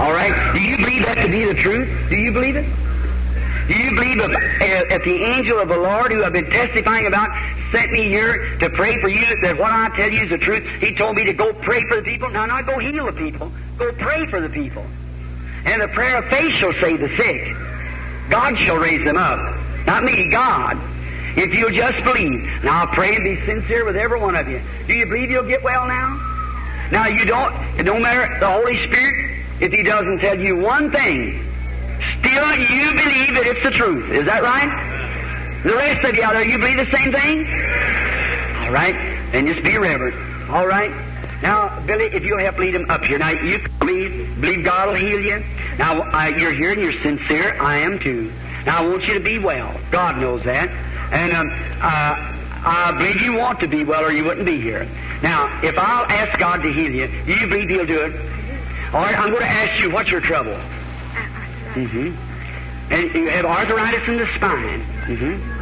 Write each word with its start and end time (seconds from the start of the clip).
All 0.00 0.12
right? 0.12 0.54
Do 0.54 0.62
you 0.62 0.78
believe 0.78 1.04
that 1.04 1.18
to 1.22 1.28
be 1.28 1.44
the 1.44 1.52
truth? 1.52 1.86
Do 2.08 2.16
you 2.16 2.32
believe 2.32 2.56
it? 2.56 2.64
Do 3.68 3.76
you 3.76 3.94
believe 3.94 4.18
if, 4.18 4.30
uh, 4.30 4.94
if 4.96 5.04
the 5.04 5.22
angel 5.22 5.58
of 5.58 5.68
the 5.68 5.76
Lord, 5.76 6.10
who 6.10 6.24
I've 6.24 6.32
been 6.32 6.50
testifying 6.50 7.06
about, 7.06 7.28
sent 7.70 7.92
me 7.92 8.04
here 8.08 8.56
to 8.60 8.70
pray 8.70 8.98
for 8.98 9.08
you, 9.08 9.24
that 9.42 9.58
what 9.58 9.70
I 9.70 9.94
tell 9.94 10.10
you 10.10 10.22
is 10.22 10.30
the 10.30 10.38
truth? 10.38 10.64
He 10.80 10.94
told 10.94 11.16
me 11.16 11.24
to 11.24 11.34
go 11.34 11.52
pray 11.52 11.84
for 11.84 11.96
the 11.96 12.02
people. 12.02 12.30
Now, 12.30 12.46
not 12.46 12.66
go 12.66 12.78
heal 12.78 13.06
the 13.06 13.12
people. 13.12 13.52
Go 13.78 13.92
pray 13.92 14.26
for 14.26 14.40
the 14.40 14.48
people. 14.48 14.86
And 15.66 15.82
the 15.82 15.88
prayer 15.88 16.16
of 16.16 16.30
faith 16.30 16.54
shall 16.54 16.72
save 16.80 17.00
the 17.00 17.14
sick. 17.18 17.54
God 18.30 18.58
shall 18.58 18.78
raise 18.78 19.04
them 19.04 19.18
up. 19.18 19.38
Not 19.86 20.02
me, 20.02 20.30
God. 20.30 20.78
If 21.36 21.54
you'll 21.54 21.70
just 21.70 22.02
believe. 22.04 22.64
Now, 22.64 22.80
I'll 22.80 22.94
pray 22.94 23.16
and 23.16 23.24
be 23.24 23.36
sincere 23.44 23.84
with 23.84 23.96
every 23.96 24.18
one 24.18 24.34
of 24.34 24.48
you. 24.48 24.62
Do 24.86 24.94
you 24.94 25.04
believe 25.04 25.30
you'll 25.30 25.46
get 25.46 25.62
well 25.62 25.86
now? 25.86 26.18
Now, 26.90 27.06
you 27.06 27.26
don't, 27.26 27.54
it 27.78 27.84
don't 27.84 28.02
matter, 28.02 28.40
the 28.40 28.50
Holy 28.50 28.82
Spirit, 28.88 29.39
if 29.60 29.72
He 29.72 29.82
doesn't 29.82 30.18
tell 30.18 30.38
you 30.38 30.56
one 30.56 30.90
thing, 30.90 31.44
still 32.20 32.56
you 32.56 32.90
believe 32.92 33.34
that 33.34 33.44
it's 33.46 33.62
the 33.62 33.70
truth. 33.70 34.10
Is 34.10 34.24
that 34.26 34.42
right? 34.42 34.90
The 35.62 35.74
rest 35.74 36.04
of 36.06 36.16
you 36.16 36.22
out 36.22 36.32
there, 36.32 36.48
you 36.48 36.58
believe 36.58 36.78
the 36.78 36.96
same 36.96 37.12
thing? 37.12 37.46
All 38.64 38.72
right. 38.72 38.94
Then 39.32 39.46
just 39.46 39.62
be 39.62 39.76
reverent. 39.76 40.16
All 40.50 40.66
right. 40.66 40.90
Now, 41.42 41.80
Billy, 41.86 42.06
if 42.06 42.24
you'll 42.24 42.38
help 42.38 42.58
lead 42.58 42.74
him 42.74 42.90
up 42.90 43.04
here. 43.04 43.18
Now, 43.18 43.30
you 43.30 43.58
believe, 43.78 44.40
believe 44.40 44.64
God 44.64 44.88
will 44.88 44.94
heal 44.96 45.20
you. 45.20 45.44
Now, 45.78 46.02
uh, 46.02 46.32
you're 46.36 46.52
here 46.52 46.72
and 46.72 46.80
you're 46.80 46.98
sincere. 47.00 47.60
I 47.60 47.78
am 47.78 47.98
too. 47.98 48.32
Now, 48.66 48.82
I 48.82 48.86
want 48.86 49.06
you 49.06 49.14
to 49.14 49.20
be 49.20 49.38
well. 49.38 49.78
God 49.90 50.18
knows 50.18 50.44
that. 50.44 50.68
And 51.12 51.32
um, 51.32 51.48
uh, 51.80 52.36
I 52.62 52.92
believe 52.98 53.22
you 53.22 53.34
want 53.34 53.60
to 53.60 53.68
be 53.68 53.84
well 53.84 54.04
or 54.04 54.12
you 54.12 54.24
wouldn't 54.24 54.46
be 54.46 54.60
here. 54.60 54.88
Now, 55.22 55.60
if 55.62 55.78
I'll 55.78 56.06
ask 56.06 56.38
God 56.38 56.62
to 56.62 56.72
heal 56.72 56.92
you, 56.92 57.06
you 57.26 57.46
believe 57.46 57.68
He'll 57.68 57.86
do 57.86 58.00
it? 58.00 58.39
All 58.92 59.00
right, 59.02 59.18
I'm 59.18 59.30
going 59.30 59.42
to 59.42 59.48
ask 59.48 59.80
you, 59.80 59.90
what's 59.90 60.10
your 60.10 60.20
trouble? 60.20 60.58
Mm-hmm. 61.74 62.14
And 62.92 63.14
you 63.14 63.28
have 63.28 63.44
arthritis 63.44 64.08
in 64.08 64.16
the 64.16 64.26
spine. 64.34 64.82
Mm-hmm. 65.06 65.60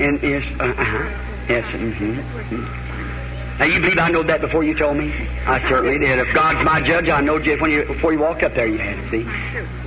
And 0.00 0.22
yes, 0.22 0.44
uh, 0.60 0.64
uh-huh. 0.64 1.08
Yes, 1.48 1.64
mm-hmm. 1.64 2.20
mm-hmm. 2.20 3.58
Now 3.58 3.64
you 3.66 3.80
believe 3.80 3.98
I 3.98 4.10
know 4.10 4.22
that 4.22 4.40
before 4.40 4.62
you 4.62 4.74
told 4.74 4.96
me? 4.96 5.12
I 5.44 5.68
certainly 5.68 5.98
did. 5.98 6.20
If 6.20 6.32
God's 6.32 6.64
my 6.64 6.80
judge, 6.80 7.08
I 7.08 7.20
know 7.20 7.36
you 7.36 7.58
when 7.58 7.72
you 7.72 7.84
before 7.84 8.12
you 8.12 8.20
walked 8.20 8.42
up 8.42 8.54
there. 8.54 8.66
You 8.66 8.78
had 8.78 8.98
it, 8.98 9.10
see. 9.10 9.24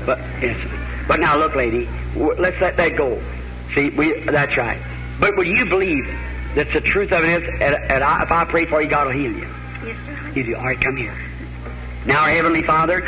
But 0.05 0.19
yes. 0.41 0.57
But 1.07 1.21
now 1.21 1.37
look, 1.37 1.55
lady, 1.55 1.87
let's 2.15 2.59
let 2.61 2.77
that 2.77 2.95
go. 2.95 3.19
See, 3.73 3.89
we 3.89 4.19
that's 4.25 4.55
right. 4.57 4.79
But 5.19 5.35
will 5.37 5.45
you 5.47 5.65
believe 5.65 6.05
that 6.53 6.71
the 6.71 6.81
truth 6.81 7.11
of 7.11 7.23
it 7.23 7.43
is, 7.43 7.61
I, 7.61 8.21
if 8.21 8.31
I 8.31 8.45
pray 8.45 8.65
for 8.67 8.79
you, 8.79 8.87
God 8.87 9.07
will 9.07 9.13
heal 9.13 9.31
you? 9.31 9.47
Yes, 9.83 9.97
sir. 10.05 10.12
You. 10.35 10.55
All 10.55 10.65
right, 10.65 10.79
come 10.79 10.97
here. 10.97 11.15
Now, 12.05 12.25
Heavenly 12.25 12.63
Father, 12.63 13.01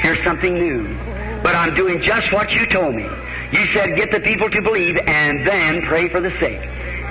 here's 0.00 0.22
something 0.22 0.54
new. 0.54 0.96
But 1.42 1.56
I'm 1.56 1.74
doing 1.74 2.00
just 2.02 2.32
what 2.32 2.52
you 2.52 2.66
told 2.66 2.94
me. 2.94 3.08
You 3.52 3.66
said 3.72 3.96
get 3.96 4.10
the 4.10 4.20
people 4.20 4.48
to 4.50 4.62
believe 4.62 4.96
and 4.96 5.46
then 5.46 5.82
pray 5.82 6.08
for 6.08 6.20
the 6.20 6.30
sick. 6.38 6.60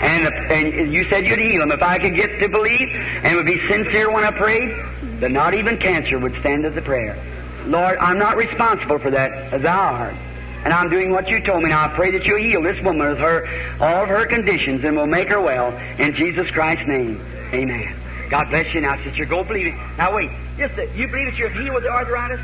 And, 0.01 0.33
and 0.33 0.93
you 0.93 1.07
said 1.09 1.27
you'd 1.27 1.37
heal 1.37 1.59
them. 1.59 1.71
If 1.71 1.83
I 1.83 1.99
could 1.99 2.15
get 2.15 2.39
to 2.39 2.49
believe 2.49 2.89
and 2.89 3.35
would 3.35 3.45
be 3.45 3.59
sincere 3.67 4.11
when 4.11 4.23
I 4.23 4.31
prayed, 4.31 4.73
then 5.19 5.33
not 5.33 5.53
even 5.53 5.77
cancer 5.77 6.17
would 6.17 6.35
stand 6.39 6.65
as 6.65 6.75
a 6.75 6.81
prayer. 6.81 7.21
Lord, 7.65 7.97
I'm 7.99 8.17
not 8.17 8.37
responsible 8.37 8.97
for 8.97 9.11
that. 9.11 9.31
As 9.53 9.61
Thou 9.61 9.77
art. 9.77 10.15
And 10.63 10.73
I'm 10.73 10.89
doing 10.89 11.11
what 11.11 11.27
you 11.27 11.39
told 11.41 11.63
me. 11.63 11.69
Now 11.69 11.85
I 11.85 11.87
pray 11.89 12.11
that 12.11 12.25
you'll 12.25 12.37
heal 12.37 12.61
this 12.61 12.81
woman 12.81 13.07
of 13.07 13.17
her, 13.19 13.47
all 13.79 14.03
of 14.03 14.09
her 14.09 14.25
conditions 14.25 14.83
and 14.83 14.95
will 14.95 15.07
make 15.07 15.29
her 15.29 15.41
well. 15.41 15.77
In 15.99 16.13
Jesus 16.15 16.49
Christ's 16.51 16.87
name. 16.87 17.19
Amen. 17.53 18.00
God 18.31 18.49
bless 18.49 18.73
you 18.73 18.79
now, 18.81 18.95
sister. 19.03 19.25
Go 19.25 19.43
believe 19.43 19.67
it. 19.67 19.75
Now 19.97 20.15
wait. 20.15 20.31
Just 20.57 20.75
that 20.77 20.95
you 20.95 21.07
believe 21.07 21.27
that 21.27 21.35
you're 21.37 21.49
healed 21.49 21.75
with 21.75 21.83
the 21.83 21.89
arthritis? 21.91 22.39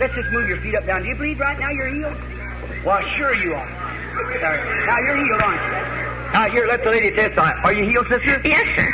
Let's 0.00 0.14
just 0.14 0.30
move 0.30 0.48
your 0.48 0.58
feet 0.60 0.74
up 0.74 0.86
down. 0.86 1.02
Do 1.02 1.08
you 1.08 1.14
believe 1.14 1.38
right 1.38 1.58
now 1.60 1.68
you're 1.70 1.92
healed? 1.94 2.16
Well, 2.84 3.00
sure 3.16 3.34
you 3.34 3.52
are. 3.54 3.68
Sorry. 4.40 4.86
Now 4.86 4.98
you're 5.00 5.16
healed, 5.24 5.42
aren't 5.42 5.60
you? 5.62 6.32
Now 6.32 6.50
here, 6.50 6.66
let 6.66 6.82
the 6.82 6.90
lady 6.90 7.14
testify. 7.14 7.52
Are 7.62 7.74
you 7.74 7.84
healed, 7.84 8.08
sister? 8.08 8.40
Yes, 8.42 8.66
sir. 8.74 8.88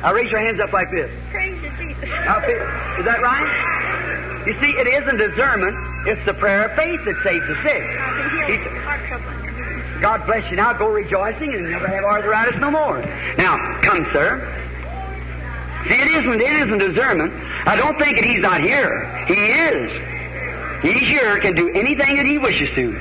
Now 0.00 0.14
raise 0.14 0.30
your 0.30 0.40
hands 0.40 0.60
up 0.60 0.72
like 0.72 0.90
this. 0.90 1.10
Praise 1.30 1.62
you, 1.62 1.70
Jesus. 1.76 2.08
Now, 2.08 2.38
is 2.98 3.04
that 3.04 3.20
right? 3.20 4.46
You 4.46 4.54
see, 4.62 4.70
it 4.72 4.86
isn't 4.88 5.18
discernment. 5.18 5.76
It's 6.08 6.24
the 6.24 6.32
prayer 6.32 6.70
of 6.70 6.76
faith 6.76 7.04
that 7.04 7.22
saves 7.22 7.46
the 7.46 7.54
sick. 7.62 7.82
I've 7.84 8.16
been 8.16 8.30
healed 8.30 8.50
He's- 8.50 8.66
of 8.66 8.82
heart 8.82 9.00
trouble. 9.06 10.00
God 10.00 10.24
bless 10.24 10.50
you. 10.50 10.56
Now 10.56 10.72
go 10.72 10.88
rejoicing 10.88 11.52
and 11.52 11.68
never 11.70 11.86
have 11.86 12.04
arthritis 12.04 12.58
no 12.58 12.70
more. 12.70 13.00
Now, 13.36 13.58
come, 13.82 14.06
sir. 14.14 14.40
See, 15.88 15.94
it 15.94 16.08
isn't, 16.08 16.40
it 16.40 16.52
isn't 16.62 16.78
discernment. 16.78 17.32
I 17.66 17.76
don't 17.76 17.98
think 17.98 18.16
that 18.16 18.24
he's 18.24 18.40
not 18.40 18.60
here. 18.60 19.24
He 19.26 19.34
is. 19.34 20.82
He's 20.82 21.08
here, 21.08 21.38
can 21.38 21.54
do 21.54 21.68
anything 21.70 22.16
that 22.16 22.26
he 22.26 22.38
wishes 22.38 22.70
to. 22.74 22.92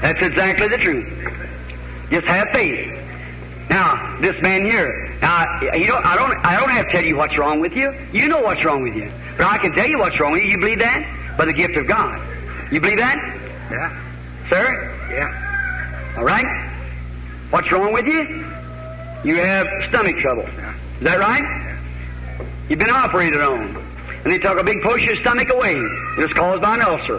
That's 0.00 0.20
exactly 0.22 0.68
the 0.68 0.78
truth. 0.78 1.06
Just 2.10 2.26
have 2.26 2.48
faith. 2.50 2.92
Now, 3.68 4.18
this 4.20 4.40
man 4.42 4.64
here. 4.64 5.16
Now, 5.20 5.60
you 5.60 5.86
don't, 5.86 6.04
I 6.04 6.14
don't, 6.14 6.32
I 6.44 6.58
don't 6.58 6.70
have 6.70 6.86
to 6.86 6.92
tell 6.92 7.04
you 7.04 7.16
what's 7.16 7.36
wrong 7.36 7.58
with 7.60 7.72
you. 7.72 7.92
You 8.12 8.28
know 8.28 8.40
what's 8.40 8.64
wrong 8.64 8.82
with 8.82 8.94
you. 8.94 9.10
But 9.36 9.46
I 9.46 9.58
can 9.58 9.72
tell 9.72 9.86
you 9.86 9.98
what's 9.98 10.20
wrong 10.20 10.32
with 10.32 10.42
you. 10.42 10.50
You 10.50 10.58
believe 10.58 10.78
that? 10.78 11.36
By 11.36 11.46
the 11.46 11.52
gift 11.52 11.76
of 11.76 11.86
God. 11.86 12.20
You 12.70 12.80
believe 12.80 12.98
that? 12.98 13.16
Yeah. 13.70 14.48
Sir? 14.48 15.08
Yeah. 15.10 16.14
All 16.16 16.24
right? 16.24 16.46
What's 17.50 17.70
wrong 17.72 17.92
with 17.92 18.06
you? 18.06 18.22
You 19.24 19.36
have 19.40 19.66
stomach 19.88 20.16
trouble. 20.18 20.44
Yeah. 20.44 20.74
Is 20.98 21.02
that 21.02 21.18
right? 21.18 21.75
You've 22.68 22.78
been 22.78 22.90
operated 22.90 23.40
on. 23.40 23.76
And 24.24 24.32
they 24.32 24.38
took 24.38 24.58
a 24.58 24.64
big 24.64 24.82
push 24.82 25.04
your 25.04 25.16
stomach 25.16 25.50
away. 25.50 25.76
It 25.76 26.18
was 26.18 26.32
caused 26.32 26.60
by 26.60 26.74
an 26.74 26.82
ulcer. 26.82 27.18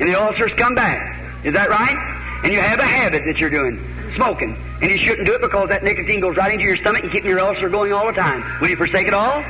And 0.00 0.08
the 0.08 0.14
ulcer's 0.14 0.52
come 0.54 0.74
back. 0.74 1.44
Is 1.44 1.52
that 1.52 1.68
right? 1.68 1.96
And 2.42 2.52
you 2.52 2.60
have 2.60 2.78
a 2.78 2.86
habit 2.86 3.24
that 3.26 3.38
you're 3.38 3.50
doing, 3.50 3.84
smoking. 4.16 4.56
And 4.80 4.90
you 4.90 4.96
shouldn't 4.96 5.26
do 5.26 5.34
it 5.34 5.40
because 5.40 5.68
that 5.68 5.84
nicotine 5.84 6.20
goes 6.20 6.36
right 6.36 6.52
into 6.52 6.64
your 6.64 6.76
stomach 6.76 7.02
and 7.02 7.12
keeping 7.12 7.28
your 7.28 7.40
ulcer 7.40 7.68
going 7.68 7.92
all 7.92 8.06
the 8.06 8.12
time. 8.12 8.60
Will 8.60 8.68
you 8.68 8.76
forsake 8.76 9.08
it 9.08 9.14
all? 9.14 9.42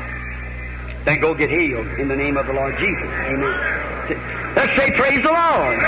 Then 1.04 1.20
go 1.20 1.34
get 1.34 1.50
healed 1.50 1.86
in 1.98 2.08
the 2.08 2.16
name 2.16 2.36
of 2.36 2.46
the 2.46 2.52
Lord 2.52 2.76
Jesus. 2.78 3.02
Amen. 3.02 4.54
Let's 4.56 4.74
say 4.76 4.90
praise 4.92 5.22
the 5.22 5.30
Lord. 5.30 5.78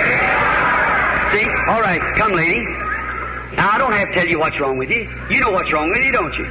See? 1.32 1.46
All 1.66 1.80
right. 1.80 2.00
Come, 2.16 2.32
lady. 2.32 2.64
Now, 3.56 3.70
I 3.72 3.78
don't 3.78 3.92
have 3.92 4.08
to 4.08 4.14
tell 4.14 4.28
you 4.28 4.38
what's 4.38 4.60
wrong 4.60 4.78
with 4.78 4.90
you. 4.90 5.10
You 5.28 5.40
know 5.40 5.50
what's 5.50 5.72
wrong 5.72 5.90
with 5.90 6.04
you, 6.04 6.12
don't 6.12 6.34
you? 6.38 6.46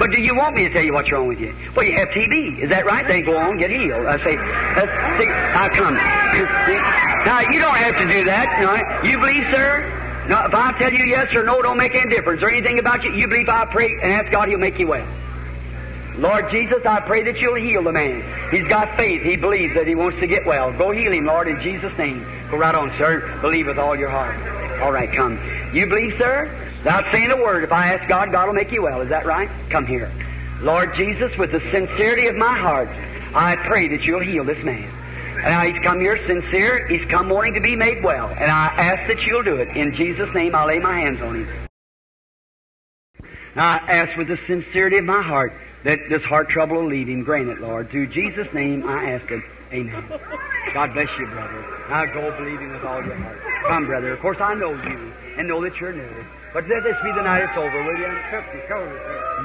But 0.00 0.12
do 0.12 0.22
you 0.22 0.34
want 0.34 0.56
me 0.56 0.66
to 0.66 0.72
tell 0.72 0.82
you 0.82 0.94
what's 0.94 1.12
wrong 1.12 1.28
with 1.28 1.40
you? 1.40 1.54
Well, 1.76 1.84
you 1.84 1.94
have 1.98 2.08
TB. 2.08 2.60
Is 2.60 2.70
that 2.70 2.86
right? 2.86 3.06
Then 3.06 3.22
go 3.22 3.36
on, 3.36 3.58
get 3.58 3.70
healed. 3.70 4.06
I 4.06 4.16
say, 4.24 4.34
let's 4.34 5.20
see, 5.20 5.28
now 5.28 5.68
come. 5.68 5.94
Now, 7.20 7.40
you 7.40 7.58
don't 7.58 7.76
have 7.76 7.98
to 7.98 8.08
do 8.08 8.24
that. 8.24 8.48
No, 8.62 9.06
you 9.06 9.18
believe, 9.18 9.44
sir? 9.52 10.24
No, 10.26 10.46
if 10.46 10.54
I 10.54 10.72
tell 10.78 10.90
you 10.90 11.04
yes 11.04 11.34
or 11.34 11.44
no, 11.44 11.60
don't 11.60 11.76
make 11.76 11.94
any 11.94 12.08
difference 12.08 12.42
or 12.42 12.48
anything 12.48 12.78
about 12.78 13.04
you. 13.04 13.12
You 13.12 13.28
believe 13.28 13.50
I 13.50 13.66
pray 13.66 13.92
and 13.92 14.10
ask 14.10 14.32
God, 14.32 14.48
He'll 14.48 14.58
make 14.58 14.78
you 14.78 14.86
well. 14.86 15.06
Lord 16.16 16.50
Jesus, 16.50 16.78
I 16.86 17.00
pray 17.00 17.22
that 17.24 17.38
you'll 17.38 17.56
heal 17.56 17.82
the 17.82 17.92
man. 17.92 18.22
He's 18.50 18.66
got 18.68 18.96
faith. 18.96 19.20
He 19.20 19.36
believes 19.36 19.74
that 19.74 19.86
he 19.86 19.94
wants 19.94 20.18
to 20.20 20.26
get 20.26 20.46
well. 20.46 20.72
Go 20.72 20.92
heal 20.92 21.12
him, 21.12 21.26
Lord, 21.26 21.46
in 21.46 21.60
Jesus' 21.60 21.96
name. 21.98 22.26
Go 22.50 22.56
right 22.56 22.74
on, 22.74 22.90
sir. 22.96 23.38
Believe 23.42 23.66
with 23.66 23.78
all 23.78 23.94
your 23.94 24.08
heart. 24.08 24.80
All 24.80 24.92
right, 24.92 25.12
come. 25.12 25.38
You 25.74 25.86
believe, 25.86 26.14
sir? 26.16 26.69
Without 26.80 27.12
saying 27.12 27.30
a 27.30 27.36
word, 27.36 27.62
if 27.62 27.72
I 27.72 27.92
ask 27.94 28.08
God, 28.08 28.32
God 28.32 28.46
will 28.46 28.54
make 28.54 28.72
you 28.72 28.82
well. 28.82 29.02
Is 29.02 29.10
that 29.10 29.26
right? 29.26 29.50
Come 29.68 29.86
here. 29.86 30.10
Lord 30.62 30.94
Jesus, 30.96 31.30
with 31.36 31.52
the 31.52 31.60
sincerity 31.70 32.26
of 32.26 32.36
my 32.36 32.58
heart, 32.58 32.88
I 33.34 33.56
pray 33.56 33.88
that 33.88 34.04
you'll 34.04 34.22
heal 34.22 34.44
this 34.44 34.64
man. 34.64 34.90
And 35.44 35.74
he's 35.74 35.82
come 35.82 36.00
here 36.00 36.16
sincere. 36.26 36.86
He's 36.88 37.04
come 37.10 37.28
wanting 37.28 37.54
to 37.54 37.60
be 37.60 37.76
made 37.76 38.02
well. 38.02 38.28
And 38.28 38.50
I 38.50 38.66
ask 38.68 39.08
that 39.08 39.26
you'll 39.26 39.42
do 39.42 39.56
it. 39.56 39.76
In 39.76 39.94
Jesus' 39.94 40.32
name, 40.34 40.54
I'll 40.54 40.66
lay 40.66 40.78
my 40.78 41.00
hands 41.00 41.20
on 41.20 41.44
him. 41.44 41.68
Now 43.54 43.72
I 43.72 43.92
ask 43.92 44.16
with 44.16 44.28
the 44.28 44.38
sincerity 44.46 44.96
of 44.96 45.04
my 45.04 45.22
heart 45.22 45.52
that 45.84 45.98
this 46.08 46.22
heart 46.22 46.48
trouble 46.48 46.76
will 46.76 46.88
leave 46.88 47.08
him. 47.08 47.24
Grant 47.24 47.48
it, 47.48 47.60
Lord. 47.60 47.90
Through 47.90 48.06
Jesus' 48.08 48.52
name 48.54 48.88
I 48.88 49.10
ask 49.12 49.30
it. 49.30 49.42
Amen. 49.70 50.04
God 50.72 50.94
bless 50.94 51.10
you, 51.18 51.26
brother. 51.26 51.86
Now 51.90 52.06
go 52.06 52.36
believing 52.38 52.72
with 52.72 52.84
all 52.84 53.04
your 53.04 53.16
heart. 53.16 53.38
Come, 53.66 53.86
brother. 53.86 54.12
Of 54.12 54.20
course, 54.20 54.40
I 54.40 54.54
know 54.54 54.72
you 54.72 55.12
and 55.36 55.46
know 55.46 55.62
that 55.62 55.76
you're 55.76 55.92
nervous. 55.92 56.26
But 56.52 56.68
let 56.68 56.82
this 56.82 56.96
be 57.02 57.12
the 57.12 57.22
night 57.22 57.44
it's 57.44 57.56
over, 57.56 57.82
will 57.84 57.96
you? 57.96 58.06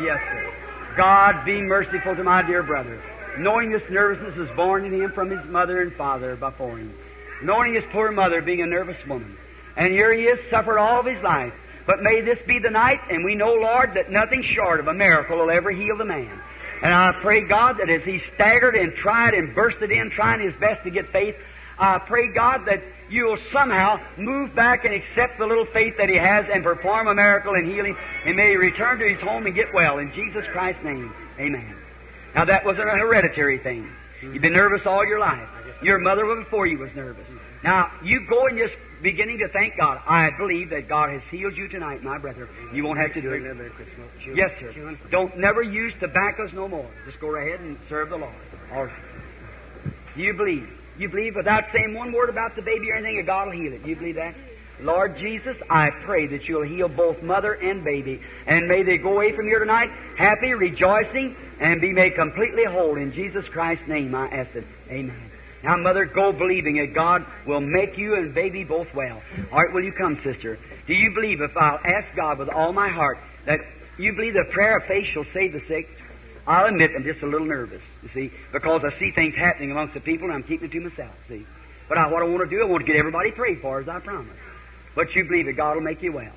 Yes, 0.04 0.20
sir. 0.32 0.54
God 0.98 1.46
be 1.46 1.62
merciful 1.62 2.16
to 2.16 2.24
my 2.24 2.42
dear 2.42 2.64
brother. 2.64 3.00
Knowing 3.38 3.72
this 3.72 3.88
nervousness 3.90 4.36
was 4.36 4.50
born 4.56 4.86
in 4.86 4.94
him 4.94 5.12
from 5.12 5.30
his 5.30 5.46
mother 5.46 5.82
and 5.82 5.94
father 5.94 6.36
before 6.36 6.78
him. 6.78 6.94
Knowing 7.44 7.74
his 7.74 7.84
poor 7.92 8.12
mother 8.12 8.42
being 8.42 8.62
a 8.62 8.66
nervous 8.66 8.98
woman. 9.06 9.38
And 9.78 9.92
here 9.92 10.14
he 10.14 10.24
is, 10.24 10.40
suffered 10.50 10.80
all 10.80 11.02
of 11.02 11.06
his 11.06 11.22
life. 11.22 11.54
But 11.86 12.02
may 12.02 12.22
this 12.22 12.40
be 12.48 12.60
the 12.60 12.72
night, 12.72 13.02
and 13.12 13.24
we 13.24 13.36
know, 13.36 13.54
Lord, 13.54 13.94
that 13.96 14.10
nothing 14.10 14.42
short 14.42 14.80
of 14.80 14.88
a 14.88 14.94
miracle 14.94 15.38
will 15.38 15.52
ever 15.52 15.70
heal 15.70 15.98
the 15.98 16.06
man. 16.06 16.42
And 16.82 16.94
I 16.94 17.12
pray, 17.22 17.42
God, 17.42 17.78
that 17.78 17.90
as 17.90 18.04
he 18.04 18.20
staggered 18.34 18.76
and 18.76 18.96
tried 18.96 19.34
and 19.34 19.54
bursted 19.54 19.92
in, 19.92 20.10
trying 20.10 20.40
his 20.40 20.54
best 20.56 20.84
to 20.84 20.90
get 20.90 21.10
faith, 21.10 21.36
I 21.78 22.00
pray, 22.00 22.30
God, 22.30 22.66
that 22.66 22.82
you 23.10 23.26
will 23.26 23.38
somehow 23.52 24.00
move 24.18 24.56
back 24.56 24.86
and 24.86 24.94
accept 24.94 25.38
the 25.38 25.46
little 25.46 25.66
faith 25.66 25.98
that 25.98 26.10
he 26.10 26.16
has 26.16 26.48
and 26.50 26.64
perform 26.64 27.08
a 27.08 27.14
miracle 27.14 27.54
and 27.54 27.68
healing, 27.68 27.96
and 28.26 28.36
may 28.36 28.52
he 28.52 28.56
return 28.56 29.00
to 29.00 29.08
his 29.08 29.22
home 29.22 29.46
and 29.46 29.54
get 29.54 29.74
well. 29.74 30.00
In 30.00 30.12
Jesus 30.14 30.46
Christ's 30.48 30.84
name, 30.84 31.14
amen. 31.40 31.76
Now, 32.34 32.46
that 32.46 32.66
wasn't 32.66 32.90
a 32.90 32.94
hereditary 32.94 33.60
thing. 33.60 33.90
You've 34.22 34.42
been 34.42 34.54
nervous 34.54 34.86
all 34.86 35.06
your 35.06 35.20
life. 35.20 35.48
Your 35.82 36.00
mother 36.00 36.26
before 36.36 36.66
you 36.66 36.78
was 36.78 36.94
nervous. 36.96 37.28
Now, 37.64 37.92
you 38.04 38.22
go 38.28 38.48
and 38.48 38.58
just 38.58 38.76
beginning 39.02 39.40
to 39.40 39.48
thank 39.50 39.78
God. 39.78 40.02
I 40.08 40.32
believe 40.32 40.70
that 40.70 40.88
God 40.88 41.10
has 41.10 41.24
healed 41.24 41.58
you 41.58 41.68
tonight, 41.68 42.04
my 42.04 42.18
brother. 42.18 42.48
You 42.74 42.84
won't 42.84 43.00
have 43.00 43.14
to 43.14 43.22
do 43.22 43.32
it. 43.32 43.42
Yes, 44.36 44.52
sir. 44.60 44.98
Don't 45.12 45.38
never 45.38 45.62
use 45.62 45.94
tobaccos 46.00 46.54
no 46.54 46.68
more. 46.68 46.90
Just 47.06 47.20
go 47.20 47.30
right 47.30 47.48
ahead 47.48 47.60
and 47.62 47.78
serve 47.90 48.10
the 48.10 48.18
Lord. 48.18 48.34
All 48.74 48.86
right. 48.86 48.94
You 50.16 50.34
believe. 50.34 50.70
You 50.98 51.10
believe 51.10 51.36
without 51.36 51.66
saying 51.72 51.94
one 51.94 52.12
word 52.12 52.30
about 52.30 52.56
the 52.56 52.62
baby 52.62 52.92
or 52.92 52.96
anything, 52.96 53.26
God 53.26 53.48
will 53.48 53.54
heal 53.54 53.74
it. 53.74 53.86
You 53.86 53.96
believe 53.96 54.16
that? 54.16 54.36
Lord 54.80 55.18
Jesus, 55.18 55.56
I 55.70 55.90
pray 55.90 56.28
that 56.28 56.48
you'll 56.48 56.64
heal 56.64 56.90
both 56.90 57.24
mother 57.24 57.54
and 57.54 57.84
baby. 57.84 58.22
And 58.46 58.68
may 58.68 58.84
they 58.84 58.98
go 58.98 59.14
away 59.14 59.32
from 59.32 59.48
here 59.48 59.60
tonight 59.60 59.90
happy, 60.18 60.54
rejoicing, 60.54 61.36
and 61.60 61.80
be 61.80 61.94
made 61.94 62.16
completely 62.16 62.66
whole. 62.66 62.98
In 62.98 63.14
Jesus 63.14 63.48
Christ's 63.48 63.88
name 63.88 64.14
I 64.14 64.28
ask 64.28 64.54
it. 64.56 64.66
Amen. 64.90 65.32
Now, 65.64 65.78
mother, 65.78 66.06
go 66.06 66.32
believing 66.32 66.78
that 66.78 66.94
God 66.94 67.26
will 67.46 67.62
make 67.62 67.98
you 67.98 68.16
and 68.16 68.34
baby 68.34 68.64
both 68.64 68.94
well. 68.94 69.22
All 69.52 69.64
right, 69.64 69.74
will 69.74 69.84
you 69.84 69.94
come, 69.94 70.22
sister? 70.22 70.60
Do 70.86 70.94
you 70.94 71.12
believe 71.12 71.42
if 71.42 71.58
I'll 71.58 71.80
ask 71.84 72.14
God 72.16 72.38
with 72.38 72.50
all 72.50 72.72
my 72.72 72.90
heart 72.90 73.18
that 73.46 73.62
you 73.98 74.14
believe 74.14 74.34
the 74.34 74.44
prayer 74.52 74.78
of 74.78 74.84
faith 74.84 75.08
shall 75.08 75.26
save 75.34 75.54
the 75.54 75.62
sick? 75.62 75.90
I'll 76.48 76.68
admit 76.68 76.92
I'm 76.96 77.04
just 77.04 77.22
a 77.24 77.26
little 77.26 77.48
nervous, 77.48 77.82
you 78.04 78.10
see, 78.10 78.32
because 78.52 78.84
I 78.84 78.92
see 79.00 79.12
things 79.12 79.34
happening 79.36 79.72
amongst 79.72 79.96
the 79.96 80.00
people 80.00 80.26
and 80.26 80.34
I'm 80.34 80.44
keeping 80.44 80.70
it 80.70 80.72
to 80.72 80.80
myself, 80.80 81.16
see. 81.28 81.46
But 81.90 81.98
I, 81.98 82.08
what 82.08 82.22
I 82.22 82.26
want 82.26 82.48
to 82.48 82.56
do, 82.56 82.62
I 82.62 82.66
want 82.66 82.86
to 82.86 82.88
get 82.92 82.98
everybody 82.98 83.32
prayed 83.32 83.62
for, 83.62 83.80
as 83.80 83.88
I 83.88 84.00
promised. 84.00 84.40
But 84.96 85.16
you 85.16 85.26
believe 85.26 85.48
that 85.48 85.54
God 85.54 85.76
will 85.76 85.84
make 85.84 86.02
you 86.02 86.12
well. 86.12 86.34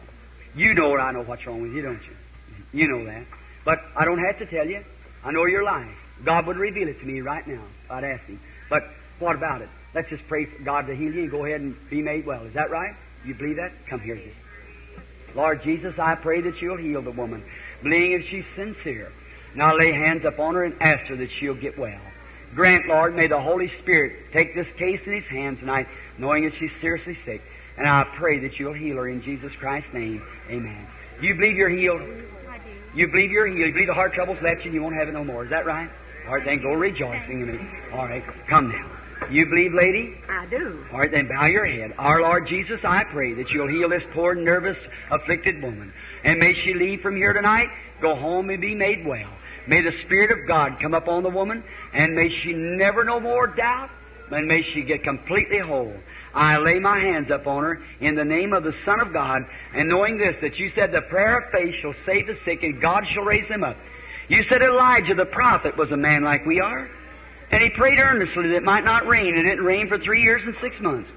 You 0.54 0.74
know 0.74 0.88
what 0.88 1.00
I 1.00 1.12
know 1.12 1.22
what's 1.22 1.46
wrong 1.46 1.62
with 1.62 1.72
you, 1.72 1.82
don't 1.82 2.02
you? 2.02 2.80
You 2.80 2.88
know 2.88 3.04
that. 3.04 3.24
But 3.64 3.82
I 3.96 4.04
don't 4.04 4.18
have 4.18 4.38
to 4.38 4.46
tell 4.46 4.66
you. 4.66 4.82
I 5.24 5.30
know 5.30 5.46
your 5.46 5.62
life. 5.62 5.94
God 6.24 6.46
would 6.46 6.56
reveal 6.56 6.88
it 6.88 7.00
to 7.00 7.06
me 7.06 7.20
right 7.20 7.46
now. 7.46 7.62
I'd 7.90 8.04
ask 8.04 8.24
Him. 8.24 8.40
But 8.68 8.84
what 9.18 9.36
about 9.36 9.62
it? 9.62 9.68
Let's 9.94 10.10
just 10.10 10.26
pray 10.26 10.46
for 10.46 10.62
God 10.62 10.86
to 10.86 10.94
heal 10.94 11.12
you 11.12 11.22
and 11.22 11.30
go 11.30 11.44
ahead 11.44 11.60
and 11.60 11.76
be 11.88 12.02
made 12.02 12.26
well. 12.26 12.44
Is 12.44 12.54
that 12.54 12.70
right? 12.70 12.94
You 13.24 13.34
believe 13.34 13.56
that? 13.56 13.72
Come 13.86 14.00
here, 14.00 14.16
Jesus. 14.16 14.34
Lord 15.34 15.62
Jesus, 15.62 15.98
I 15.98 16.14
pray 16.14 16.40
that 16.42 16.60
you'll 16.60 16.76
heal 16.76 17.02
the 17.02 17.10
woman, 17.10 17.44
believing 17.82 18.12
if 18.12 18.28
she's 18.28 18.44
sincere. 18.54 19.12
Now 19.54 19.76
lay 19.76 19.92
hands 19.92 20.24
upon 20.24 20.54
her 20.54 20.64
and 20.64 20.74
ask 20.80 21.06
her 21.06 21.16
that 21.16 21.30
she'll 21.30 21.54
get 21.54 21.78
well. 21.78 22.00
Grant, 22.54 22.86
Lord, 22.86 23.14
may 23.14 23.26
the 23.26 23.40
Holy 23.40 23.68
Spirit 23.80 24.32
take 24.32 24.54
this 24.54 24.66
case 24.76 25.00
in 25.04 25.12
His 25.12 25.24
hands 25.24 25.60
tonight, 25.60 25.86
knowing 26.16 26.44
that 26.44 26.54
she's 26.54 26.72
seriously 26.80 27.16
sick. 27.24 27.42
And 27.76 27.86
I 27.86 28.04
pray 28.16 28.40
that 28.40 28.58
you'll 28.58 28.72
heal 28.72 28.96
her 28.96 29.08
in 29.08 29.22
Jesus 29.22 29.52
Christ's 29.54 29.92
name. 29.92 30.22
Amen. 30.48 30.86
You 31.20 31.34
believe 31.34 31.56
you're 31.56 31.68
healed? 31.68 32.00
I 32.48 32.58
do. 32.58 32.64
You 32.94 33.08
believe 33.08 33.30
you're 33.30 33.46
healed. 33.46 33.68
You 33.68 33.72
believe 33.72 33.88
the 33.88 33.94
heart 33.94 34.14
trouble's 34.14 34.40
left 34.42 34.64
you 34.64 34.66
and 34.66 34.74
you 34.74 34.82
won't 34.82 34.96
have 34.96 35.08
it 35.08 35.12
no 35.12 35.24
more. 35.24 35.44
Is 35.44 35.50
that 35.50 35.66
right? 35.66 35.90
All 36.26 36.34
right, 36.34 36.44
then 36.44 36.60
go 36.60 36.72
rejoicing 36.72 37.40
in 37.40 37.56
me. 37.56 37.68
All 37.92 38.06
right, 38.06 38.24
come 38.48 38.70
now. 38.70 38.86
You 39.30 39.46
believe, 39.46 39.74
lady? 39.74 40.16
I 40.28 40.46
do. 40.46 40.84
All 40.92 40.98
right, 40.98 41.10
then 41.10 41.28
bow 41.28 41.46
your 41.46 41.66
head. 41.66 41.94
Our 41.98 42.20
Lord 42.22 42.46
Jesus, 42.46 42.84
I 42.84 43.04
pray 43.04 43.34
that 43.34 43.50
you'll 43.50 43.68
heal 43.68 43.88
this 43.88 44.04
poor, 44.12 44.34
nervous, 44.34 44.78
afflicted 45.10 45.62
woman. 45.62 45.92
And 46.24 46.38
may 46.38 46.54
she 46.54 46.74
leave 46.74 47.00
from 47.00 47.16
here 47.16 47.32
tonight, 47.32 47.68
go 48.00 48.14
home 48.14 48.50
and 48.50 48.60
be 48.60 48.74
made 48.74 49.06
well. 49.06 49.30
May 49.68 49.82
the 49.82 49.92
Spirit 50.00 50.30
of 50.30 50.48
God 50.48 50.80
come 50.80 50.94
upon 50.94 51.22
the 51.22 51.28
woman, 51.28 51.62
and 51.92 52.14
may 52.14 52.30
she 52.30 52.54
never 52.54 53.04
no 53.04 53.20
more 53.20 53.46
doubt, 53.46 53.90
and 54.30 54.48
may 54.48 54.62
she 54.62 54.82
get 54.82 55.04
completely 55.04 55.58
whole. 55.58 55.92
I 56.34 56.56
lay 56.56 56.78
my 56.78 56.98
hands 56.98 57.30
upon 57.30 57.64
her 57.64 57.82
in 58.00 58.14
the 58.14 58.24
name 58.24 58.54
of 58.54 58.64
the 58.64 58.72
Son 58.86 58.98
of 58.98 59.12
God, 59.12 59.42
and 59.74 59.90
knowing 59.90 60.16
this, 60.16 60.36
that 60.40 60.58
you 60.58 60.70
said 60.70 60.90
the 60.90 61.02
prayer 61.02 61.38
of 61.38 61.52
faith 61.52 61.74
shall 61.82 61.94
save 62.06 62.28
the 62.28 62.38
sick, 62.46 62.62
and 62.62 62.80
God 62.80 63.04
shall 63.12 63.24
raise 63.24 63.46
them 63.48 63.62
up. 63.62 63.76
You 64.28 64.42
said 64.44 64.62
Elijah 64.62 65.14
the 65.14 65.26
prophet 65.26 65.76
was 65.76 65.92
a 65.92 65.96
man 65.98 66.22
like 66.22 66.46
we 66.46 66.60
are. 66.60 66.88
And 67.50 67.62
he 67.62 67.70
prayed 67.70 67.98
earnestly 67.98 68.48
that 68.48 68.56
it 68.56 68.62
might 68.62 68.84
not 68.84 69.06
rain, 69.06 69.36
and 69.36 69.46
it 69.46 69.50
didn't 69.50 69.64
rain 69.64 69.88
for 69.88 69.98
three 69.98 70.22
years 70.22 70.42
and 70.44 70.54
six 70.56 70.80
months. 70.80 71.10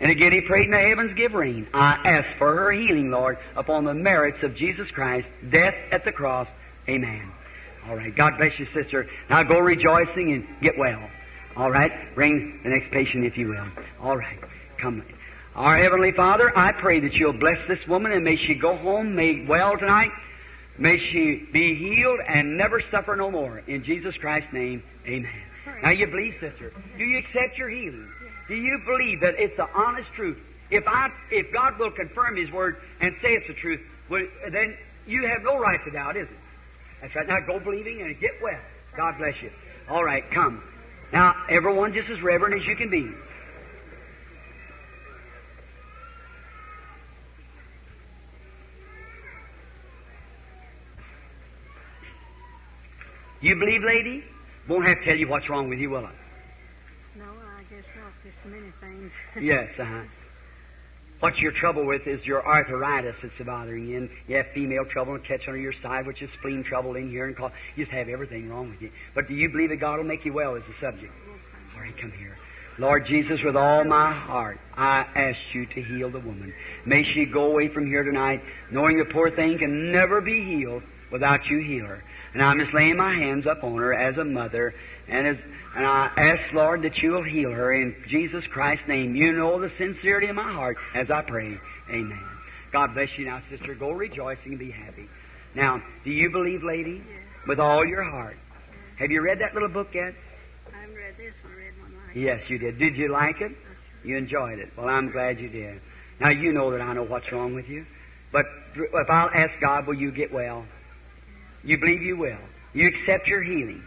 And 0.00 0.10
again 0.10 0.32
he 0.32 0.42
prayed 0.42 0.66
in 0.66 0.70
the 0.72 0.78
heavens, 0.78 1.14
give 1.14 1.32
rain. 1.32 1.68
I 1.72 2.00
ask 2.04 2.36
for 2.38 2.54
her 2.54 2.70
healing, 2.70 3.10
Lord, 3.10 3.38
upon 3.56 3.84
the 3.84 3.94
merits 3.94 4.42
of 4.42 4.54
Jesus 4.54 4.90
Christ, 4.90 5.28
death 5.50 5.74
at 5.90 6.04
the 6.04 6.12
cross. 6.12 6.48
Amen. 6.88 7.32
All 7.88 7.96
right. 7.96 8.14
God 8.14 8.36
bless 8.38 8.58
you, 8.58 8.66
sister. 8.66 9.06
Now 9.30 9.42
go 9.44 9.58
rejoicing 9.58 10.32
and 10.32 10.46
get 10.60 10.76
well. 10.78 11.08
All 11.56 11.70
right. 11.70 12.14
Bring 12.14 12.60
the 12.62 12.68
next 12.68 12.90
patient, 12.90 13.24
if 13.24 13.36
you 13.36 13.48
will. 13.48 13.66
All 14.00 14.16
right. 14.16 14.38
Come. 14.78 15.02
Our 15.54 15.76
Heavenly 15.78 16.12
Father, 16.12 16.56
I 16.56 16.72
pray 16.72 17.00
that 17.00 17.14
you'll 17.14 17.32
bless 17.32 17.58
this 17.66 17.80
woman 17.88 18.12
and 18.12 18.22
may 18.22 18.36
she 18.36 18.54
go 18.54 18.76
home 18.76 19.14
made 19.14 19.48
well 19.48 19.76
tonight. 19.76 20.10
May 20.78 20.98
she 20.98 21.48
be 21.52 21.74
healed 21.74 22.20
and 22.28 22.56
never 22.56 22.80
suffer 22.90 23.16
no 23.16 23.30
more. 23.30 23.58
In 23.66 23.82
Jesus 23.82 24.16
Christ's 24.18 24.52
name, 24.52 24.82
amen. 25.06 25.42
Now 25.82 25.90
you 25.90 26.06
believe, 26.06 26.34
sister. 26.38 26.72
Do 26.96 27.04
you 27.04 27.18
accept 27.18 27.58
your 27.58 27.68
healing? 27.68 28.08
Do 28.46 28.54
you 28.54 28.80
believe 28.86 29.20
that 29.20 29.34
it's 29.38 29.56
the 29.56 29.68
honest 29.74 30.08
truth? 30.14 30.38
If 30.70 30.84
I, 30.86 31.10
if 31.30 31.52
God 31.52 31.78
will 31.78 31.90
confirm 31.90 32.36
His 32.36 32.50
word 32.50 32.76
and 33.00 33.14
say 33.20 33.32
it's 33.32 33.48
the 33.48 33.54
truth, 33.54 33.80
well, 34.08 34.22
then 34.52 34.76
you 35.06 35.26
have 35.26 35.42
no 35.42 35.58
right 35.58 35.82
to 35.84 35.90
doubt, 35.90 36.16
is 36.16 36.28
it? 36.28 36.36
That's 37.00 37.14
right. 37.14 37.26
Now 37.26 37.40
go 37.46 37.60
believing 37.60 38.00
and 38.02 38.18
get 38.20 38.32
well. 38.42 38.60
God 38.96 39.18
bless 39.18 39.40
you. 39.42 39.50
All 39.88 40.04
right, 40.04 40.24
come. 40.30 40.62
Now, 41.12 41.34
everyone 41.48 41.94
just 41.94 42.10
as 42.10 42.20
reverent 42.20 42.60
as 42.60 42.66
you 42.66 42.76
can 42.76 42.90
be. 42.90 43.10
You 53.40 53.54
believe, 53.56 53.82
lady? 53.82 54.24
Won't 54.68 54.86
have 54.86 54.98
to 54.98 55.04
tell 55.04 55.16
you 55.16 55.28
what's 55.28 55.48
wrong 55.48 55.68
with 55.68 55.78
you, 55.78 55.90
will 55.90 56.04
I? 56.04 56.12
No, 57.16 57.24
I 57.24 57.62
guess 57.70 57.84
not. 57.96 58.12
There's 58.22 58.34
so 58.42 58.48
many 58.50 58.72
things. 58.80 59.12
Yes, 59.40 59.70
uh-huh. 59.78 60.02
What 61.20 61.36
your 61.38 61.50
trouble 61.52 61.84
with 61.84 62.06
is 62.06 62.24
your 62.24 62.46
arthritis 62.46 63.16
that's 63.22 63.34
bothering 63.44 63.88
you. 63.88 63.96
And 63.96 64.10
you 64.28 64.36
have 64.36 64.46
female 64.54 64.84
trouble 64.84 65.14
and 65.14 65.24
catch 65.24 65.48
under 65.48 65.58
your 65.58 65.72
side, 65.72 66.06
which 66.06 66.22
is 66.22 66.30
spleen 66.38 66.62
trouble 66.62 66.94
in 66.94 67.10
here 67.10 67.26
and 67.26 67.36
call. 67.36 67.50
You 67.74 67.84
just 67.84 67.92
have 67.92 68.08
everything 68.08 68.48
wrong 68.48 68.70
with 68.70 68.80
you. 68.80 68.90
But 69.14 69.26
do 69.28 69.34
you 69.34 69.48
believe 69.48 69.70
that 69.70 69.80
God 69.80 69.96
will 69.96 70.04
make 70.04 70.24
you 70.24 70.32
well 70.32 70.54
is 70.54 70.64
the 70.66 70.74
subject? 70.80 71.12
All 71.74 71.80
right, 71.80 71.94
come 72.00 72.12
here. 72.12 72.36
Lord 72.78 73.06
Jesus, 73.06 73.40
with 73.44 73.56
all 73.56 73.82
my 73.82 74.12
heart, 74.12 74.60
I 74.76 75.00
ask 75.16 75.38
you 75.52 75.66
to 75.66 75.82
heal 75.82 76.10
the 76.10 76.20
woman. 76.20 76.54
May 76.86 77.02
she 77.02 77.24
go 77.24 77.50
away 77.50 77.68
from 77.68 77.86
here 77.86 78.04
tonight 78.04 78.40
knowing 78.70 78.98
the 78.98 79.04
poor 79.12 79.32
thing 79.32 79.58
can 79.58 79.90
never 79.90 80.20
be 80.20 80.44
healed 80.44 80.84
without 81.10 81.46
you 81.46 81.58
heal 81.58 81.86
her. 81.86 82.04
And 82.34 82.42
I'm 82.42 82.60
just 82.60 82.72
laying 82.72 82.96
my 82.96 83.14
hands 83.14 83.48
up 83.48 83.64
on 83.64 83.76
her 83.78 83.92
as 83.92 84.16
a 84.18 84.24
mother, 84.24 84.74
and 85.08 85.26
as 85.26 85.36
and 85.76 85.86
I 85.86 86.10
ask, 86.16 86.52
Lord, 86.52 86.82
that 86.82 86.98
you'll 86.98 87.24
heal 87.24 87.52
her 87.52 87.72
in 87.72 87.94
Jesus 88.08 88.44
Christ's 88.46 88.88
name. 88.88 89.14
You 89.14 89.32
know 89.32 89.60
the 89.60 89.70
sincerity 89.78 90.28
of 90.28 90.34
my 90.34 90.52
heart 90.52 90.76
as 90.94 91.10
I 91.10 91.22
pray. 91.22 91.56
Amen. 91.90 92.28
God 92.72 92.94
bless 92.94 93.08
you 93.16 93.26
now, 93.26 93.40
sister. 93.50 93.74
Go 93.74 93.92
rejoicing 93.92 94.52
and 94.52 94.58
be 94.58 94.70
happy. 94.70 95.08
Now, 95.54 95.82
do 96.04 96.10
you 96.10 96.30
believe, 96.30 96.62
lady? 96.62 97.02
Yes. 97.06 97.22
With 97.46 97.60
all 97.60 97.86
your 97.86 98.02
heart. 98.02 98.36
Have 98.98 99.10
you 99.10 99.22
read 99.22 99.40
that 99.40 99.54
little 99.54 99.68
book 99.68 99.88
yet? 99.94 100.14
I 100.74 100.80
haven't 100.80 100.96
read 100.96 101.14
this 101.16 101.32
one. 101.44 101.54
Read 101.54 101.72
one 101.80 101.92
like 102.06 102.16
Yes, 102.16 102.42
you 102.48 102.58
did. 102.58 102.78
Did 102.78 102.96
you 102.96 103.08
like 103.08 103.40
it? 103.40 103.52
You 104.04 104.16
enjoyed 104.16 104.58
it. 104.58 104.70
Well, 104.76 104.88
I'm 104.88 105.10
glad 105.10 105.38
you 105.38 105.48
did. 105.48 105.80
Now, 106.20 106.30
you 106.30 106.52
know 106.52 106.70
that 106.72 106.80
I 106.80 106.92
know 106.92 107.04
what's 107.04 107.30
wrong 107.30 107.54
with 107.54 107.68
you. 107.68 107.86
But 108.32 108.46
if 108.74 109.10
I'll 109.10 109.30
ask 109.32 109.58
God, 109.60 109.86
will 109.86 109.94
you 109.94 110.10
get 110.10 110.32
well? 110.32 110.66
You 111.62 111.78
believe 111.78 112.02
you 112.02 112.16
will. 112.16 112.38
You 112.72 112.88
accept 112.88 113.26
your 113.26 113.42
healing. 113.42 113.82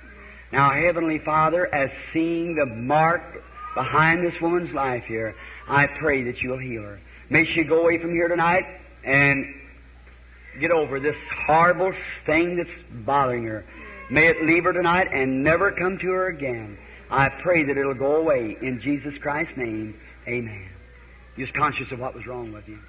Now, 0.51 0.71
Heavenly 0.71 1.19
Father, 1.19 1.73
as 1.73 1.89
seeing 2.11 2.55
the 2.55 2.65
mark 2.65 3.21
behind 3.73 4.25
this 4.25 4.39
woman's 4.41 4.73
life 4.73 5.03
here, 5.05 5.35
I 5.67 5.87
pray 5.87 6.23
that 6.23 6.41
you'll 6.41 6.59
heal 6.59 6.83
her. 6.83 6.99
May 7.29 7.45
she 7.45 7.63
go 7.63 7.81
away 7.83 7.99
from 7.99 8.11
here 8.11 8.27
tonight 8.27 8.65
and 9.05 9.45
get 10.59 10.71
over 10.71 10.99
this 10.99 11.15
horrible 11.47 11.93
thing 12.25 12.57
that's 12.57 13.05
bothering 13.05 13.45
her. 13.45 13.65
May 14.09 14.27
it 14.27 14.43
leave 14.43 14.65
her 14.65 14.73
tonight 14.73 15.07
and 15.13 15.43
never 15.43 15.71
come 15.71 15.97
to 15.99 16.07
her 16.07 16.27
again. 16.27 16.77
I 17.09 17.29
pray 17.29 17.63
that 17.63 17.77
it'll 17.77 17.93
go 17.93 18.17
away 18.17 18.57
in 18.61 18.81
Jesus 18.81 19.17
Christ's 19.17 19.55
name. 19.55 19.99
Amen. 20.27 20.69
You're 21.37 21.47
just 21.47 21.57
conscious 21.57 21.91
of 21.91 21.99
what 21.99 22.13
was 22.13 22.27
wrong 22.27 22.51
with 22.51 22.67
you. 22.67 22.79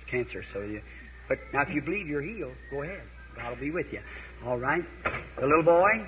It's 0.00 0.10
cancer, 0.10 0.42
so 0.54 0.62
you. 0.62 0.80
But 1.28 1.38
now, 1.52 1.62
if 1.62 1.70
you 1.70 1.82
believe 1.82 2.08
you're 2.08 2.22
healed, 2.22 2.54
go 2.70 2.82
ahead. 2.82 3.02
God 3.36 3.50
will 3.50 3.56
be 3.56 3.70
with 3.70 3.92
you. 3.92 4.00
All 4.46 4.58
right. 4.58 4.82
The 5.38 5.46
little 5.46 5.62
boy, 5.62 6.06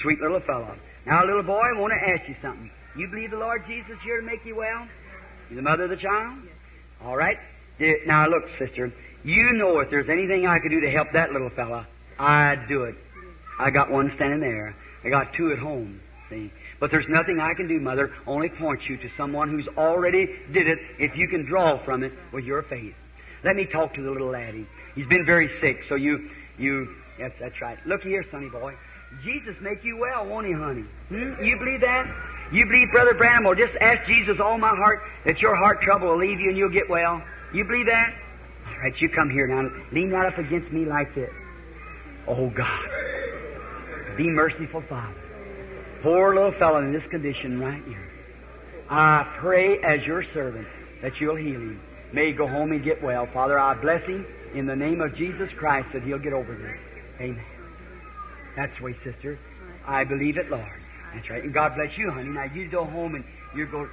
sweet 0.00 0.20
little 0.20 0.40
fellow. 0.40 0.76
Now, 1.06 1.24
little 1.24 1.42
boy, 1.42 1.60
I 1.60 1.78
want 1.78 1.92
to 1.92 2.10
ask 2.10 2.28
you 2.28 2.36
something. 2.42 2.70
You 2.96 3.08
believe 3.08 3.30
the 3.30 3.36
Lord 3.36 3.64
Jesus 3.66 3.96
here 4.04 4.20
to 4.20 4.26
make 4.26 4.44
you 4.44 4.56
well? 4.56 4.88
You 5.50 5.56
the 5.56 5.62
mother 5.62 5.84
of 5.84 5.90
the 5.90 5.96
child? 5.96 6.38
All 7.04 7.16
right. 7.16 7.38
Now, 8.06 8.26
look, 8.26 8.44
sister. 8.58 8.92
You 9.22 9.52
know 9.52 9.80
if 9.80 9.90
there's 9.90 10.08
anything 10.08 10.46
I 10.46 10.58
could 10.58 10.70
do 10.70 10.80
to 10.80 10.90
help 10.90 11.08
that 11.12 11.32
little 11.32 11.50
fella, 11.50 11.86
I'd 12.18 12.66
do 12.68 12.84
it. 12.84 12.94
I 13.58 13.70
got 13.70 13.90
one 13.90 14.10
standing 14.14 14.40
there. 14.40 14.74
I 15.04 15.08
got 15.08 15.34
two 15.34 15.52
at 15.52 15.58
home. 15.58 16.00
See? 16.30 16.50
But 16.80 16.90
there's 16.90 17.08
nothing 17.08 17.40
I 17.40 17.54
can 17.54 17.68
do, 17.68 17.78
Mother, 17.80 18.12
only 18.26 18.48
point 18.48 18.80
you 18.88 18.96
to 18.96 19.08
someone 19.16 19.50
who's 19.50 19.68
already 19.76 20.28
did 20.52 20.66
it 20.66 20.78
if 20.98 21.16
you 21.16 21.28
can 21.28 21.44
draw 21.44 21.82
from 21.84 22.02
it 22.02 22.12
with 22.32 22.44
your 22.44 22.62
faith. 22.62 22.94
Let 23.44 23.56
me 23.56 23.66
talk 23.66 23.94
to 23.94 24.02
the 24.02 24.10
little 24.10 24.30
laddie. 24.30 24.66
He's 24.94 25.06
been 25.06 25.24
very 25.24 25.48
sick, 25.60 25.84
so 25.88 25.94
you, 25.94 26.30
you, 26.58 26.94
yes, 27.18 27.32
that's 27.38 27.60
right. 27.60 27.78
Look 27.86 28.02
here, 28.02 28.24
sonny 28.30 28.48
boy. 28.48 28.74
Jesus 29.24 29.56
make 29.60 29.84
you 29.84 29.96
well, 29.96 30.26
won't 30.26 30.46
he, 30.46 30.52
honey? 30.52 30.84
Hmm? 31.08 31.42
You 31.42 31.56
believe 31.56 31.80
that? 31.80 32.06
You 32.52 32.66
believe, 32.66 32.90
Brother 32.92 33.14
Branham, 33.14 33.44
will 33.44 33.54
just 33.54 33.74
ask 33.80 34.06
Jesus 34.06 34.38
all 34.40 34.58
my 34.58 34.68
heart 34.68 35.02
that 35.24 35.40
your 35.40 35.56
heart 35.56 35.82
trouble 35.82 36.08
will 36.08 36.18
leave 36.18 36.40
you 36.40 36.48
and 36.48 36.56
you'll 36.56 36.70
get 36.70 36.88
well? 36.88 37.22
You 37.52 37.64
believe 37.64 37.86
that? 37.86 38.14
All 38.68 38.78
right, 38.78 39.00
you 39.00 39.08
come 39.08 39.30
here 39.30 39.46
now. 39.46 39.70
Lean 39.92 40.10
right 40.10 40.32
up 40.32 40.38
against 40.38 40.70
me 40.70 40.84
like 40.84 41.14
this. 41.14 41.30
Oh, 42.28 42.50
God. 42.50 42.88
Be 44.16 44.28
merciful, 44.28 44.82
Father. 44.88 45.20
Poor 46.02 46.34
little 46.34 46.52
fellow 46.52 46.78
in 46.78 46.92
this 46.92 47.06
condition 47.06 47.60
right 47.60 47.82
here. 47.84 48.10
I 48.88 49.26
pray 49.38 49.80
as 49.80 50.06
your 50.06 50.22
servant 50.32 50.68
that 51.02 51.20
you'll 51.20 51.36
heal 51.36 51.60
him. 51.60 51.80
May 52.12 52.28
he 52.28 52.32
go 52.32 52.46
home 52.46 52.72
and 52.72 52.84
get 52.84 53.02
well. 53.02 53.26
Father, 53.32 53.58
I 53.58 53.74
bless 53.74 54.04
him 54.04 54.24
in 54.54 54.66
the 54.66 54.76
name 54.76 55.00
of 55.00 55.16
Jesus 55.16 55.50
Christ 55.56 55.88
that 55.92 56.02
he'll 56.02 56.18
get 56.18 56.32
over 56.32 56.54
this. 56.54 57.20
Amen. 57.20 57.55
That's 58.56 58.76
the 58.78 58.84
way, 58.84 58.94
sister. 59.04 59.38
I 59.86 60.04
believe 60.04 60.38
it, 60.38 60.50
Lord. 60.50 60.82
That's 61.14 61.30
right. 61.30 61.44
And 61.44 61.52
God 61.54 61.74
bless 61.76 61.96
you, 61.96 62.10
honey. 62.10 62.30
Now 62.30 62.44
you 62.44 62.68
go 62.68 62.84
home 62.84 63.14
and 63.14 63.24
you 63.54 63.66
go. 63.66 63.88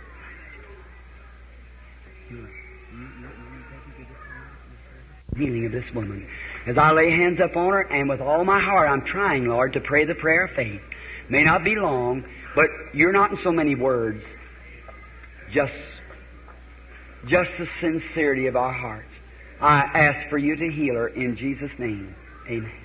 Mm, 2.32 2.48
mm, 2.93 3.22
mm, 3.22 3.29
Healing 5.38 5.65
of 5.65 5.72
this 5.72 5.86
woman. 5.93 6.27
As 6.67 6.77
I 6.77 6.91
lay 6.91 7.12
hands 7.12 7.41
up 7.41 7.55
on 7.55 7.74
her, 7.74 7.82
and 7.82 8.08
with 8.08 8.22
all 8.22 8.46
my 8.46 8.62
heart, 8.62 8.89
I'm 8.89 9.05
trying, 9.05 9.46
Lord, 9.46 9.74
to 9.74 9.79
pray 9.82 10.05
the 10.05 10.15
prayer 10.15 10.46
of 10.46 10.51
faith. 10.55 10.82
May 11.29 11.43
not 11.43 11.63
be 11.63 11.75
long, 11.75 12.24
but 12.55 12.67
you're 12.93 13.12
not 13.12 13.32
in 13.32 13.38
so 13.43 13.51
many 13.51 13.75
words. 13.75 14.24
Just, 15.51 15.74
just 17.27 17.50
the 17.58 17.67
sincerity 17.79 18.48
of 18.48 18.55
our 18.55 18.74
hearts. 18.74 19.13
I 19.60 19.82
ask 19.82 20.29
for 20.29 20.38
you 20.38 20.55
to 20.55 20.70
heal 20.70 20.96
her 20.96 21.08
in 21.08 21.36
Jesus' 21.36 21.72
name. 21.79 22.15
Amen. 22.48 22.82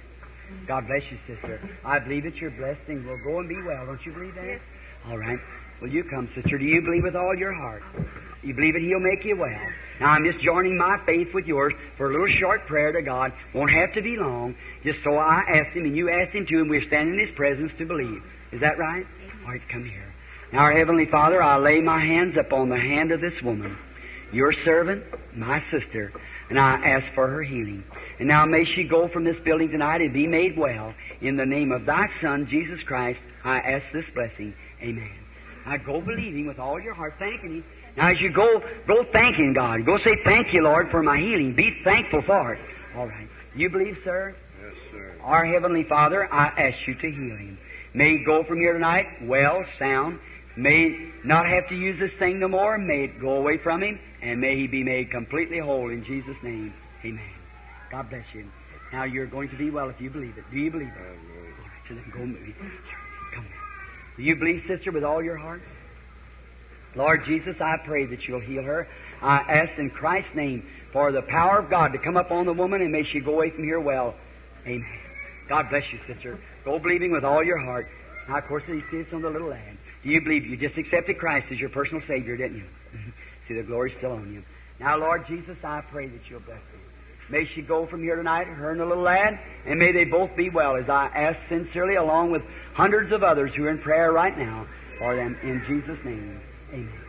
God 0.66 0.86
bless 0.86 1.02
you, 1.10 1.18
sister. 1.26 1.60
I 1.84 1.98
believe 1.98 2.24
that 2.24 2.36
your 2.36 2.50
blessing 2.50 3.06
will 3.06 3.18
go 3.24 3.38
and 3.40 3.48
be 3.48 3.60
well. 3.62 3.86
Don't 3.86 4.04
you 4.04 4.12
believe 4.12 4.34
that? 4.34 4.46
Yes. 4.46 4.60
All 5.06 5.18
right. 5.18 5.38
Will 5.80 5.88
you 5.88 6.04
come, 6.04 6.28
sister? 6.34 6.58
Do 6.58 6.64
you 6.64 6.82
believe 6.82 7.04
with 7.04 7.14
all 7.14 7.34
your 7.36 7.54
heart? 7.54 7.82
You 8.42 8.54
believe 8.54 8.74
that 8.74 8.82
He'll 8.82 9.00
make 9.00 9.24
you 9.24 9.36
well. 9.36 9.60
Now 10.00 10.12
I'm 10.12 10.24
just 10.24 10.38
joining 10.40 10.76
my 10.76 10.98
faith 11.06 11.28
with 11.32 11.46
yours 11.46 11.72
for 11.96 12.08
a 12.08 12.12
little 12.12 12.26
short 12.26 12.66
prayer 12.66 12.92
to 12.92 13.02
God. 13.02 13.32
Won't 13.54 13.70
have 13.70 13.92
to 13.94 14.02
be 14.02 14.16
long. 14.16 14.56
Just 14.84 15.02
so 15.04 15.16
I 15.16 15.42
asked 15.48 15.76
Him 15.76 15.84
and 15.84 15.96
you 15.96 16.10
asked 16.10 16.32
Him 16.32 16.46
too, 16.46 16.58
and 16.60 16.70
we're 16.70 16.82
standing 16.82 17.14
in 17.14 17.26
His 17.26 17.34
presence 17.36 17.72
to 17.78 17.86
believe. 17.86 18.22
Is 18.52 18.60
that 18.60 18.78
right? 18.78 19.06
All 19.44 19.52
right, 19.52 19.60
come 19.70 19.84
here. 19.84 20.14
Now, 20.52 20.60
our 20.60 20.72
Heavenly 20.72 21.06
Father, 21.06 21.42
I 21.42 21.58
lay 21.58 21.80
my 21.80 22.00
hands 22.00 22.36
upon 22.36 22.70
the 22.70 22.78
hand 22.78 23.12
of 23.12 23.20
this 23.20 23.42
woman, 23.42 23.76
your 24.32 24.52
servant, 24.52 25.04
my 25.34 25.62
sister, 25.70 26.12
and 26.48 26.58
I 26.58 26.76
ask 26.76 27.12
for 27.14 27.28
her 27.28 27.42
healing. 27.42 27.84
And 28.18 28.28
now 28.28 28.44
may 28.46 28.64
she 28.64 28.84
go 28.84 29.08
from 29.08 29.24
this 29.24 29.38
building 29.40 29.70
tonight 29.70 30.00
and 30.00 30.12
be 30.12 30.26
made 30.26 30.56
well. 30.56 30.92
In 31.20 31.36
the 31.36 31.46
name 31.46 31.70
of 31.72 31.86
thy 31.86 32.06
Son, 32.20 32.46
Jesus 32.48 32.82
Christ, 32.82 33.20
I 33.44 33.58
ask 33.58 33.86
this 33.92 34.04
blessing. 34.14 34.54
Amen. 34.82 35.10
Now 35.66 35.76
go 35.76 36.00
believing 36.00 36.46
with 36.46 36.58
all 36.58 36.80
your 36.80 36.94
heart, 36.94 37.14
thanking 37.18 37.56
Him. 37.56 37.64
Now 37.96 38.10
as 38.10 38.20
you 38.20 38.32
go, 38.32 38.62
go 38.86 39.04
thanking 39.12 39.52
God. 39.52 39.84
Go 39.84 39.98
say, 39.98 40.16
thank 40.24 40.52
you, 40.52 40.62
Lord, 40.62 40.90
for 40.90 41.02
my 41.02 41.18
healing. 41.18 41.54
Be 41.54 41.80
thankful 41.84 42.22
for 42.22 42.54
it. 42.54 42.60
All 42.96 43.06
right. 43.06 43.28
You 43.54 43.70
believe, 43.70 43.98
sir? 44.04 44.34
Yes, 44.62 44.74
sir. 44.92 45.14
Our 45.22 45.44
Heavenly 45.44 45.84
Father, 45.84 46.32
I 46.32 46.46
ask 46.46 46.86
you 46.86 46.94
to 46.94 47.10
heal 47.10 47.36
him. 47.36 47.58
May 47.94 48.18
he 48.18 48.24
go 48.24 48.44
from 48.44 48.58
here 48.58 48.72
tonight 48.72 49.06
well, 49.22 49.64
sound. 49.78 50.18
May 50.56 50.90
he 50.90 51.10
not 51.24 51.48
have 51.48 51.68
to 51.68 51.76
use 51.76 51.98
this 52.00 52.12
thing 52.18 52.40
no 52.40 52.48
more. 52.48 52.78
May 52.78 53.04
it 53.04 53.20
go 53.20 53.36
away 53.36 53.58
from 53.58 53.82
him. 53.82 53.98
And 54.22 54.40
may 54.40 54.56
he 54.56 54.66
be 54.66 54.82
made 54.82 55.10
completely 55.10 55.58
whole 55.58 55.90
in 55.90 56.04
Jesus' 56.04 56.36
name. 56.42 56.74
Amen. 57.04 57.37
God 57.90 58.10
bless 58.10 58.24
you. 58.34 58.46
Now 58.92 59.04
you're 59.04 59.26
going 59.26 59.48
to 59.50 59.56
be 59.56 59.70
well 59.70 59.88
if 59.88 60.00
you 60.00 60.10
believe 60.10 60.36
it. 60.38 60.44
Do 60.50 60.58
you 60.58 60.70
believe 60.70 60.88
it? 60.88 60.98
All 60.98 61.04
right, 61.04 61.82
so 61.88 61.94
then 61.94 62.12
go 62.12 62.24
move. 62.24 62.54
Come 63.34 63.44
here. 63.44 63.52
Do 64.16 64.22
you 64.22 64.36
believe, 64.36 64.64
sister, 64.66 64.90
with 64.90 65.04
all 65.04 65.22
your 65.22 65.36
heart? 65.36 65.62
Lord 66.94 67.24
Jesus, 67.24 67.56
I 67.60 67.76
pray 67.84 68.06
that 68.06 68.26
you'll 68.26 68.40
heal 68.40 68.62
her. 68.62 68.88
I 69.22 69.36
ask 69.36 69.78
in 69.78 69.90
Christ's 69.90 70.34
name 70.34 70.66
for 70.92 71.12
the 71.12 71.22
power 71.22 71.58
of 71.58 71.70
God 71.70 71.92
to 71.92 71.98
come 71.98 72.16
upon 72.16 72.46
the 72.46 72.52
woman 72.52 72.80
and 72.80 72.90
may 72.90 73.04
she 73.04 73.20
go 73.20 73.34
away 73.34 73.50
from 73.50 73.64
here 73.64 73.80
well. 73.80 74.14
Amen. 74.66 74.98
God 75.48 75.68
bless 75.70 75.84
you, 75.92 75.98
sister. 76.06 76.38
Go 76.64 76.78
believing 76.78 77.12
with 77.12 77.24
all 77.24 77.44
your 77.44 77.58
heart. 77.58 77.88
Now, 78.28 78.38
of 78.38 78.44
course, 78.46 78.62
you 78.68 78.82
see 78.90 78.98
it's 78.98 79.12
on 79.12 79.22
the 79.22 79.30
little 79.30 79.48
lad. 79.48 79.78
Do 80.02 80.10
you 80.10 80.20
believe 80.20 80.44
you 80.46 80.56
just 80.56 80.76
accepted 80.76 81.18
Christ 81.18 81.46
as 81.50 81.58
your 81.58 81.70
personal 81.70 82.02
Savior, 82.06 82.36
didn't 82.36 82.58
you? 82.58 82.64
see, 83.48 83.54
the 83.54 83.62
glory's 83.62 83.96
still 83.96 84.12
on 84.12 84.32
you. 84.32 84.42
Now, 84.78 84.98
Lord 84.98 85.26
Jesus, 85.26 85.56
I 85.64 85.82
pray 85.90 86.08
that 86.08 86.20
you'll 86.28 86.40
bless 86.40 86.58
her. 86.58 86.77
May 87.30 87.44
she 87.44 87.60
go 87.60 87.86
from 87.86 88.02
here 88.02 88.16
tonight, 88.16 88.46
her 88.46 88.70
and 88.70 88.80
the 88.80 88.86
little 88.86 89.02
lad, 89.02 89.38
and 89.66 89.78
may 89.78 89.92
they 89.92 90.04
both 90.04 90.34
be 90.34 90.48
well, 90.48 90.76
as 90.76 90.88
I 90.88 91.06
ask 91.06 91.38
sincerely, 91.48 91.96
along 91.96 92.30
with 92.30 92.42
hundreds 92.72 93.12
of 93.12 93.22
others 93.22 93.52
who 93.54 93.64
are 93.64 93.70
in 93.70 93.78
prayer 93.78 94.12
right 94.12 94.36
now 94.36 94.66
for 94.98 95.14
them, 95.14 95.36
in 95.42 95.62
Jesus' 95.66 95.98
name. 96.04 96.40
Amen. 96.72 97.00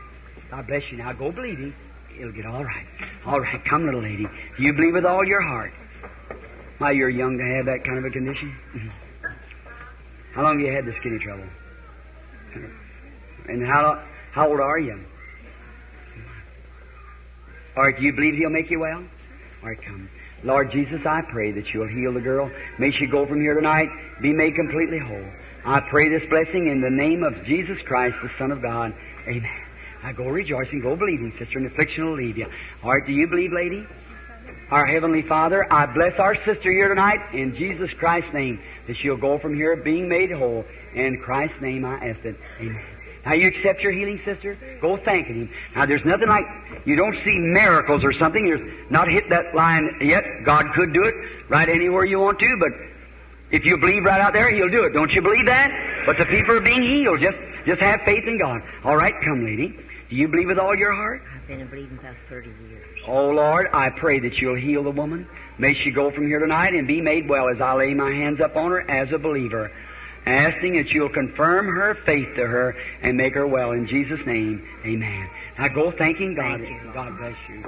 God 0.51 0.67
bless 0.67 0.83
you. 0.91 0.97
Now 0.97 1.13
go 1.13 1.31
believing. 1.31 1.73
It'll 2.19 2.33
get 2.33 2.45
all 2.45 2.65
right. 2.65 2.85
All 3.25 3.39
right, 3.39 3.63
come, 3.63 3.85
little 3.85 4.01
lady. 4.01 4.27
Do 4.57 4.63
you 4.63 4.73
believe 4.73 4.93
with 4.93 5.05
all 5.05 5.25
your 5.25 5.41
heart? 5.41 5.71
Why, 6.79 6.91
you're 6.91 7.09
young 7.09 7.37
to 7.37 7.43
have 7.43 7.65
that 7.65 7.83
kind 7.85 7.97
of 7.97 8.05
a 8.05 8.09
condition. 8.09 8.55
Mm-hmm. 8.75 8.89
how 10.33 10.43
long 10.43 10.59
have 10.59 10.67
you 10.67 10.73
had 10.73 10.85
this 10.85 10.97
kidney 11.01 11.19
trouble? 11.19 11.47
And 13.47 13.65
how 13.65 14.03
how 14.31 14.49
old 14.49 14.59
are 14.59 14.79
you? 14.79 14.99
All 17.75 17.83
right, 17.83 17.97
do 17.97 18.03
you 18.03 18.13
believe 18.13 18.35
He'll 18.35 18.49
make 18.49 18.69
you 18.69 18.79
well? 18.79 19.03
Lord 20.43 20.71
Jesus, 20.71 21.01
I 21.05 21.21
pray 21.29 21.51
that 21.51 21.73
you'll 21.73 21.87
heal 21.87 22.13
the 22.13 22.21
girl. 22.21 22.49
May 22.77 22.91
she 22.91 23.07
go 23.07 23.25
from 23.25 23.41
here 23.41 23.55
tonight, 23.55 23.89
be 24.21 24.31
made 24.31 24.55
completely 24.55 24.99
whole. 24.99 25.29
I 25.65 25.81
pray 25.89 26.07
this 26.09 26.23
blessing 26.29 26.67
in 26.67 26.81
the 26.81 26.89
name 26.89 27.23
of 27.23 27.43
Jesus 27.43 27.81
Christ, 27.81 28.15
the 28.21 28.29
Son 28.37 28.51
of 28.51 28.61
God. 28.61 28.93
Amen. 29.27 29.61
I 30.01 30.13
go 30.13 30.27
rejoicing, 30.27 30.81
go 30.81 30.95
believing, 30.95 31.33
sister, 31.37 31.57
and 31.57 31.67
affliction 31.67 32.05
will 32.05 32.15
leave 32.15 32.37
you. 32.37 32.47
All 32.83 32.93
right, 32.93 33.05
do 33.05 33.11
you 33.11 33.27
believe, 33.27 33.51
lady? 33.51 33.85
Our 34.71 34.85
Heavenly 34.85 35.23
Father, 35.23 35.71
I 35.71 35.87
bless 35.87 36.19
our 36.19 36.35
sister 36.35 36.71
here 36.71 36.87
tonight 36.87 37.33
in 37.33 37.55
Jesus 37.55 37.91
Christ's 37.99 38.33
name 38.33 38.61
that 38.87 38.95
she'll 38.97 39.17
go 39.17 39.39
from 39.39 39.55
here 39.55 39.75
being 39.75 40.07
made 40.07 40.31
whole. 40.31 40.63
In 40.95 41.21
Christ's 41.25 41.59
name 41.61 41.83
I 41.85 41.95
ask 42.09 42.23
it. 42.23 42.37
Amen. 42.59 42.98
Now 43.25 43.33
you 43.33 43.47
accept 43.47 43.81
your 43.81 43.91
healing, 43.91 44.21
sister? 44.23 44.57
Go 44.81 44.97
thanking 44.97 45.35
Him. 45.35 45.49
Now 45.75 45.85
there's 45.85 46.05
nothing 46.05 46.27
like, 46.27 46.45
you 46.85 46.95
don't 46.95 47.15
see 47.23 47.37
miracles 47.37 48.03
or 48.03 48.13
something. 48.13 48.45
You're 48.45 48.89
not 48.89 49.09
hit 49.09 49.29
that 49.29 49.53
line 49.53 49.97
yet. 50.01 50.23
God 50.45 50.67
could 50.73 50.93
do 50.93 51.03
it 51.03 51.15
right 51.49 51.67
anywhere 51.67 52.05
you 52.05 52.19
want 52.19 52.39
to, 52.39 52.57
but 52.59 52.71
if 53.51 53.65
you 53.65 53.77
believe 53.77 54.03
right 54.03 54.21
out 54.21 54.33
there, 54.33 54.53
He'll 54.53 54.69
do 54.69 54.83
it. 54.83 54.93
Don't 54.93 55.11
you 55.11 55.21
believe 55.21 55.45
that? 55.47 55.71
But 56.05 56.17
the 56.17 56.25
people 56.25 56.55
are 56.55 56.61
being 56.61 56.81
healed. 56.81 57.19
Just, 57.19 57.37
just 57.65 57.81
have 57.81 58.01
faith 58.05 58.25
in 58.25 58.37
God. 58.37 58.61
All 58.83 58.95
right, 58.95 59.13
come 59.23 59.43
lady. 59.43 59.75
Do 60.09 60.15
you 60.15 60.27
believe 60.27 60.47
with 60.47 60.57
all 60.57 60.75
your 60.75 60.93
heart? 60.93 61.21
I've 61.35 61.47
been 61.47 61.67
believing 61.67 61.97
past 61.99 62.17
30 62.29 62.49
years. 62.67 62.85
Oh 63.07 63.29
Lord, 63.29 63.67
I 63.73 63.89
pray 63.89 64.19
that 64.19 64.39
you'll 64.39 64.55
heal 64.55 64.83
the 64.83 64.91
woman. 64.91 65.27
May 65.59 65.75
she 65.75 65.91
go 65.91 66.09
from 66.09 66.25
here 66.25 66.39
tonight 66.39 66.73
and 66.73 66.87
be 66.87 67.01
made 67.01 67.29
well 67.29 67.49
as 67.49 67.61
I 67.61 67.73
lay 67.73 67.93
my 67.93 68.11
hands 68.11 68.41
up 68.41 68.55
on 68.55 68.71
her 68.71 68.89
as 68.89 69.11
a 69.11 69.19
believer. 69.19 69.71
Asking 70.29 70.75
that 70.75 70.91
you'll 70.91 71.09
confirm 71.09 71.65
her 71.75 71.97
faith 72.05 72.35
to 72.35 72.45
her 72.45 72.75
and 73.01 73.17
make 73.17 73.33
her 73.33 73.47
well 73.47 73.71
in 73.71 73.87
Jesus' 73.87 74.19
name. 74.27 74.63
Amen. 74.85 75.29
Now 75.57 75.69
go 75.69 75.91
thanking 75.91 76.35
God. 76.35 76.61
Thank. 76.61 76.93
God 76.93 77.17
bless 77.17 77.35
you. 77.49 77.65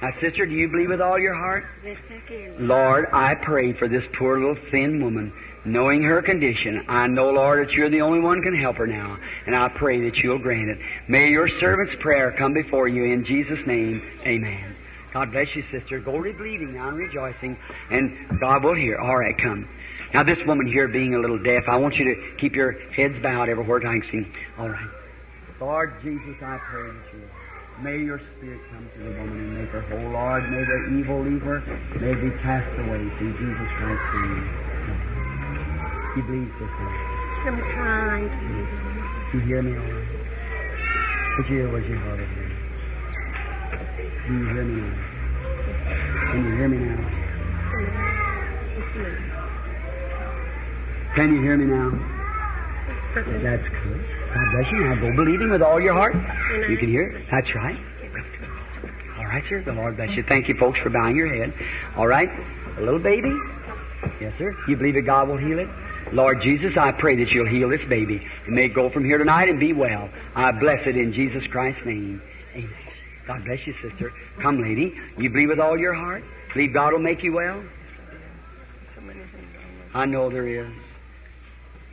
Now, 0.00 0.10
sister, 0.20 0.46
do 0.46 0.52
you 0.52 0.68
believe 0.68 0.88
with 0.88 1.00
all 1.00 1.18
your 1.18 1.34
heart? 1.34 1.64
Yes, 1.84 1.98
I 2.08 2.28
do. 2.28 2.54
Lord, 2.58 3.08
I 3.12 3.34
pray 3.34 3.74
for 3.74 3.86
this 3.88 4.04
poor 4.18 4.38
little 4.38 4.56
thin 4.70 5.02
woman. 5.02 5.32
Knowing 5.64 6.02
her 6.02 6.22
condition, 6.22 6.86
I 6.88 7.06
know, 7.06 7.30
Lord, 7.30 7.68
that 7.68 7.74
you're 7.74 7.90
the 7.90 8.00
only 8.00 8.20
one 8.20 8.40
can 8.40 8.54
help 8.54 8.76
her 8.76 8.86
now, 8.86 9.18
and 9.44 9.54
I 9.54 9.68
pray 9.68 10.00
that 10.08 10.16
you'll 10.18 10.38
grant 10.38 10.70
it. 10.70 10.78
May 11.06 11.28
your 11.28 11.48
servant's 11.48 11.94
prayer 12.00 12.32
come 12.38 12.54
before 12.54 12.88
you 12.88 13.04
in 13.04 13.24
Jesus' 13.24 13.60
name. 13.66 14.00
Amen. 14.24 14.74
God 15.12 15.32
bless 15.32 15.54
you, 15.54 15.62
sister. 15.70 15.98
Go 15.98 16.16
re- 16.16 16.32
believing 16.32 16.72
now 16.72 16.88
and 16.88 16.96
rejoicing, 16.96 17.58
and 17.90 18.40
God 18.40 18.64
will 18.64 18.74
hear. 18.74 18.98
All 18.98 19.18
right, 19.18 19.36
come. 19.36 19.68
Now, 20.12 20.24
this 20.24 20.44
woman 20.44 20.66
here 20.66 20.88
being 20.88 21.14
a 21.14 21.18
little 21.18 21.38
deaf, 21.38 21.64
I 21.68 21.76
want 21.76 21.96
you 21.96 22.04
to 22.06 22.36
keep 22.36 22.56
your 22.56 22.72
heads 22.90 23.20
bowed 23.20 23.48
everywhere 23.48 23.78
I 23.86 24.00
can 24.00 24.10
see. 24.10 24.26
All 24.58 24.68
right. 24.68 24.88
Lord 25.60 25.94
Jesus, 26.02 26.36
I 26.42 26.58
pray 26.58 26.88
that 26.88 27.12
you 27.12 27.22
may 27.82 27.98
your 27.98 28.18
spirit 28.18 28.60
come 28.70 28.88
to 28.94 28.98
the 28.98 29.10
woman 29.10 29.38
and 29.38 29.54
make 29.60 29.68
her 29.70 29.82
whole. 29.82 30.10
Lord, 30.10 30.50
may 30.50 30.64
the 30.64 30.98
evil 30.98 31.22
leave 31.22 31.42
her. 31.42 31.60
May 32.00 32.10
it 32.10 32.20
be 32.20 32.30
cast 32.38 32.68
away 32.78 33.08
through 33.18 33.32
Jesus 33.38 33.68
Christ's 33.76 34.14
name. 34.14 34.48
You 36.16 36.22
believe, 36.24 36.50
sister. 36.58 37.20
I'm 37.46 37.58
trying 37.72 38.28
to 38.28 38.36
do 39.32 39.38
You 39.38 39.44
hear 39.46 39.62
me 39.62 39.78
all 39.78 39.84
right? 39.84 40.08
Put 41.36 41.48
your 41.48 41.60
ear 41.60 41.68
where's 41.70 41.86
your 41.86 41.98
heart 41.98 42.20
over 42.20 42.34
here. 42.34 42.50
Do 44.26 44.32
you 44.34 44.44
hear 44.48 44.64
me 44.64 44.74
now? 44.80 44.94
Can 46.32 46.40
you 46.44 46.52
hear 46.56 46.68
me 46.68 46.78
now? 46.78 47.20
Can 51.14 51.34
you 51.34 51.42
hear 51.42 51.56
me 51.56 51.66
now? 51.66 51.90
That's 53.14 53.68
good. 53.68 54.04
God 54.32 54.46
bless 54.52 54.70
you. 54.70 54.80
Now 54.80 54.94
go 54.94 55.16
believing 55.16 55.50
with 55.50 55.62
all 55.62 55.80
your 55.80 55.94
heart. 55.94 56.14
You 56.70 56.76
can 56.76 56.88
hear 56.88 57.02
it. 57.02 57.26
That's 57.30 57.52
right. 57.54 57.78
All 59.18 59.24
right, 59.24 59.44
sir. 59.48 59.62
The 59.62 59.72
Lord 59.72 59.96
bless 59.96 60.16
you. 60.16 60.22
Thank 60.22 60.48
you, 60.48 60.54
folks, 60.54 60.78
for 60.78 60.90
bowing 60.90 61.16
your 61.16 61.28
head. 61.28 61.52
All 61.96 62.06
right. 62.06 62.28
A 62.78 62.80
little 62.80 63.00
baby. 63.00 63.32
Yes, 64.20 64.34
sir. 64.38 64.56
You 64.68 64.76
believe 64.76 64.94
that 64.94 65.02
God 65.02 65.28
will 65.28 65.36
heal 65.36 65.58
it? 65.58 65.68
Lord 66.12 66.40
Jesus, 66.40 66.76
I 66.76 66.92
pray 66.92 67.16
that 67.16 67.32
you'll 67.32 67.48
heal 67.48 67.68
this 67.68 67.84
baby 67.84 68.26
and 68.46 68.54
may 68.54 68.66
it 68.66 68.74
go 68.74 68.90
from 68.90 69.04
here 69.04 69.18
tonight 69.18 69.48
and 69.48 69.60
be 69.60 69.72
well. 69.72 70.08
I 70.34 70.52
bless 70.52 70.86
it 70.86 70.96
in 70.96 71.12
Jesus 71.12 71.46
Christ's 71.46 71.84
name. 71.84 72.22
Amen. 72.54 72.74
God 73.26 73.44
bless 73.44 73.66
you, 73.66 73.74
sister. 73.74 74.12
Come, 74.40 74.62
lady. 74.62 74.94
You 75.18 75.30
believe 75.30 75.50
with 75.50 75.60
all 75.60 75.78
your 75.78 75.94
heart? 75.94 76.24
Believe 76.52 76.72
God 76.72 76.92
will 76.92 77.00
make 77.00 77.22
you 77.22 77.32
well? 77.32 77.62
I 79.92 80.06
know 80.06 80.30
there 80.30 80.46
is. 80.46 80.72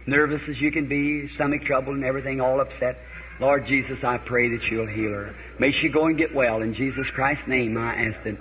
Nervous 0.08 0.42
as 0.50 0.60
you 0.60 0.72
can 0.72 0.88
be, 0.88 1.28
stomach 1.28 1.64
trouble 1.64 1.94
and 1.94 2.04
everything, 2.04 2.40
all 2.40 2.62
upset. 2.62 2.98
Lord 3.40 3.66
Jesus, 3.68 4.04
I 4.04 4.18
pray 4.18 4.50
that 4.50 4.64
you'll 4.64 4.88
heal 4.88 5.12
her. 5.12 5.36
May 5.60 5.72
she 5.72 5.90
go 5.90 6.06
and 6.06 6.18
get 6.18 6.34
well. 6.34 6.62
In 6.62 6.74
Jesus 6.74 7.08
Christ's 7.12 7.48
name, 7.48 7.78
I 7.78 7.94
ask 8.08 8.26
it. 8.26 8.40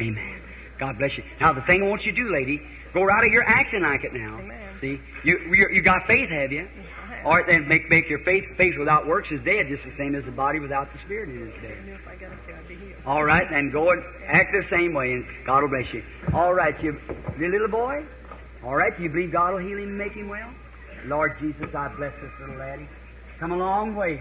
Amen. 0.00 0.40
God 0.78 0.98
bless 0.98 1.18
you. 1.18 1.24
Now, 1.40 1.52
the 1.52 1.62
thing 1.62 1.82
I 1.82 1.86
want 1.86 2.04
you 2.04 2.12
to 2.12 2.24
do, 2.24 2.32
lady, 2.32 2.62
go 2.94 3.02
right 3.02 3.26
of 3.26 3.32
your 3.32 3.44
acting 3.44 3.82
like 3.82 4.04
it 4.04 4.14
now. 4.14 4.38
Amen. 4.38 4.78
See, 4.80 4.98
you 5.24 5.38
you 5.52 5.68
you 5.72 5.82
got 5.82 6.06
faith, 6.06 6.30
have 6.30 6.52
you? 6.52 6.66
All 7.24 7.32
right, 7.32 7.44
then 7.46 7.68
make 7.68 7.90
make 7.90 8.08
your 8.08 8.20
faith 8.20 8.44
faith 8.56 8.78
without 8.78 9.06
works 9.06 9.30
is 9.30 9.42
dead, 9.42 9.68
just 9.68 9.84
the 9.84 9.94
same 9.98 10.14
as 10.14 10.24
the 10.24 10.30
body 10.30 10.58
without 10.58 10.90
the 10.90 10.98
spirit 11.00 11.28
is 11.28 11.52
dead. 11.60 11.76
If 11.86 12.08
I 12.08 12.14
got 12.14 12.30
to, 12.30 12.54
I'd 12.54 12.66
be 12.66 12.76
healed. 12.76 12.94
All 13.04 13.22
right, 13.22 13.46
then 13.50 13.70
go 13.70 13.90
and 13.90 14.02
act 14.26 14.52
the 14.52 14.66
same 14.70 14.94
way, 14.94 15.12
and 15.12 15.26
God 15.44 15.60
will 15.60 15.68
bless 15.68 15.92
you. 15.92 16.02
All 16.32 16.54
right, 16.54 16.82
you, 16.82 16.98
you 17.38 17.48
little 17.48 17.68
boy. 17.68 18.06
All 18.64 18.74
right, 18.74 18.96
do 18.96 19.02
you 19.02 19.10
believe 19.10 19.32
God 19.32 19.52
will 19.52 19.60
heal 19.60 19.76
him 19.76 19.88
and 19.88 19.98
make 19.98 20.12
him 20.12 20.30
well? 20.30 20.50
Lord 21.06 21.36
Jesus, 21.40 21.74
I 21.74 21.88
bless 21.96 22.14
this 22.20 22.30
little 22.40 22.56
laddie. 22.56 22.88
Come 23.38 23.52
a 23.52 23.56
long 23.56 23.94
way. 23.94 24.20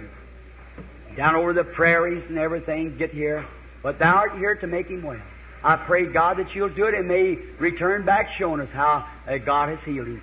Down 1.15 1.36
over 1.36 1.53
the 1.53 1.63
prairies 1.63 2.24
and 2.29 2.38
everything, 2.38 2.98
get 2.98 3.12
here. 3.12 3.45
But 3.83 4.00
thou 4.00 4.15
art 4.15 4.38
here 4.38 4.55
to 4.55 4.67
make 4.67 4.88
him 4.88 5.03
well. 5.03 5.21
I 5.63 5.75
pray, 5.75 6.05
God, 6.05 6.38
that 6.38 6.55
you'll 6.55 6.74
do 6.74 6.86
it 6.86 6.93
and 6.93 7.07
may 7.07 7.38
return 7.59 8.05
back 8.05 8.29
showing 8.38 8.62
us 8.62 8.69
how 8.69 9.07
uh, 9.27 9.38
God 9.38 9.69
has 9.69 9.79
healed 9.83 10.07
him. 10.07 10.21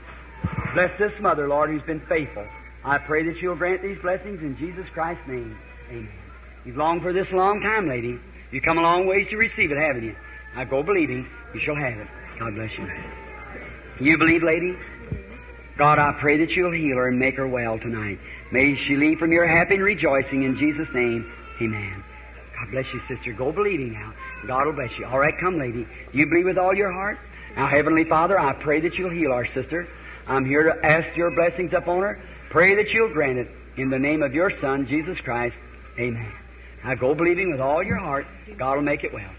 Bless 0.75 0.99
this 0.99 1.13
mother, 1.21 1.49
Lord, 1.49 1.71
who's 1.71 1.83
been 1.83 2.01
faithful. 2.09 2.47
I 2.85 2.99
pray 2.99 3.25
that 3.25 3.43
you'll 3.43 3.57
grant 3.57 3.83
these 3.83 3.99
blessings 3.99 4.41
in 4.43 4.57
Jesus 4.57 4.87
Christ's 4.95 5.27
name. 5.27 5.59
Amen. 5.91 6.09
You've 6.65 6.77
longed 6.77 7.03
for 7.03 7.13
this 7.13 7.31
a 7.33 7.37
long 7.37 7.61
time, 7.61 7.89
lady. 7.89 8.19
You've 8.51 8.65
come 8.65 8.79
a 8.79 8.83
long 8.83 9.07
ways 9.07 9.29
to 9.29 9.37
receive 9.37 9.71
it, 9.71 9.79
haven't 9.79 10.05
you? 10.05 10.17
Now 10.55 10.65
go 10.65 10.83
believing. 10.83 11.29
You 11.53 11.61
shall 11.61 11.77
have 11.77 11.99
it. 11.99 12.09
God 12.39 12.55
bless 12.55 12.71
you. 12.79 12.89
You 14.01 14.19
believe, 14.19 14.43
lady? 14.43 14.77
God, 15.79 15.99
I 15.99 16.13
pray 16.19 16.39
that 16.39 16.51
you'll 16.51 16.73
heal 16.73 16.97
her 16.97 17.09
and 17.09 17.19
make 17.19 17.37
her 17.37 17.47
well 17.47 17.79
tonight. 17.79 18.19
May 18.51 18.77
she 18.77 18.97
leave 18.97 19.19
from 19.19 19.31
here 19.31 19.47
happy 19.47 19.75
and 19.75 19.85
rejoicing 19.85 20.45
in 20.45 20.57
Jesus' 20.57 20.89
name. 20.95 21.31
Amen. 21.61 22.03
God 22.57 22.71
bless 22.71 22.87
you, 22.95 23.01
sister. 23.09 23.33
Go 23.33 23.53
believing 23.53 23.93
now. 23.93 24.15
God 24.47 24.67
will 24.67 24.73
bless 24.73 24.97
you. 24.99 25.05
All 25.05 25.19
right, 25.19 25.37
come, 25.39 25.59
lady. 25.59 25.87
You 26.13 26.27
believe 26.27 26.47
with 26.47 26.59
all 26.59 26.75
your 26.75 26.93
heart? 26.93 27.19
Now, 27.57 27.67
Heavenly 27.67 28.05
Father, 28.05 28.39
I 28.39 28.55
pray 28.55 28.81
that 28.81 28.95
you'll 28.95 29.11
heal 29.11 29.33
our 29.33 29.47
sister. 29.47 29.87
I'm 30.27 30.45
here 30.45 30.63
to 30.65 30.87
ask 30.87 31.15
your 31.17 31.31
blessings 31.31 31.73
upon 31.75 32.03
her. 32.03 32.21
Pray 32.51 32.75
that 32.77 32.91
you'll 32.91 33.13
grant 33.13 33.39
it 33.39 33.49
in 33.77 33.91
the 33.91 33.99
name 33.99 34.23
of 34.23 34.35
your 34.35 34.51
Son, 34.61 34.87
Jesus 34.87 35.21
Christ. 35.21 35.57
Amen. 35.99 36.33
Now 36.85 36.95
go 36.95 37.15
believing 37.15 37.51
with 37.51 37.61
all 37.61 37.83
your 37.83 37.97
heart. 37.97 38.27
God 38.57 38.77
will 38.77 38.83
make 38.83 39.05
it 39.05 39.13
well. 39.13 39.31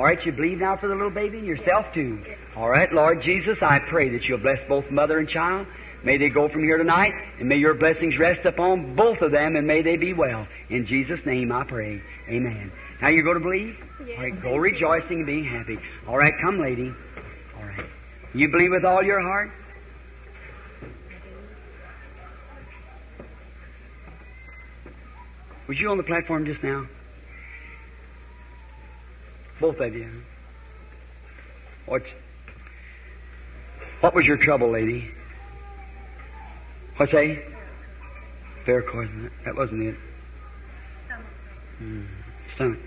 All 0.00 0.06
right, 0.06 0.24
you 0.24 0.32
believe 0.32 0.56
now 0.56 0.78
for 0.78 0.88
the 0.88 0.94
little 0.94 1.10
baby 1.10 1.36
and 1.36 1.46
yourself 1.46 1.84
too. 1.92 2.24
All 2.56 2.70
right, 2.70 2.90
Lord 2.90 3.20
Jesus, 3.20 3.58
I 3.60 3.80
pray 3.80 4.08
that 4.08 4.24
you'll 4.24 4.38
bless 4.38 4.58
both 4.66 4.90
mother 4.90 5.18
and 5.18 5.28
child. 5.28 5.66
May 6.02 6.16
they 6.16 6.30
go 6.30 6.48
from 6.48 6.62
here 6.62 6.78
tonight, 6.78 7.12
and 7.38 7.46
may 7.46 7.58
your 7.58 7.74
blessings 7.74 8.16
rest 8.16 8.46
upon 8.46 8.96
both 8.96 9.20
of 9.20 9.30
them, 9.30 9.56
and 9.56 9.66
may 9.66 9.82
they 9.82 9.98
be 9.98 10.14
well. 10.14 10.48
In 10.70 10.86
Jesus' 10.86 11.20
name 11.26 11.52
I 11.52 11.64
pray. 11.64 12.00
Amen. 12.30 12.72
Now 13.02 13.08
you 13.08 13.22
go 13.22 13.34
to 13.34 13.40
believe? 13.40 13.76
All 14.00 14.22
right, 14.22 14.42
go 14.42 14.56
rejoicing 14.56 15.18
and 15.18 15.26
being 15.26 15.44
happy. 15.44 15.78
All 16.08 16.16
right, 16.16 16.32
come, 16.42 16.58
lady. 16.58 16.90
All 17.58 17.66
right. 17.66 17.84
You 18.32 18.48
believe 18.48 18.70
with 18.70 18.86
all 18.86 19.02
your 19.02 19.20
heart? 19.20 19.50
Was 25.68 25.78
you 25.78 25.90
on 25.90 25.98
the 25.98 26.04
platform 26.04 26.46
just 26.46 26.62
now? 26.62 26.86
Both 29.60 29.78
of 29.80 29.94
you. 29.94 30.22
What's 31.86 32.08
what 34.00 34.14
was 34.14 34.26
your 34.26 34.38
trouble, 34.38 34.70
lady? 34.70 35.10
What's 36.96 37.12
that? 37.12 37.42
Fair 38.64 38.82
Varicose. 38.82 39.30
That 39.44 39.56
wasn't 39.56 39.82
it. 39.82 39.94
Mm, 41.82 42.06
stomach. 42.54 42.78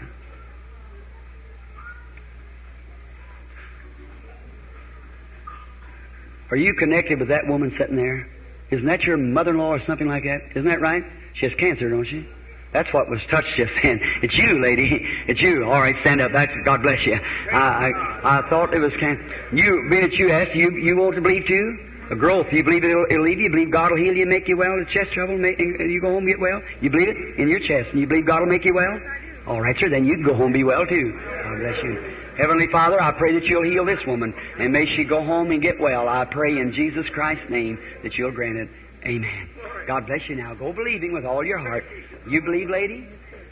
Are 6.51 6.57
you 6.57 6.73
connected 6.75 7.19
with 7.19 7.29
that 7.29 7.47
woman 7.47 7.73
sitting 7.77 7.95
there? 7.95 8.27
Isn't 8.69 8.85
that 8.87 9.03
your 9.03 9.17
mother-in-law 9.17 9.69
or 9.69 9.79
something 9.79 10.07
like 10.07 10.23
that? 10.23 10.55
Isn't 10.55 10.69
that 10.69 10.81
right? 10.81 11.03
She 11.33 11.47
has 11.47 11.55
cancer, 11.55 11.89
don't 11.89 12.05
she? 12.05 12.27
That's 12.73 12.91
what 12.91 13.09
was 13.09 13.23
touched 13.29 13.55
just 13.55 13.73
then. 13.83 14.01
It's 14.21 14.37
you, 14.37 14.59
lady. 14.59 15.05
It's 15.27 15.41
you. 15.41 15.63
All 15.63 15.79
right, 15.79 15.95
stand 16.01 16.21
up. 16.21 16.31
That's 16.31 16.53
God 16.65 16.81
bless 16.81 17.05
you. 17.05 17.15
I 17.51 17.91
I, 17.91 18.39
I 18.39 18.49
thought 18.49 18.73
it 18.73 18.79
was 18.79 18.95
cancer. 18.97 19.23
You, 19.53 19.87
being 19.89 20.01
that 20.01 20.13
you 20.13 20.31
asked, 20.31 20.55
you 20.55 20.71
you 20.71 20.97
want 20.97 21.15
to 21.15 21.21
believe 21.21 21.45
too? 21.45 21.77
A 22.09 22.15
growth. 22.15 22.51
You 22.51 22.63
believe 22.63 22.83
it'll, 22.83 23.05
it'll 23.09 23.23
leave 23.23 23.37
you. 23.37 23.45
You 23.45 23.51
believe 23.51 23.71
God 23.71 23.91
will 23.91 23.97
heal 23.97 24.13
you, 24.13 24.25
make 24.25 24.47
you 24.47 24.57
well. 24.57 24.77
The 24.77 24.85
chest 24.85 25.13
trouble, 25.13 25.37
make, 25.37 25.59
and 25.59 25.91
you 25.91 26.01
go 26.01 26.09
home 26.09 26.19
and 26.19 26.27
get 26.27 26.39
well. 26.39 26.61
You 26.81 26.89
believe 26.89 27.07
it 27.07 27.39
in 27.39 27.47
your 27.47 27.59
chest, 27.59 27.91
and 27.91 28.01
you 28.01 28.07
believe 28.07 28.25
God 28.25 28.41
will 28.41 28.49
make 28.49 28.65
you 28.65 28.73
well. 28.73 28.99
All 29.47 29.61
right, 29.61 29.77
sir. 29.77 29.89
Then 29.89 30.05
you 30.05 30.15
can 30.15 30.23
go 30.25 30.33
home 30.33 30.47
and 30.47 30.53
be 30.53 30.63
well 30.63 30.85
too. 30.85 31.13
God 31.13 31.59
bless 31.59 31.83
you. 31.83 32.15
Heavenly 32.37 32.67
Father, 32.67 32.99
I 32.99 33.11
pray 33.11 33.33
that 33.39 33.45
you'll 33.45 33.63
heal 33.63 33.85
this 33.85 34.03
woman, 34.07 34.33
and 34.57 34.73
may 34.73 34.87
she 34.87 35.03
go 35.03 35.23
home 35.23 35.51
and 35.51 35.61
get 35.61 35.79
well. 35.79 36.09
I 36.09 36.25
pray 36.25 36.57
in 36.57 36.73
Jesus 36.73 37.07
Christ's 37.09 37.47
name 37.49 37.77
that 38.01 38.17
you'll 38.17 38.31
grant 38.31 38.57
it. 38.57 38.69
Amen. 39.05 39.52
God 39.87 40.07
bless 40.07 40.27
you 40.27 40.35
now. 40.35 40.53
Go 40.53 40.73
believing 40.73 41.13
with 41.13 41.25
all 41.25 41.45
your 41.45 41.59
heart. 41.59 41.83
You 42.27 42.41
believe, 42.41 42.69
lady? 42.69 43.07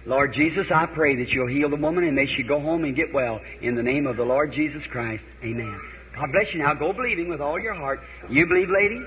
Lord 0.06 0.34
Jesus, 0.34 0.68
I 0.74 0.88
pray 0.88 1.16
that 1.18 1.30
you'll 1.30 1.48
heal 1.48 1.70
the 1.70 1.76
woman 1.76 2.04
and 2.04 2.16
may 2.16 2.26
she 2.26 2.44
go 2.44 2.60
home 2.60 2.84
and 2.84 2.96
get 2.96 3.14
well 3.14 3.40
in 3.62 3.76
the 3.76 3.84
name 3.84 4.08
of 4.08 4.18
the 4.18 4.24
Lord 4.24 4.52
Jesus 4.52 4.84
Christ. 4.90 5.24
Amen. 5.44 5.80
God 6.16 6.32
bless 6.32 6.54
you 6.54 6.60
now. 6.60 6.74
Go 6.74 6.92
believing 6.92 7.30
with 7.30 7.40
all 7.40 7.60
your 7.60 7.76
heart. 7.76 8.02
You 8.30 8.48
believe, 8.48 8.70
lady? 8.70 9.00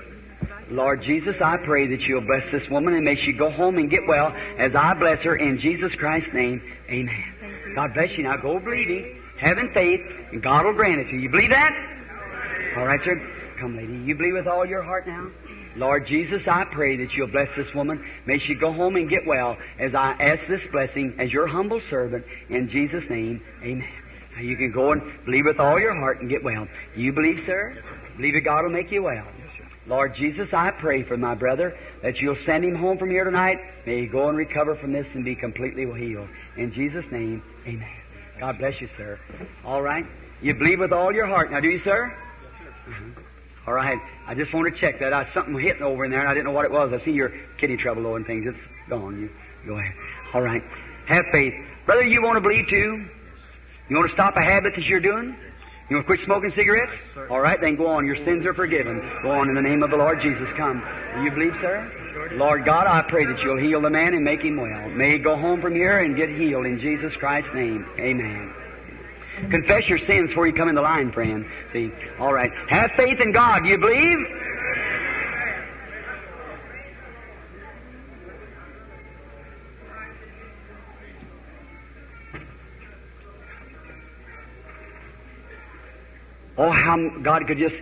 Lord 0.69 1.01
Jesus, 1.01 1.35
I 1.41 1.57
pray 1.57 1.87
that 1.87 2.01
you'll 2.01 2.25
bless 2.25 2.49
this 2.51 2.67
woman 2.69 2.93
and 2.93 3.03
may 3.03 3.15
she 3.15 3.33
go 3.33 3.51
home 3.51 3.77
and 3.77 3.89
get 3.89 4.01
well 4.07 4.33
as 4.57 4.73
I 4.75 4.93
bless 4.93 5.21
her 5.23 5.35
in 5.35 5.59
Jesus 5.59 5.93
Christ's 5.95 6.33
name. 6.33 6.61
Amen. 6.89 7.73
God 7.75 7.93
bless 7.93 8.17
you 8.17 8.23
now. 8.23 8.37
Go 8.37 8.59
believing, 8.59 9.21
having 9.37 9.71
faith, 9.73 9.99
and 10.31 10.41
God 10.41 10.65
will 10.65 10.73
grant 10.73 11.01
it 11.01 11.09
to 11.09 11.15
you. 11.15 11.21
You 11.21 11.29
believe 11.29 11.51
that? 11.51 11.71
All 12.77 12.85
right, 12.85 13.01
sir. 13.03 13.15
Come, 13.59 13.77
lady. 13.77 13.93
You 14.05 14.15
believe 14.15 14.33
with 14.33 14.47
all 14.47 14.65
your 14.65 14.81
heart 14.81 15.07
now? 15.07 15.29
Lord 15.75 16.05
Jesus, 16.07 16.43
I 16.47 16.65
pray 16.71 16.97
that 16.97 17.13
you'll 17.13 17.27
bless 17.27 17.49
this 17.55 17.73
woman. 17.75 18.03
May 18.25 18.39
she 18.39 18.55
go 18.55 18.71
home 18.71 18.95
and 18.95 19.09
get 19.09 19.25
well 19.25 19.57
as 19.79 19.93
I 19.93 20.11
ask 20.19 20.47
this 20.47 20.61
blessing 20.71 21.15
as 21.19 21.33
your 21.33 21.47
humble 21.47 21.81
servant 21.89 22.25
in 22.49 22.69
Jesus' 22.69 23.03
name. 23.09 23.41
Amen. 23.61 23.89
Now 24.35 24.41
you 24.41 24.55
can 24.55 24.71
go 24.71 24.91
and 24.91 25.01
believe 25.25 25.45
with 25.45 25.59
all 25.59 25.79
your 25.79 25.93
heart 25.93 26.21
and 26.21 26.29
get 26.29 26.43
well. 26.43 26.67
Do 26.95 27.01
You 27.01 27.11
believe, 27.11 27.43
sir? 27.45 27.77
Believe 28.15 28.33
that 28.35 28.41
God 28.41 28.63
will 28.63 28.71
make 28.71 28.91
you 28.91 29.03
well. 29.03 29.27
Lord 29.87 30.15
Jesus, 30.15 30.49
I 30.51 30.71
pray 30.71 31.03
for 31.03 31.15
my 31.15 31.35
brother 31.35 31.77
that 32.01 32.17
you'll 32.17 32.37
send 32.45 32.65
him 32.65 32.75
home 32.75 32.97
from 32.97 33.11
here 33.11 33.23
tonight. 33.23 33.59
May 33.85 34.01
he 34.01 34.07
go 34.07 34.29
and 34.29 34.37
recover 34.37 34.75
from 34.75 34.93
this 34.93 35.05
and 35.13 35.23
be 35.23 35.35
completely 35.35 35.85
healed. 35.99 36.27
In 36.57 36.71
Jesus' 36.71 37.05
name, 37.11 37.43
amen. 37.67 37.95
God 38.39 38.57
bless 38.57 38.81
you, 38.81 38.89
sir. 38.97 39.19
All 39.63 39.81
right. 39.81 40.05
You 40.41 40.53
believe 40.53 40.79
with 40.79 40.91
all 40.91 41.13
your 41.13 41.27
heart. 41.27 41.51
Now, 41.51 41.59
do 41.59 41.69
you, 41.69 41.79
sir? 41.79 42.05
Uh-huh. 42.87 43.21
All 43.67 43.73
right. 43.73 43.97
I 44.27 44.35
just 44.35 44.53
want 44.53 44.73
to 44.73 44.79
check 44.79 44.99
that. 44.99 45.13
I 45.13 45.31
something 45.33 45.57
hitting 45.59 45.81
over 45.81 46.05
in 46.05 46.11
there, 46.11 46.21
and 46.21 46.29
I 46.29 46.33
didn't 46.33 46.45
know 46.45 46.51
what 46.51 46.65
it 46.65 46.71
was. 46.71 46.91
I 46.93 47.03
see 47.03 47.11
your 47.11 47.31
kidney 47.57 47.77
trouble 47.77 48.03
though 48.03 48.15
and 48.15 48.25
things. 48.25 48.45
It's 48.47 48.89
gone. 48.89 49.19
You 49.19 49.29
go 49.67 49.77
ahead. 49.77 49.93
All 50.33 50.41
right. 50.41 50.63
Have 51.07 51.25
faith, 51.31 51.53
brother. 51.85 52.03
You 52.03 52.21
want 52.21 52.37
to 52.37 52.41
believe 52.41 52.67
too? 52.67 53.05
You 53.89 53.95
want 53.95 54.07
to 54.09 54.13
stop 54.13 54.35
a 54.35 54.41
habit 54.41 54.73
that 54.75 54.85
you're 54.85 54.99
doing? 54.99 55.35
You 55.89 55.97
want 55.97 56.07
to 56.07 56.15
quit 56.15 56.25
smoking 56.25 56.49
cigarettes? 56.49 56.93
All 57.29 57.39
right, 57.39 57.61
then 57.61 57.75
go 57.75 57.85
on. 57.85 58.07
Your 58.07 58.15
sins 58.15 58.43
are 58.47 58.55
forgiven. 58.55 58.99
Go 59.21 59.29
on 59.29 59.49
in 59.49 59.55
the 59.55 59.61
name 59.61 59.83
of 59.83 59.91
the 59.91 59.97
Lord 59.97 60.19
Jesus. 60.19 60.49
Come. 60.57 60.83
Do 61.15 61.21
you 61.21 61.29
believe, 61.29 61.53
sir? 61.61 61.91
Lord 62.33 62.65
God, 62.65 62.87
I 62.87 63.03
pray 63.07 63.25
that 63.25 63.39
you'll 63.43 63.59
heal 63.59 63.81
the 63.81 63.91
man 63.91 64.15
and 64.15 64.23
make 64.23 64.41
him 64.41 64.57
well. 64.57 64.89
May 64.89 65.11
he 65.11 65.17
go 65.19 65.35
home 65.35 65.61
from 65.61 65.75
here 65.75 65.99
and 65.99 66.15
get 66.15 66.29
healed 66.29 66.65
in 66.65 66.79
Jesus 66.79 67.15
Christ's 67.17 67.53
name. 67.53 67.85
Amen. 67.99 68.51
Confess 69.49 69.87
your 69.87 69.99
sins 69.99 70.29
before 70.29 70.47
you 70.47 70.53
come 70.53 70.69
in 70.69 70.75
the 70.75 70.81
line, 70.81 71.11
friend. 71.11 71.45
See? 71.71 71.91
All 72.19 72.33
right. 72.33 72.51
Have 72.69 72.91
faith 72.97 73.19
in 73.19 73.31
God. 73.31 73.63
Do 73.63 73.69
You 73.69 73.77
believe? 73.77 74.17
Oh, 86.57 86.71
how 86.71 86.97
God 87.21 87.47
could 87.47 87.57
just. 87.57 87.75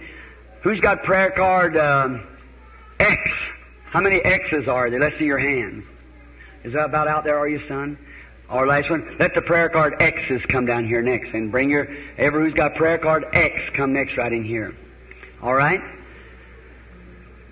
Who's 0.63 0.79
got 0.79 1.03
prayer 1.03 1.31
card 1.31 1.77
um, 1.77 2.25
X? 2.99 3.19
How 3.91 4.01
many 4.01 4.19
X's 4.19 4.67
are 4.67 4.89
there? 4.89 4.99
Let's 4.99 5.19
see 5.19 5.25
your 5.25 5.37
hands. 5.37 5.85
Is 6.63 6.73
that 6.73 6.85
about 6.85 7.07
out 7.07 7.23
there, 7.23 7.37
are 7.37 7.47
you, 7.47 7.59
son? 7.67 7.97
Our 8.53 8.67
last 8.67 8.87
one. 8.87 9.17
Let 9.19 9.33
the 9.33 9.41
prayer 9.41 9.67
card 9.67 9.95
X's 9.99 10.45
come 10.45 10.67
down 10.67 10.85
here 10.87 11.01
next, 11.01 11.33
and 11.33 11.51
bring 11.51 11.71
your 11.71 11.87
ever 12.19 12.39
who's 12.39 12.53
got 12.53 12.75
prayer 12.75 12.99
card 12.99 13.25
X 13.33 13.55
come 13.75 13.93
next 13.93 14.15
right 14.15 14.31
in 14.31 14.43
here. 14.43 14.75
All 15.41 15.55
right. 15.55 15.79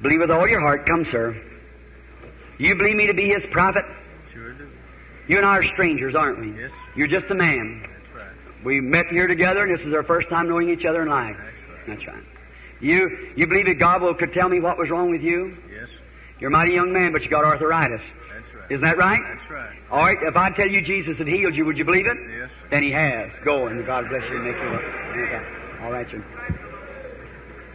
Believe 0.04 0.20
with 0.20 0.30
all 0.30 0.48
your 0.48 0.60
heart. 0.60 0.86
Come, 0.86 1.04
sir. 1.06 1.42
You 2.60 2.76
believe 2.76 2.96
me 2.96 3.08
to 3.08 3.16
be 3.16 3.30
his 3.30 3.44
prophet? 3.52 3.84
Sure 4.32 4.54
do. 4.54 4.70
You 5.28 5.38
and 5.38 5.46
I 5.46 5.58
are 5.58 5.64
strangers, 5.64 6.14
aren't 6.14 6.40
we? 6.40 6.52
Yes. 6.52 6.70
You're 6.96 7.08
just 7.08 7.26
a 7.32 7.36
man. 7.36 7.82
That's 7.82 8.16
right. 8.16 8.64
We 8.64 8.80
met 8.80 9.08
here 9.08 9.26
together, 9.26 9.64
and 9.66 9.76
this 9.76 9.84
is 9.84 9.96
our 9.96 10.04
first 10.04 10.30
time 10.30 10.50
knowing 10.50 10.70
each 10.70 10.86
other 10.86 11.02
in 11.02 11.10
life. 11.10 11.36
That's 11.36 11.88
right. 11.88 11.98
That's 11.98 12.08
right. 12.08 12.24
You 12.80 13.32
you 13.36 13.48
believe 13.48 13.66
that 13.66 13.80
God 13.80 14.04
will 14.04 14.14
could 14.14 14.34
tell 14.34 14.50
me 14.50 14.60
what 14.60 14.78
was 14.78 14.92
wrong 14.92 15.10
with 15.10 15.24
you? 15.24 15.58
Yes. 15.68 15.90
You're 16.40 16.50
a 16.50 16.52
mighty 16.52 16.74
young 16.74 16.94
man, 16.94 17.12
but 17.12 17.24
you 17.24 17.30
got 17.32 17.44
arthritis. 17.44 18.02
Isn't 18.72 18.88
that 18.88 18.98
right? 18.98 19.20
That's 19.22 19.52
right. 19.52 19.76
All 19.92 20.00
right. 20.00 20.18
If 20.22 20.38
I 20.38 20.50
tell 20.52 20.70
you 20.70 20.82
Jesus 20.82 21.18
had 21.18 21.28
healed 21.28 21.56
you, 21.56 21.66
would 21.66 21.78
you 21.78 21.84
believe 21.84 22.06
it? 22.06 22.18
Yes. 22.38 22.50
Then 22.70 22.84
He 22.84 22.92
has. 22.92 23.30
Go 23.44 23.68
and 23.68 23.86
God 23.86 24.08
bless 24.08 24.24
you 24.30 24.38
and 24.38 24.46
make 24.46 24.56
you 24.56 24.70
well. 24.70 25.84
All 25.84 25.92
right, 25.92 26.10
sir. 26.10 26.24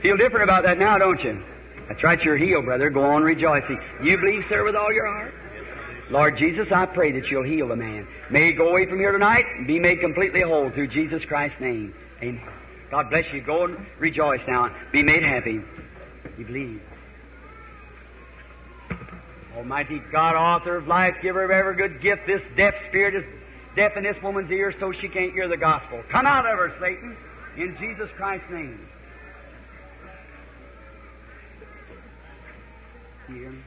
Feel 0.01 0.17
different 0.17 0.45
about 0.45 0.63
that 0.65 0.79
now, 0.79 0.97
don't 0.97 1.23
you? 1.23 1.43
That's 1.89 2.03
right. 2.03 2.19
You're 2.23 2.39
healed, 2.39 2.65
brother. 2.65 2.89
Go 2.89 3.03
on 3.03 3.23
rejoicing. 3.23 3.79
You 4.03 4.17
believe, 4.17 4.45
sir, 4.49 4.65
with 4.65 4.75
all 4.75 4.91
your 4.91 5.07
heart. 5.07 5.35
Lord 6.09 6.39
Jesus, 6.39 6.73
I 6.73 6.87
pray 6.87 7.13
that 7.13 7.31
you'll 7.31 7.45
heal 7.45 7.69
the 7.69 7.77
man. 7.77 8.07
May 8.31 8.47
he 8.47 8.53
go 8.53 8.71
away 8.71 8.87
from 8.87 8.99
here 8.99 9.13
tonight 9.13 9.45
and 9.59 9.67
be 9.67 9.79
made 9.79 10.01
completely 10.01 10.41
whole 10.41 10.71
through 10.71 10.89
Jesus 10.89 11.25
Christ's 11.27 11.61
name. 11.61 11.95
Amen. 12.23 12.41
God 12.91 13.11
bless 13.11 13.31
you. 13.35 13.43
Go 13.43 13.65
and 13.65 13.85
rejoice 13.99 14.41
now. 14.49 14.75
Be 14.93 15.03
made 15.03 15.25
happy. 15.25 15.61
You 16.39 16.45
believe. 16.47 16.81
Almighty 19.57 20.03
God, 20.13 20.37
author 20.37 20.77
of 20.77 20.87
life, 20.87 21.15
giver 21.23 21.43
of 21.45 21.51
every 21.51 21.77
good 21.77 22.03
gift, 22.03 22.27
this 22.27 22.43
deaf 22.57 22.75
spirit 22.89 23.15
is 23.15 23.25
deaf 23.75 23.97
in 23.97 24.03
this 24.03 24.17
woman's 24.23 24.51
ear 24.51 24.73
so 24.79 24.93
she 24.93 25.09
can't 25.09 25.33
hear 25.33 25.49
the 25.49 25.57
gospel. 25.57 26.03
Come 26.11 26.27
out 26.27 26.45
of 26.45 26.59
her, 26.59 26.75
Satan, 26.79 27.17
in 27.57 27.77
Jesus 27.79 28.11
Christ's 28.17 28.51
name. 28.51 28.87
You 33.29 33.35
hear 33.35 33.51
me? 33.51 33.63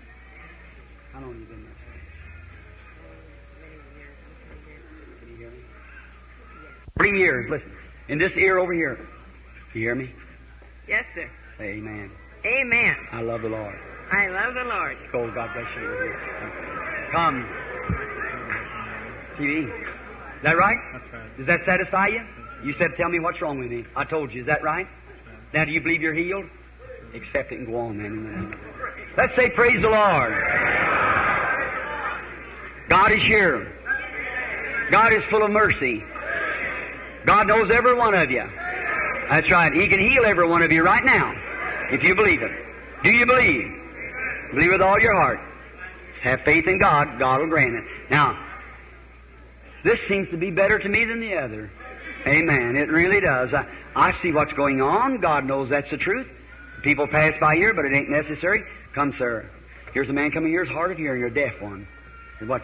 How 1.12 1.21
long 1.21 1.32
have 1.32 1.39
you 1.39 1.45
been 1.47 1.63
there? 1.63 1.73
Can 5.19 5.30
you 5.32 5.38
hear 5.38 5.49
me? 5.49 5.58
Three 6.97 7.19
years. 7.19 7.49
Listen. 7.49 7.71
In 8.08 8.17
this 8.19 8.32
ear 8.38 8.60
over 8.60 8.73
here. 8.73 8.95
Do 9.73 9.80
you 9.80 9.86
hear 9.86 9.95
me? 9.95 10.12
Yes, 10.88 11.04
sir. 11.13 11.30
Say 11.58 11.71
amen. 11.71 12.12
Amen. 12.45 12.95
I 13.12 13.21
love 13.21 13.41
the 13.41 13.49
Lord. 13.49 13.75
I 14.12 14.28
love 14.28 14.54
the 14.56 14.63
Lord. 14.63 14.98
Go, 15.12 15.32
God 15.34 15.50
bless 15.54 15.67
you. 15.76 16.15
Come. 17.12 17.45
TB. 19.38 19.67
Is 19.67 20.43
that 20.43 20.58
right? 20.58 20.78
That's 20.93 21.13
right. 21.13 21.38
Does 21.38 21.48
that 21.48 21.65
satisfy 21.65 22.08
you? 22.08 22.22
You 22.63 22.74
said, 22.74 22.95
tell 22.98 23.10
me 23.10 23.19
what's 23.19 23.41
wrong 23.41 23.60
with 23.60 23.69
me. 23.72 23.86
I 23.95 24.04
told 24.04 24.34
you. 24.34 24.41
Is 24.41 24.48
that 24.48 24.63
right? 24.63 24.88
Now, 25.54 25.65
do 25.65 25.72
you 25.72 25.82
believe 25.82 26.02
you're 26.02 26.13
healed? 26.13 26.45
Accept 27.13 27.52
it 27.52 27.60
and 27.60 27.67
go 27.67 27.78
on, 27.78 27.98
man. 27.98 28.06
in 28.06 28.24
the 28.24 28.30
name 28.30 28.54
of- 28.54 28.60
Let's 29.17 29.36
say, 29.36 29.50
praise 29.50 29.82
the 29.82 29.89
Lord. 29.89 30.34
God 32.89 33.12
is 33.12 33.22
here. 33.22 33.72
God 34.91 35.13
is 35.13 35.24
full 35.26 35.43
of 35.43 35.52
mercy. 35.52 36.04
God 37.26 37.48
knows 37.48 37.69
every 37.69 37.93
one 37.93 38.13
of 38.15 38.32
you. 38.32 38.43
That's 39.30 39.50
right. 39.52 39.72
He 39.74 39.88
can 39.88 40.00
heal 40.00 40.26
every 40.26 40.48
one 40.48 40.62
of 40.63 40.72
you 40.72 40.84
right 40.84 41.04
now, 41.04 41.34
if 41.91 42.04
you 42.04 42.15
believe 42.15 42.41
it. 42.41 42.52
Do 43.04 43.12
you 43.12 43.26
believe? 43.26 43.79
Believe 44.54 44.72
with 44.72 44.82
all 44.82 45.00
your 45.00 45.14
heart. 45.14 45.40
Have 46.22 46.42
faith 46.44 46.68
in 46.68 46.80
God. 46.80 47.20
God 47.20 47.40
will 47.40 47.48
grant 47.48 47.76
it. 47.76 47.84
Now, 48.10 48.38
this 49.84 50.00
seems 50.08 50.30
to 50.32 50.38
be 50.38 50.52
better 50.52 50.78
to 50.78 50.90
me 50.90 51.06
than 51.06 51.22
the 51.22 51.36
other. 51.36 51.72
Amen. 52.28 52.76
It 52.76 52.90
really 52.90 53.22
does. 53.22 53.54
I, 53.54 53.66
I 53.96 54.12
see 54.22 54.32
what's 54.32 54.54
going 54.54 54.82
on. 54.82 55.22
God 55.22 55.46
knows 55.46 55.70
that's 55.70 55.90
the 55.90 55.98
truth. 55.98 56.28
People 56.84 57.08
pass 57.08 57.34
by 57.40 57.56
here, 57.56 57.74
but 57.74 57.86
it 57.86 57.94
ain't 57.94 58.10
necessary. 58.10 58.64
Come, 58.94 59.14
sir. 59.18 59.50
Here's 59.94 60.10
a 60.10 60.14
man 60.14 60.32
coming 60.32 60.52
here, 60.52 60.66
hard 60.66 60.92
of 60.92 60.98
hearing, 60.98 61.20
you're 61.20 61.30
a 61.30 61.34
deaf 61.34 61.62
one. 61.62 61.88
Watch. 62.42 62.64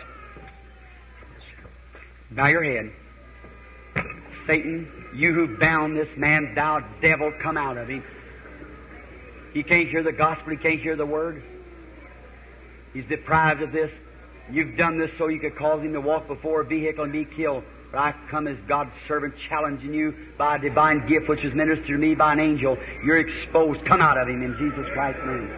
Bow 2.31 2.47
your 2.47 2.63
head. 2.63 2.91
Satan, 4.45 4.87
you 5.15 5.33
who 5.33 5.57
bound 5.57 5.97
this 5.97 6.09
man, 6.17 6.53
thou 6.55 6.81
devil, 7.01 7.33
come 7.41 7.57
out 7.57 7.77
of 7.77 7.87
him. 7.87 8.03
He 9.53 9.63
can't 9.63 9.87
hear 9.87 10.03
the 10.03 10.11
gospel, 10.11 10.51
he 10.51 10.57
can't 10.57 10.79
hear 10.79 10.95
the 10.95 11.05
word. 11.05 11.41
He's 12.95 13.05
deprived 13.05 13.61
of 13.61 13.73
this. 13.73 13.91
You've 14.49 14.77
done 14.77 14.97
this 14.97 15.11
so 15.17 15.27
you 15.27 15.39
could 15.39 15.57
cause 15.57 15.83
him 15.83 15.91
to 15.93 16.01
walk 16.01 16.27
before 16.27 16.61
a 16.61 16.65
vehicle 16.65 17.03
and 17.03 17.11
be 17.11 17.25
killed. 17.25 17.65
But 17.91 17.99
I 17.99 18.15
come 18.31 18.47
as 18.47 18.57
God's 18.69 18.93
servant 19.05 19.35
challenging 19.49 19.93
you 19.93 20.15
by 20.37 20.55
a 20.55 20.59
divine 20.59 21.05
gift 21.05 21.27
which 21.27 21.43
was 21.43 21.53
ministered 21.53 21.87
to 21.87 21.97
me 21.97 22.15
by 22.15 22.31
an 22.31 22.39
angel. 22.39 22.77
You're 23.03 23.19
exposed. 23.19 23.85
Come 23.85 23.99
out 23.99 24.17
of 24.17 24.29
him 24.29 24.41
in 24.41 24.55
Jesus 24.57 24.87
Christ's 24.93 25.21
name. 25.25 25.51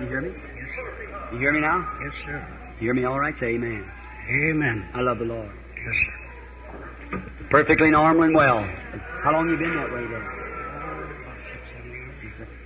You 0.00 0.06
hear 0.06 0.20
me? 0.20 0.30
Yes, 0.30 0.68
sir. 0.76 1.30
You 1.32 1.38
hear 1.38 1.52
me 1.52 1.60
now? 1.60 1.98
Yes, 2.04 2.14
sir. 2.24 2.46
You 2.78 2.86
hear 2.86 2.94
me 2.94 3.04
all 3.04 3.18
right? 3.18 3.36
Say 3.40 3.54
amen. 3.54 3.84
Amen. 4.30 4.88
I 4.94 5.00
love 5.00 5.18
the 5.18 5.24
Lord. 5.24 5.50
Yes, 5.76 5.94
sir. 6.06 7.18
Perfectly 7.50 7.90
normal 7.90 8.22
and 8.22 8.34
well. 8.34 8.62
How 9.24 9.32
long 9.32 9.50
you 9.50 9.56
been 9.56 9.74
that 9.74 9.92
way 9.92 10.06
then? 10.06 10.22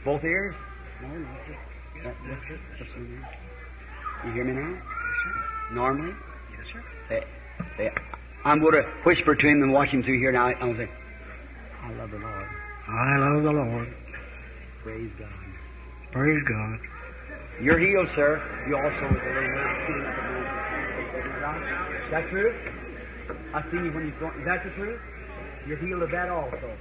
Both 0.04 0.24
ears? 0.24 0.54
No, 1.00 1.08
no. 1.08 1.28
That- 2.04 2.14
that's 2.28 2.50
it. 2.50 2.60
Just 2.78 2.94
one. 2.96 3.26
You 4.26 4.32
hear 4.32 4.44
me 4.44 4.52
now? 4.52 4.78
Normally? 5.72 6.14
Yes, 6.50 6.66
sir. 6.72 6.82
Say, 7.08 7.24
say, 7.76 7.92
I'm 8.44 8.60
going 8.60 8.72
to 8.74 8.82
whisper 9.04 9.34
to 9.34 9.46
him 9.46 9.62
and 9.62 9.72
watch 9.72 9.88
him 9.90 10.02
through 10.02 10.18
here 10.18 10.32
now. 10.32 10.46
I'm 10.46 10.58
going 10.58 10.76
to 10.76 10.86
say, 10.86 10.90
I 11.82 11.92
love 11.92 12.10
the 12.10 12.18
Lord. 12.18 12.48
I 12.88 13.18
love 13.18 13.42
the 13.42 13.52
Lord. 13.52 13.94
Praise 14.82 15.10
God. 15.18 15.28
Praise 16.12 16.42
God. 16.48 16.78
You're 17.60 17.78
healed, 17.78 18.08
sir. 18.14 18.40
You 18.68 18.76
also 18.76 19.02
with 19.12 19.22
a 19.22 19.26
little 19.28 19.54
word 19.54 19.76
sitting 19.86 20.04
up 20.06 20.18
at 20.18 22.04
Is 22.04 22.10
that 22.10 22.28
true? 22.30 22.54
I 23.52 23.62
seen 23.70 23.84
you 23.84 23.92
when 23.92 24.06
you 24.06 24.12
throw. 24.18 24.28
Is 24.38 24.44
that 24.46 24.64
the 24.64 24.70
truth? 24.70 25.00
You're 25.66 25.76
healed 25.78 26.02
of 26.02 26.10
that 26.10 26.30
also. 26.30 26.76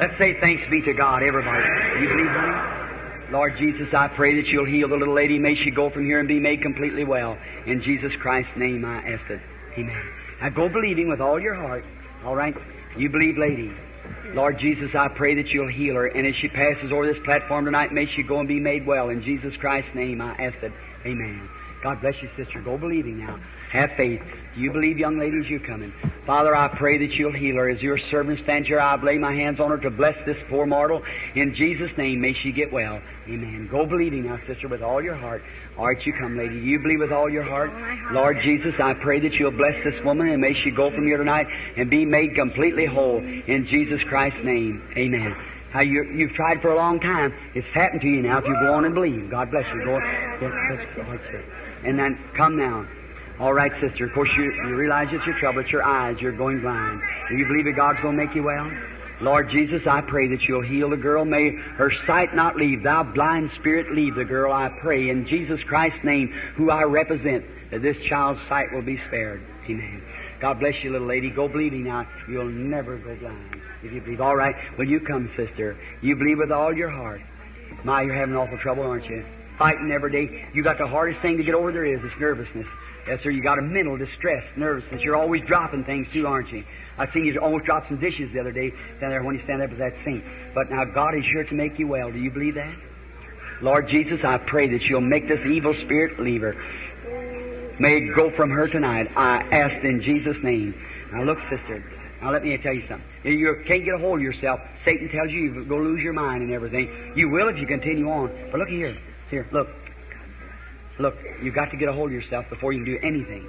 Let's 0.00 0.16
say 0.18 0.38
thanks 0.40 0.62
be 0.70 0.80
to 0.82 0.92
God, 0.94 1.22
everybody. 1.22 1.64
You 2.00 2.08
believe 2.08 2.26
me? 2.26 2.87
Lord 3.30 3.56
Jesus, 3.58 3.88
I 3.92 4.08
pray 4.08 4.36
that 4.36 4.48
you'll 4.48 4.66
heal 4.66 4.88
the 4.88 4.96
little 4.96 5.14
lady. 5.14 5.38
May 5.38 5.54
she 5.54 5.70
go 5.70 5.90
from 5.90 6.06
here 6.06 6.18
and 6.18 6.28
be 6.28 6.40
made 6.40 6.62
completely 6.62 7.04
well. 7.04 7.36
In 7.66 7.82
Jesus 7.82 8.14
Christ's 8.20 8.52
name 8.56 8.84
I 8.84 8.98
ask 8.98 9.28
it. 9.28 9.40
Amen. 9.76 10.10
Now 10.40 10.48
go 10.50 10.68
believing 10.68 11.08
with 11.08 11.20
all 11.20 11.38
your 11.38 11.54
heart. 11.54 11.84
All 12.24 12.34
right? 12.34 12.54
You 12.96 13.10
believe, 13.10 13.36
lady. 13.36 13.70
Lord 14.32 14.58
Jesus, 14.58 14.94
I 14.94 15.08
pray 15.08 15.34
that 15.34 15.48
you'll 15.48 15.70
heal 15.70 15.94
her. 15.94 16.06
And 16.06 16.26
as 16.26 16.34
she 16.36 16.48
passes 16.48 16.90
over 16.92 17.06
this 17.06 17.22
platform 17.24 17.64
tonight, 17.64 17.92
may 17.92 18.06
she 18.06 18.22
go 18.22 18.38
and 18.38 18.48
be 18.48 18.60
made 18.60 18.86
well. 18.86 19.10
In 19.10 19.22
Jesus 19.22 19.56
Christ's 19.56 19.94
name 19.94 20.20
I 20.20 20.32
ask 20.34 20.58
it. 20.62 20.72
Amen. 21.04 21.48
God 21.82 22.00
bless 22.00 22.14
you, 22.22 22.28
sister. 22.36 22.60
Go 22.60 22.76
believing 22.78 23.18
now. 23.18 23.38
Have 23.72 23.90
faith. 23.96 24.20
Do 24.54 24.60
you 24.62 24.72
believe, 24.72 24.98
young 24.98 25.18
ladies, 25.18 25.48
you're 25.48 25.60
coming? 25.60 25.92
Father, 26.26 26.56
I 26.56 26.68
pray 26.76 26.98
that 26.98 27.12
you'll 27.14 27.32
heal 27.32 27.56
her. 27.56 27.68
As 27.68 27.82
your 27.82 27.98
servant 27.98 28.38
stands 28.40 28.66
here, 28.66 28.80
I 28.80 29.00
lay 29.00 29.18
my 29.18 29.34
hands 29.34 29.60
on 29.60 29.70
her 29.70 29.78
to 29.78 29.90
bless 29.90 30.16
this 30.26 30.38
poor 30.48 30.66
mortal. 30.66 31.02
In 31.34 31.54
Jesus' 31.54 31.90
name, 31.96 32.20
may 32.20 32.32
she 32.32 32.50
get 32.50 32.72
well. 32.72 33.00
Amen. 33.28 33.68
Go 33.70 33.86
believing 33.86 34.26
now, 34.26 34.38
sister, 34.46 34.68
with 34.68 34.82
all 34.82 35.02
your 35.02 35.14
heart. 35.14 35.42
All 35.76 35.86
right, 35.86 36.04
you 36.04 36.12
come, 36.18 36.36
lady. 36.36 36.54
Do 36.54 36.66
you 36.66 36.80
believe 36.80 37.00
with 37.00 37.12
all 37.12 37.30
your 37.30 37.44
heart? 37.44 37.70
All 37.70 37.78
my 37.78 37.94
heart. 37.94 38.14
Lord 38.14 38.36
Jesus, 38.42 38.74
I 38.82 38.94
pray 38.94 39.20
that 39.20 39.34
you'll 39.34 39.52
bless 39.52 39.74
this 39.84 40.02
woman 40.04 40.28
and 40.28 40.40
may 40.40 40.54
she 40.54 40.70
go 40.70 40.90
from 40.90 41.06
here 41.06 41.18
tonight 41.18 41.46
and 41.76 41.90
be 41.90 42.04
made 42.04 42.34
completely 42.34 42.86
whole. 42.86 43.18
In 43.18 43.66
Jesus 43.68 44.02
Christ's 44.08 44.40
name. 44.42 44.82
Amen. 44.96 45.36
How 45.72 45.82
you, 45.82 46.04
you've 46.16 46.32
tried 46.32 46.62
for 46.62 46.72
a 46.72 46.76
long 46.76 46.98
time. 46.98 47.34
It's 47.54 47.68
happened 47.74 48.00
to 48.00 48.08
you 48.08 48.22
now 48.22 48.38
if 48.38 48.44
you 48.46 48.56
go 48.62 48.72
on 48.72 48.86
and 48.86 48.94
believe. 48.94 49.30
God 49.30 49.50
bless 49.50 49.66
you. 49.72 49.84
Go 49.84 49.94
on. 49.96 50.02
Yes, 50.40 50.86
yes, 50.96 51.06
on. 51.06 51.88
And 51.88 51.98
then 51.98 52.18
come 52.34 52.56
now. 52.56 52.88
All 53.40 53.52
right, 53.52 53.70
sister. 53.80 54.06
Of 54.06 54.14
course, 54.14 54.30
you, 54.36 54.52
you 54.66 54.74
realize 54.74 55.08
it's 55.12 55.24
your 55.24 55.38
trouble. 55.38 55.60
It's 55.60 55.70
your 55.70 55.84
eyes. 55.84 56.16
You're 56.20 56.36
going 56.36 56.60
blind. 56.60 57.00
Do 57.30 57.36
you 57.36 57.46
believe 57.46 57.66
that 57.66 57.76
God's 57.76 58.00
going 58.00 58.16
to 58.16 58.24
make 58.24 58.34
you 58.34 58.42
well? 58.42 58.68
Lord 59.20 59.48
Jesus, 59.48 59.82
I 59.88 60.00
pray 60.00 60.28
that 60.28 60.42
you'll 60.42 60.62
heal 60.62 60.90
the 60.90 60.96
girl. 60.96 61.24
May 61.24 61.50
her 61.76 61.92
sight 62.06 62.34
not 62.34 62.56
leave. 62.56 62.82
Thou 62.82 63.04
blind 63.04 63.50
spirit 63.60 63.92
leave 63.92 64.16
the 64.16 64.24
girl, 64.24 64.52
I 64.52 64.70
pray. 64.80 65.10
In 65.10 65.24
Jesus 65.26 65.60
Christ's 65.68 66.00
name, 66.04 66.32
who 66.56 66.70
I 66.70 66.82
represent, 66.82 67.44
that 67.70 67.82
this 67.82 67.96
child's 68.08 68.40
sight 68.48 68.72
will 68.72 68.82
be 68.82 68.98
spared. 69.06 69.42
Amen. 69.64 70.02
God 70.40 70.60
bless 70.60 70.74
you, 70.82 70.90
little 70.90 71.06
lady. 71.06 71.30
Go 71.30 71.48
believing 71.48 71.84
now. 71.84 72.08
You'll 72.28 72.48
never 72.48 72.96
go 72.96 73.16
blind 73.16 73.56
if 73.82 73.92
you 73.92 74.00
believe. 74.00 74.20
All 74.20 74.36
right. 74.36 74.54
Will 74.78 74.88
you 74.88 75.00
come, 75.00 75.30
sister? 75.36 75.76
You 76.00 76.16
believe 76.16 76.38
with 76.38 76.52
all 76.52 76.74
your 76.74 76.90
heart. 76.90 77.20
My, 77.84 78.02
you're 78.02 78.14
having 78.14 78.34
awful 78.34 78.58
trouble, 78.58 78.84
aren't 78.84 79.06
you? 79.06 79.24
Fighting 79.58 79.90
every 79.92 80.12
day. 80.12 80.48
You 80.54 80.62
got 80.62 80.78
the 80.78 80.86
hardest 80.86 81.20
thing 81.20 81.36
to 81.36 81.42
get 81.42 81.54
over 81.54 81.72
there 81.72 81.84
is 81.84 82.00
this 82.02 82.12
nervousness. 82.20 82.66
Yes, 83.08 83.22
sir. 83.22 83.30
You 83.30 83.42
got 83.42 83.58
a 83.58 83.62
mental 83.62 83.96
distress, 83.96 84.44
nervousness. 84.54 85.02
You're 85.02 85.16
always 85.16 85.40
dropping 85.46 85.84
things 85.84 86.06
too, 86.12 86.26
aren't 86.26 86.52
you? 86.52 86.62
I 86.98 87.10
seen 87.10 87.24
you 87.24 87.38
almost 87.40 87.64
drop 87.64 87.88
some 87.88 87.98
dishes 87.98 88.34
the 88.34 88.40
other 88.40 88.52
day 88.52 88.70
down 89.00 89.08
there 89.08 89.22
when 89.22 89.34
you 89.34 89.42
stand 89.44 89.62
up 89.62 89.70
at 89.70 89.78
that 89.78 89.94
sink. 90.04 90.22
But 90.54 90.70
now 90.70 90.84
God 90.84 91.16
is 91.16 91.24
sure 91.24 91.42
to 91.42 91.54
make 91.54 91.78
you 91.78 91.88
well. 91.88 92.12
Do 92.12 92.18
you 92.18 92.30
believe 92.30 92.56
that? 92.56 92.76
Lord 93.62 93.88
Jesus, 93.88 94.24
I 94.24 94.36
pray 94.36 94.68
that 94.72 94.82
you'll 94.82 95.00
make 95.00 95.26
this 95.26 95.40
evil 95.46 95.72
spirit 95.72 96.20
leave 96.20 96.42
her. 96.42 96.54
May 97.80 97.96
it 97.96 98.14
go 98.14 98.30
from 98.36 98.50
her 98.50 98.68
tonight. 98.68 99.08
I 99.16 99.38
ask 99.52 99.82
in 99.82 100.02
Jesus' 100.02 100.36
name. 100.42 100.74
Now 101.10 101.22
look, 101.22 101.38
sister, 101.48 101.82
Now 102.20 102.30
let 102.30 102.44
me 102.44 102.58
tell 102.58 102.74
you 102.74 102.86
something. 102.88 103.08
You 103.24 103.62
can't 103.66 103.86
get 103.86 103.94
a 103.94 103.98
hold 103.98 104.18
of 104.18 104.22
yourself, 104.22 104.60
Satan 104.84 105.08
tells 105.08 105.30
you 105.30 105.44
you're 105.44 105.64
going 105.64 105.82
to 105.82 105.88
lose 105.88 106.02
your 106.02 106.12
mind 106.12 106.42
and 106.42 106.52
everything. 106.52 107.14
You 107.16 107.30
will 107.30 107.48
if 107.48 107.56
you 107.56 107.66
continue 107.66 108.10
on. 108.10 108.50
But 108.50 108.60
look 108.60 108.68
here. 108.68 108.98
Here, 109.30 109.48
look. 109.50 109.68
Look, 110.98 111.16
you've 111.42 111.54
got 111.54 111.70
to 111.70 111.76
get 111.76 111.88
a 111.88 111.92
hold 111.92 112.08
of 112.08 112.12
yourself 112.12 112.46
before 112.50 112.72
you 112.72 112.84
can 112.84 112.94
do 112.94 112.98
anything. 113.02 113.48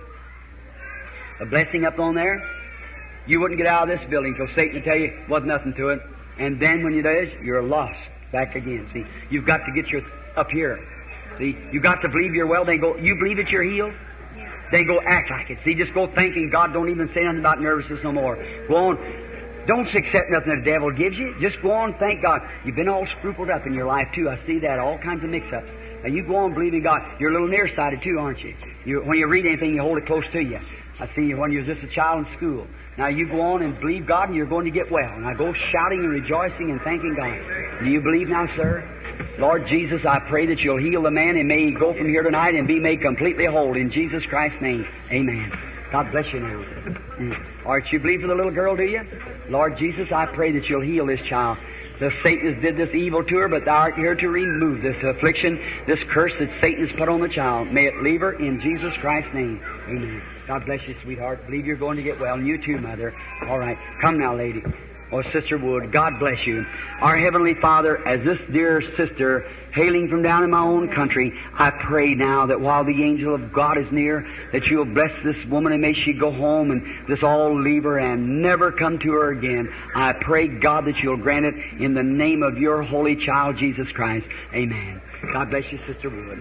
A 1.40 1.46
blessing 1.46 1.86
up 1.86 2.00
on 2.00 2.16
there, 2.16 2.44
you 3.26 3.40
wouldn't 3.40 3.58
get 3.58 3.68
out 3.68 3.90
of 3.90 4.00
this 4.00 4.10
building 4.10 4.36
till 4.36 4.48
Satan 4.56 4.76
would 4.76 4.84
tell 4.84 4.98
you 4.98 5.14
wasn't 5.30 5.48
nothing 5.48 5.74
to 5.76 5.90
it. 5.90 6.02
And 6.38 6.60
then 6.60 6.84
when 6.84 6.94
you 6.94 7.04
do, 7.04 7.32
you're 7.44 7.62
lost 7.62 8.00
back 8.32 8.56
again. 8.56 8.90
See, 8.94 9.06
you've 9.30 9.46
got 9.46 9.66
to 9.66 9.72
get 9.72 9.88
your 9.88 10.02
up 10.36 10.50
here. 10.50 10.80
See, 11.38 11.56
you've 11.72 11.84
got 11.84 12.02
to 12.02 12.10
believe 12.10 12.34
you're 12.34 12.48
well. 12.48 12.66
Then 12.66 12.80
go. 12.80 12.98
You 12.98 13.16
believe 13.16 13.38
that 13.38 13.50
you're 13.50 13.64
healed. 13.64 13.94
Then 14.72 14.86
go 14.86 15.02
act 15.02 15.32
like 15.32 15.50
it. 15.50 15.60
See, 15.64 15.74
just 15.74 15.94
go 15.94 16.08
thinking 16.14 16.50
God. 16.50 16.74
Don't 16.74 16.90
even 16.90 17.08
say 17.14 17.24
nothing 17.24 17.40
about 17.40 17.62
nervousness 17.62 18.04
no 18.04 18.12
more. 18.12 18.36
Go 18.68 18.76
on. 18.76 19.26
Don't 19.66 19.88
accept 19.94 20.32
nothing 20.32 20.56
the 20.56 20.66
devil 20.66 20.92
gives 20.92 21.18
you. 21.18 21.36
Just 21.40 21.62
go 21.62 21.72
on, 21.72 21.94
thank 22.00 22.22
God. 22.22 22.42
You've 22.66 22.76
been 22.76 22.90
all 22.90 23.06
scrupled 23.20 23.50
up 23.50 23.68
in 23.68 23.74
your 23.74 23.86
life 23.86 24.08
too. 24.16 24.30
I 24.30 24.44
see 24.46 24.60
that. 24.60 24.80
All 24.80 24.98
kinds 24.98 25.24
of 25.24 25.30
mix-ups. 25.30 25.70
And 26.04 26.16
you 26.16 26.24
go 26.24 26.38
on 26.38 26.54
believing 26.54 26.84
God. 26.84 27.02
You're 27.20 27.30
a 27.30 27.34
little 27.34 27.48
nearsighted 27.48 28.02
too, 28.02 28.18
aren't 28.20 28.40
you? 28.40 28.56
you? 28.86 29.02
When 29.02 29.18
you 29.18 29.28
read 29.28 29.46
anything, 29.46 29.76
you 29.76 29.82
hold 29.82 29.98
it 29.98 30.06
close 30.06 30.26
to 30.32 30.42
you. 30.42 30.60
I 31.00 31.08
see 31.16 31.24
you 31.24 31.38
when 31.38 31.52
you 31.52 31.60
was 31.60 31.68
just 31.68 31.84
a 31.84 31.88
child 31.88 32.26
in 32.26 32.34
school. 32.36 32.68
Now 32.98 33.08
you 33.08 33.28
go 33.28 33.40
on 33.42 33.62
and 33.62 33.80
believe 33.80 34.06
God 34.06 34.28
and 34.28 34.36
you're 34.36 34.46
going 34.46 34.66
to 34.66 34.72
get 34.72 34.92
well. 34.92 35.18
Now 35.20 35.34
go 35.34 35.54
shouting 35.54 36.00
and 36.00 36.10
rejoicing 36.10 36.72
and 36.72 36.82
thanking 36.82 37.16
God. 37.16 37.80
Do 37.80 37.90
you 37.90 38.02
believe 38.02 38.28
now, 38.28 38.46
sir? 38.56 38.84
Lord 39.38 39.68
Jesus, 39.68 40.06
I 40.06 40.20
pray 40.20 40.46
that 40.48 40.60
you'll 40.60 40.80
heal 40.80 41.04
the 41.04 41.12
man 41.12 41.38
and 41.38 41.48
may 41.48 41.66
he 41.66 41.72
go 41.72 41.94
from 41.94 42.10
here 42.10 42.24
tonight 42.24 42.56
and 42.56 42.68
be 42.68 42.80
made 42.80 43.02
completely 43.02 43.46
whole 43.46 43.76
in 43.76 43.90
Jesus 43.92 44.26
Christ's 44.26 44.62
name. 44.62 44.86
Amen. 45.12 45.52
God 45.92 46.12
bless 46.12 46.32
you 46.34 46.42
now. 46.42 46.64
Mm. 47.18 47.66
All 47.66 47.74
right, 47.74 47.92
you 47.92 48.00
believe 48.00 48.22
for 48.22 48.28
the 48.28 48.36
little 48.36 48.52
girl, 48.52 48.76
do 48.76 48.84
you? 48.84 49.02
Lord 49.50 49.78
Jesus, 49.78 50.12
I 50.12 50.26
pray 50.26 50.52
that 50.52 50.70
you'll 50.70 50.82
heal 50.82 51.06
this 51.06 51.22
child. 51.22 51.58
The 52.00 52.12
Satan 52.24 52.54
has 52.54 52.62
did 52.62 52.78
this 52.78 52.94
evil 52.96 53.24
to 53.26 53.38
her, 53.38 53.50
but 53.50 53.66
thou 53.66 53.76
art 53.76 53.96
here 53.96 54.16
to 54.16 54.30
remove 54.30 54.82
this 54.82 54.96
affliction, 55.04 55.60
this 55.86 56.00
curse 56.10 56.34
that 56.40 56.50
Satan 56.62 56.88
has 56.88 56.96
put 56.98 57.10
on 57.10 57.20
the 57.20 57.28
child. 57.28 57.72
May 57.72 57.86
it 57.88 58.02
leave 58.02 58.22
her 58.22 58.34
in 58.34 58.62
Jesus 58.62 58.94
Christ's 59.02 59.34
name. 59.34 59.62
Amen. 59.88 60.22
God 60.48 60.66
bless 60.66 60.88
you, 60.88 60.96
sweetheart. 61.04 61.46
Believe 61.46 61.66
you're 61.66 61.76
going 61.76 61.98
to 61.98 62.04
get 62.04 62.20
well. 62.20 62.36
And 62.36 62.48
you 62.48 62.58
too, 62.58 62.80
mother. 62.80 63.14
All 63.48 63.60
right. 63.60 63.78
Come 64.02 64.18
now, 64.18 64.36
lady. 64.36 64.64
Oh, 65.12 65.24
Sister 65.34 65.58
Wood, 65.58 65.92
God 65.92 66.20
bless 66.20 66.46
you. 66.46 66.64
Our 67.02 67.18
Heavenly 67.18 67.56
Father, 67.56 68.08
as 68.08 68.24
this 68.24 68.40
dear 68.52 68.80
sister, 68.96 69.42
hailing 69.74 70.08
from 70.08 70.22
down 70.22 70.44
in 70.44 70.52
my 70.52 70.62
own 70.62 70.90
country, 70.90 71.34
I 71.56 71.72
pray 71.72 72.14
now 72.14 72.46
that 72.46 72.62
while 72.62 72.86
the 72.86 73.04
angel 73.04 73.34
of 73.34 73.52
God 73.52 73.80
is 73.80 73.92
near, 73.92 74.24
that 74.52 74.68
you'll 74.68 74.86
bless 74.86 75.12
this 75.24 75.36
woman 75.50 75.74
and 75.74 75.82
may 75.82 75.94
she 75.94 76.14
go 76.14 76.32
home 76.32 76.70
and 76.70 77.08
this 77.08 77.24
all 77.24 77.60
leave 77.60 77.86
her 77.86 77.98
and 77.98 78.44
never 78.44 78.72
come 78.72 79.00
to 79.00 79.12
her 79.14 79.32
again. 79.32 79.68
I 79.96 80.14
pray, 80.14 80.48
God, 80.48 80.86
that 80.86 81.00
you'll 81.00 81.18
grant 81.18 81.46
it 81.46 81.56
in 81.82 81.96
the 81.96 82.04
name 82.04 82.44
of 82.44 82.60
your 82.60 82.84
holy 82.84 83.16
child, 83.16 83.58
Jesus 83.58 83.92
Christ. 83.92 84.28
Amen. 84.54 85.02
God 85.34 85.50
bless 85.50 85.72
you, 85.72 85.80
Sister 85.88 86.12
Wood. 86.12 86.40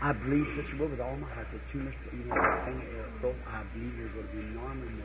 I 0.00 0.12
believe, 0.12 0.46
Sister 0.56 0.76
Wood, 0.78 0.92
with 0.92 1.00
all 1.00 1.16
my 1.16 1.28
heart, 1.28 1.48
the 1.52 1.60
tumors, 1.70 1.94
you 2.12 2.24
know, 2.24 2.34
I 2.34 3.62
believe 3.74 3.98
you're 3.98 4.08
going 4.08 4.26
to 4.26 4.32
be. 4.32 4.99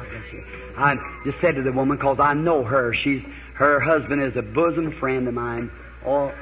Oh, 0.00 0.04
God 0.04 0.10
bless 0.10 0.32
you. 0.32 0.44
I 0.76 0.94
just 1.24 1.40
said 1.40 1.56
to 1.56 1.62
the 1.62 1.72
woman, 1.72 1.96
because 1.96 2.18
I 2.20 2.34
know 2.34 2.64
her. 2.64 2.94
She's 2.94 3.22
her 3.54 3.80
husband 3.80 4.22
is 4.22 4.36
a 4.36 4.42
bosom 4.42 4.98
friend 4.98 5.28
of 5.28 5.34
mine. 5.34 5.70
Oh, 6.06 6.32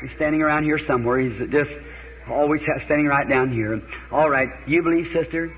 he's 0.00 0.12
standing 0.12 0.42
around 0.42 0.64
here 0.64 0.78
somewhere. 0.78 1.18
He's 1.18 1.38
just 1.50 1.70
always 2.30 2.62
standing 2.84 3.06
right 3.06 3.28
down 3.28 3.52
here. 3.52 3.80
All 4.12 4.30
right, 4.30 4.48
you 4.66 4.82
believe, 4.82 5.06
sister? 5.12 5.52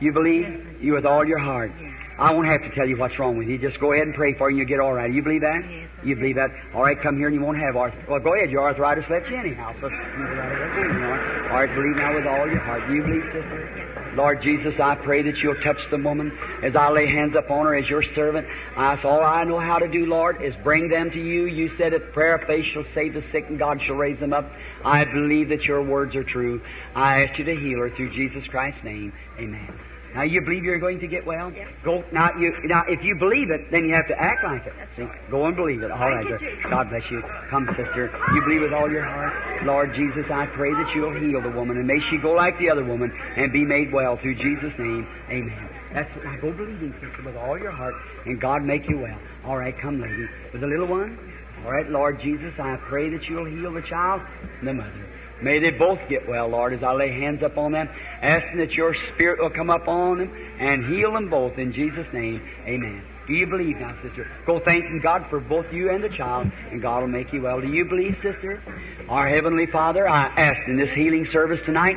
You 0.00 0.12
believe? 0.12 0.82
You 0.82 0.94
with 0.94 1.06
all 1.06 1.24
your 1.24 1.38
heart. 1.38 1.70
I 2.18 2.32
won't 2.32 2.46
have 2.46 2.62
to 2.62 2.70
tell 2.74 2.86
you 2.88 2.98
what's 2.98 3.18
wrong 3.18 3.38
with 3.38 3.48
you. 3.48 3.56
Just 3.56 3.80
go 3.80 3.92
ahead 3.92 4.06
and 4.06 4.14
pray 4.14 4.34
for 4.34 4.50
you 4.50 4.58
and 4.58 4.58
you'll 4.58 4.68
get 4.68 4.82
all 4.82 4.92
right. 4.92 5.12
You 5.12 5.22
believe 5.22 5.42
that? 5.42 5.62
Yes, 5.62 5.88
you 6.04 6.16
believe 6.16 6.36
that? 6.36 6.50
All 6.74 6.82
right, 6.82 7.00
come 7.00 7.16
here 7.16 7.28
and 7.28 7.34
you 7.34 7.40
won't 7.40 7.58
have 7.58 7.76
arthritis. 7.76 8.08
Well, 8.08 8.20
go 8.20 8.34
ahead. 8.34 8.50
Your 8.50 8.62
arthritis 8.62 9.04
left 9.08 9.30
you 9.30 9.36
anyhow. 9.36 9.72
So 9.80 9.88
you. 9.88 9.96
All 9.96 11.58
right, 11.58 11.72
believe 11.74 11.96
now 11.96 12.14
with 12.14 12.26
all 12.26 12.46
your 12.46 12.58
heart. 12.58 12.86
Do 12.88 12.94
you 12.94 13.02
believe, 13.02 13.24
sister? 13.32 13.81
Lord 14.14 14.42
Jesus, 14.42 14.74
I 14.78 14.94
pray 14.94 15.22
that 15.22 15.38
you'll 15.38 15.60
touch 15.62 15.78
the 15.90 15.98
woman 15.98 16.36
as 16.62 16.76
I 16.76 16.90
lay 16.90 17.06
hands 17.06 17.34
upon 17.34 17.66
her 17.66 17.74
as 17.74 17.88
your 17.88 18.02
servant. 18.02 18.46
I 18.76 18.94
That's 18.94 19.04
all 19.04 19.22
I 19.22 19.44
know 19.44 19.58
how 19.58 19.78
to 19.78 19.88
do, 19.88 20.06
Lord, 20.06 20.42
is 20.42 20.54
bring 20.62 20.88
them 20.88 21.10
to 21.10 21.18
you. 21.18 21.46
You 21.46 21.68
said 21.76 21.92
that 21.92 22.12
prayer 22.12 22.36
of 22.36 22.46
faith 22.46 22.66
shall 22.66 22.84
save 22.94 23.14
the 23.14 23.22
sick 23.32 23.46
and 23.48 23.58
God 23.58 23.80
shall 23.82 23.96
raise 23.96 24.20
them 24.20 24.32
up. 24.32 24.50
I 24.84 25.04
believe 25.04 25.48
that 25.48 25.64
your 25.64 25.82
words 25.82 26.14
are 26.14 26.24
true. 26.24 26.60
I 26.94 27.24
ask 27.24 27.38
you 27.38 27.44
to 27.46 27.56
heal 27.56 27.78
her 27.78 27.90
through 27.90 28.12
Jesus 28.12 28.46
Christ's 28.48 28.84
name. 28.84 29.12
Amen. 29.38 29.91
Now 30.14 30.22
you 30.22 30.42
believe 30.42 30.64
you're 30.64 30.78
going 30.78 31.00
to 31.00 31.06
get 31.06 31.24
well? 31.24 31.50
Yes. 31.52 31.68
Go 31.84 32.04
now. 32.12 32.30
You 32.38 32.52
now 32.64 32.84
if 32.86 33.02
you 33.02 33.16
believe 33.16 33.50
it, 33.50 33.70
then 33.70 33.88
you 33.88 33.94
have 33.94 34.08
to 34.08 34.18
act 34.18 34.44
like 34.44 34.66
it. 34.66 34.72
That's 34.76 34.96
See, 34.96 35.02
right. 35.02 35.30
go 35.30 35.46
and 35.46 35.56
believe 35.56 35.82
it. 35.82 35.90
All 35.90 35.98
right, 35.98 36.26
God 36.68 36.90
bless 36.90 37.10
you. 37.10 37.22
Come, 37.48 37.66
sister. 37.68 38.10
You 38.34 38.42
believe 38.42 38.60
with 38.60 38.72
all 38.72 38.90
your 38.90 39.04
heart, 39.04 39.64
Lord 39.64 39.94
Jesus. 39.94 40.26
I 40.30 40.46
pray 40.46 40.72
that 40.72 40.92
you'll 40.94 41.14
heal 41.18 41.40
the 41.40 41.50
woman 41.50 41.78
and 41.78 41.86
may 41.86 42.00
she 42.10 42.18
go 42.18 42.32
like 42.32 42.58
the 42.58 42.70
other 42.70 42.84
woman 42.84 43.10
and 43.36 43.52
be 43.52 43.64
made 43.64 43.92
well 43.92 44.16
through 44.16 44.34
Jesus' 44.36 44.72
name. 44.78 45.06
Amen. 45.30 45.68
That's 45.94 46.14
it. 46.16 46.24
Now 46.24 46.36
go 46.40 46.52
believing, 46.52 46.92
sister, 47.00 47.22
with 47.24 47.36
all 47.36 47.58
your 47.58 47.72
heart, 47.72 47.94
and 48.26 48.40
God 48.40 48.64
make 48.64 48.88
you 48.88 48.98
well. 48.98 49.18
All 49.44 49.56
right, 49.56 49.74
come, 49.78 50.00
lady, 50.00 50.26
with 50.52 50.60
the 50.60 50.66
little 50.66 50.86
one. 50.86 51.18
All 51.64 51.70
right, 51.72 51.88
Lord 51.88 52.20
Jesus, 52.20 52.52
I 52.58 52.76
pray 52.88 53.08
that 53.10 53.28
you'll 53.28 53.44
heal 53.44 53.72
the 53.72 53.82
child 53.82 54.22
and 54.58 54.68
the 54.68 54.74
mother. 54.74 55.08
May 55.42 55.58
they 55.58 55.70
both 55.70 55.98
get 56.08 56.28
well, 56.28 56.48
Lord, 56.48 56.72
as 56.72 56.82
I 56.82 56.92
lay 56.92 57.10
hands 57.10 57.42
upon 57.42 57.72
them, 57.72 57.88
asking 58.20 58.58
that 58.58 58.72
your 58.72 58.94
Spirit 59.12 59.40
will 59.40 59.50
come 59.50 59.70
up 59.70 59.88
on 59.88 60.18
them 60.18 60.56
and 60.60 60.84
heal 60.84 61.12
them 61.12 61.28
both 61.28 61.58
in 61.58 61.72
Jesus' 61.72 62.06
name. 62.12 62.40
Amen. 62.64 63.04
Do 63.26 63.34
you 63.34 63.46
believe 63.46 63.76
now, 63.78 63.94
sister? 64.02 64.30
Go 64.46 64.60
thanking 64.60 65.00
God 65.02 65.26
for 65.30 65.40
both 65.40 65.72
you 65.72 65.90
and 65.90 66.02
the 66.02 66.08
child, 66.08 66.50
and 66.70 66.82
God 66.82 67.00
will 67.00 67.08
make 67.08 67.32
you 67.32 67.42
well. 67.42 67.60
Do 67.60 67.68
you 67.68 67.84
believe, 67.84 68.16
sister? 68.22 68.62
Our 69.08 69.28
Heavenly 69.28 69.66
Father, 69.66 70.08
I 70.08 70.26
ask 70.26 70.60
in 70.66 70.76
this 70.76 70.90
healing 70.90 71.26
service 71.26 71.60
tonight, 71.64 71.96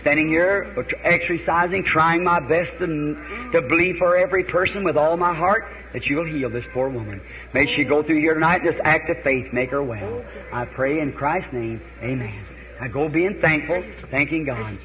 standing 0.00 0.28
here, 0.28 0.74
exercising, 1.04 1.84
trying 1.84 2.24
my 2.24 2.40
best 2.40 2.72
to, 2.78 3.50
to 3.52 3.62
believe 3.62 3.96
for 3.98 4.16
every 4.16 4.44
person 4.44 4.84
with 4.84 4.96
all 4.96 5.16
my 5.16 5.34
heart 5.34 5.64
that 5.92 6.06
you'll 6.06 6.26
heal 6.26 6.50
this 6.50 6.66
poor 6.72 6.88
woman. 6.88 7.20
May 7.54 7.66
she 7.74 7.84
go 7.84 8.02
through 8.02 8.20
here 8.20 8.34
tonight, 8.34 8.62
this 8.64 8.76
act 8.84 9.08
of 9.08 9.22
faith, 9.22 9.52
make 9.52 9.70
her 9.70 9.82
well. 9.82 10.24
I 10.52 10.64
pray 10.64 11.00
in 11.00 11.12
Christ's 11.12 11.52
name, 11.52 11.80
amen. 12.02 12.55
I 12.80 12.88
go 12.88 13.08
being 13.08 13.40
thankful, 13.40 13.82
thanking 14.10 14.44
God. 14.44 14.78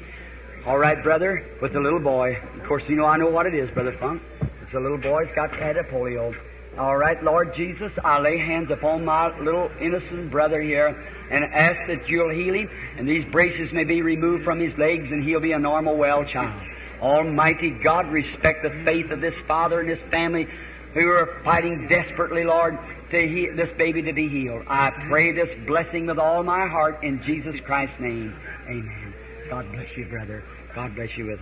All 0.64 0.78
right, 0.78 1.02
brother, 1.02 1.44
with 1.60 1.72
the 1.72 1.80
little 1.80 2.00
boy. 2.00 2.38
Of 2.58 2.66
course, 2.66 2.82
you 2.88 2.96
know 2.96 3.04
I 3.04 3.16
know 3.16 3.28
what 3.28 3.46
it 3.46 3.54
is, 3.54 3.70
Brother 3.70 3.96
Funk. 3.98 4.22
It's 4.62 4.72
a 4.72 4.80
little 4.80 4.98
boy's 4.98 5.28
got 5.34 5.54
had 5.54 5.76
a 5.76 5.82
polio. 5.82 6.34
All 6.78 6.96
right, 6.96 7.22
Lord 7.22 7.54
Jesus, 7.54 7.92
I 8.02 8.18
lay 8.20 8.38
hands 8.38 8.70
upon 8.70 9.04
my 9.04 9.38
little 9.38 9.70
innocent 9.78 10.30
brother 10.30 10.62
here 10.62 10.88
and 11.30 11.44
ask 11.44 11.78
that 11.88 12.08
you'll 12.08 12.30
heal 12.30 12.54
him 12.54 12.70
and 12.96 13.06
these 13.06 13.26
braces 13.30 13.72
may 13.72 13.84
be 13.84 14.00
removed 14.00 14.44
from 14.44 14.58
his 14.58 14.76
legs 14.78 15.10
and 15.10 15.22
he'll 15.22 15.40
be 15.40 15.52
a 15.52 15.58
normal, 15.58 15.98
well 15.98 16.24
child. 16.24 16.62
Almighty 17.02 17.70
God, 17.70 18.10
respect 18.10 18.62
the 18.62 18.70
faith 18.84 19.10
of 19.10 19.20
this 19.20 19.34
father 19.46 19.80
and 19.80 19.90
his 19.90 20.00
family 20.10 20.48
who 20.94 21.08
are 21.08 21.40
fighting 21.44 21.88
desperately, 21.88 22.44
Lord, 22.44 22.78
to 23.10 23.28
heal 23.28 23.56
this 23.56 23.70
baby 23.76 24.02
to 24.02 24.12
be 24.12 24.28
healed. 24.28 24.64
I 24.68 24.90
pray 25.08 25.32
this 25.32 25.50
blessing 25.66 26.06
with 26.06 26.18
all 26.18 26.42
my 26.42 26.66
heart 26.66 27.02
in 27.02 27.22
Jesus 27.22 27.58
Christ's 27.64 27.98
name. 28.00 28.34
Amen. 28.66 29.14
God 29.48 29.70
bless 29.72 29.96
you, 29.96 30.06
brother. 30.06 30.42
God 30.74 30.94
bless 30.94 31.16
you 31.16 31.26
with. 31.26 31.40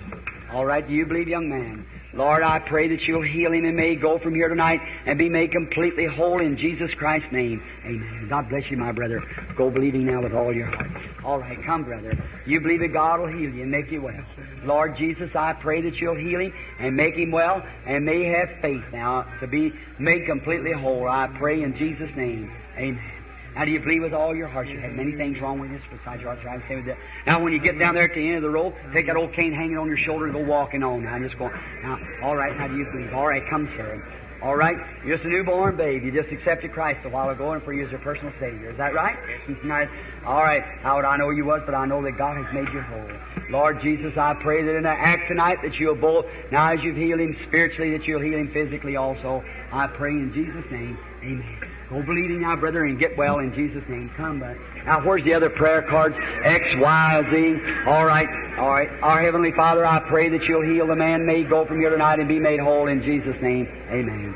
All 0.53 0.65
right, 0.65 0.87
do 0.87 0.93
you 0.93 1.07
believe, 1.07 1.29
young 1.29 1.49
man? 1.49 1.87
Lord, 2.13 2.43
I 2.43 2.59
pray 2.59 2.89
that 2.89 3.03
you'll 3.03 3.23
heal 3.23 3.53
him 3.53 3.65
and 3.65 3.77
may 3.77 3.91
he 3.91 3.97
go 3.97 4.19
from 4.19 4.35
here 4.35 4.49
tonight 4.49 4.81
and 5.07 5.19
be 5.19 5.29
made 5.29 5.53
completely 5.53 6.07
whole 6.07 6.41
in 6.41 6.57
Jesus 6.57 6.93
Christ's 6.95 7.31
name. 7.31 7.63
Amen. 7.85 8.27
God 8.29 8.49
bless 8.49 8.69
you, 8.71 8.77
my 8.77 8.91
brother. 8.91 9.23
Go 9.57 9.71
believing 9.71 10.07
now 10.07 10.23
with 10.23 10.33
all 10.33 10.53
your 10.53 10.67
heart. 10.67 10.91
All 11.25 11.39
right, 11.39 11.63
come, 11.65 11.85
brother. 11.85 12.19
You 12.47 12.61
believe 12.61 12.81
that 12.81 12.93
God 12.93 13.21
will 13.21 13.29
heal 13.29 13.55
you 13.55 13.63
and 13.63 13.71
make 13.71 13.91
you 13.93 14.03
well. 14.03 14.25
Lord 14.65 14.97
Jesus, 14.97 15.31
I 15.37 15.53
pray 15.53 15.83
that 15.83 15.97
you'll 15.97 16.17
heal 16.17 16.41
him 16.41 16.53
and 16.81 16.97
make 16.97 17.15
him 17.15 17.31
well 17.31 17.63
and 17.87 18.05
may 18.05 18.25
he 18.25 18.27
have 18.27 18.49
faith 18.61 18.85
now 18.93 19.27
to 19.41 19.47
be 19.47 19.73
made 19.99 20.27
completely 20.27 20.73
whole. 20.73 21.09
I 21.09 21.29
pray 21.39 21.63
in 21.63 21.77
Jesus' 21.77 22.11
name. 22.17 22.51
Amen. 22.77 23.20
Now, 23.55 23.65
do 23.65 23.71
you 23.71 23.81
believe 23.81 24.03
with 24.03 24.15
all 24.15 24.35
your 24.35 24.49
heart 24.49 24.69
you 24.69 24.79
had 24.79 24.95
many 24.95 25.13
things 25.13 25.41
wrong 25.41 25.59
with 25.59 25.71
this 25.71 25.83
besides 25.91 26.23
your 26.23 26.31
arthritis? 26.31 26.65
Stay 26.67 26.77
with 26.77 26.87
that. 26.87 26.99
Now, 27.27 27.43
when 27.43 27.53
you 27.53 27.59
get 27.59 27.79
down 27.79 27.95
there 27.95 28.05
at 28.05 28.15
the 28.15 28.27
end 28.27 28.37
of 28.37 28.43
the 28.43 28.51
road, 28.51 28.75
take 28.93 29.07
that 29.07 29.17
old 29.17 29.33
cane 29.33 29.53
hanging 29.53 29.77
on 29.77 29.89
your 29.89 29.97
shoulder 29.97 30.27
and 30.27 30.35
go 30.35 30.45
walking 30.45 30.83
on. 30.83 31.05
Now, 31.05 31.15
I'm 31.15 31.25
just 31.25 31.39
going, 31.39 31.53
Now, 31.83 31.99
all 32.23 32.37
right. 32.37 32.57
How 32.57 32.69
do 32.69 32.77
you 32.77 32.87
believe? 32.93 33.13
All 33.13 33.27
right, 33.27 33.43
come, 33.51 33.67
sir. 33.77 34.03
All 34.43 34.57
right, 34.57 34.77
you're 35.05 35.17
just 35.17 35.27
a 35.27 35.29
newborn 35.29 35.77
babe. 35.77 36.03
You 36.03 36.11
just 36.11 36.33
accepted 36.33 36.73
Christ 36.73 37.01
a 37.05 37.11
while 37.11 37.29
ago 37.29 37.53
and 37.53 37.63
for 37.63 37.75
you 37.75 37.85
as 37.85 37.91
your 37.91 38.01
personal 38.01 38.33
Savior. 38.41 38.71
Is 38.71 38.79
that 38.79 38.95
right? 38.95 39.19
Now, 39.63 39.87
all 40.27 40.43
right. 40.43 40.63
How 40.81 40.97
would 40.97 41.05
I 41.05 41.19
know 41.19 41.29
you 41.29 41.45
was? 41.45 41.61
But 41.67 41.75
I 41.75 41.85
know 41.85 42.03
that 42.03 42.17
God 42.17 42.43
has 42.43 42.55
made 42.55 42.73
you 42.73 42.81
whole. 42.81 43.40
Lord 43.51 43.81
Jesus, 43.83 44.17
I 44.17 44.35
pray 44.35 44.63
that 44.63 44.77
in 44.77 44.85
the 44.85 44.89
act 44.89 45.29
tonight 45.29 45.59
that 45.63 45.75
you'll 45.75 45.97
both, 45.97 46.27
now 46.53 46.73
as 46.73 46.83
you've 46.83 46.97
healed 46.97 47.21
him 47.21 47.37
spiritually, 47.49 47.97
that 47.97 48.07
you'll 48.07 48.21
heal 48.21 48.39
him 48.39 48.53
physically 48.53 48.97
also. 48.97 49.45
I 49.73 49.87
pray 49.89 50.11
in 50.11 50.33
Jesus' 50.33 50.71
name. 50.71 50.99
Amen. 51.23 51.71
Go 51.91 52.03
believing 52.03 52.41
now, 52.41 52.55
brother, 52.55 52.85
and 52.85 52.99
get 52.99 53.17
well 53.17 53.41
in 53.41 53.53
Jesus' 53.53 53.83
name. 53.89 54.11
Come 54.17 54.39
back. 54.39 54.57
Now, 54.87 55.05
where's 55.05 55.25
the 55.25 55.35
other 55.35 55.51
prayer 55.51 55.83
cards? 55.83 56.17
X, 56.45 56.69
Y, 56.79 57.23
Z. 57.31 57.91
All 57.91 58.05
right. 58.05 58.29
All 58.59 58.71
right. 58.71 58.89
Our 59.03 59.21
Heavenly 59.21 59.53
Father, 59.53 59.85
I 59.85 59.99
pray 60.09 60.29
that 60.29 60.45
you'll 60.45 60.63
heal 60.63 60.87
the 60.87 60.95
man. 60.95 61.27
May 61.27 61.43
go 61.43 61.67
from 61.67 61.81
here 61.81 61.91
tonight 61.91 62.21
and 62.21 62.29
be 62.29 62.39
made 62.39 62.61
whole 62.61 62.87
in 62.87 63.03
Jesus' 63.03 63.37
name. 63.43 63.67
Amen. 63.91 64.35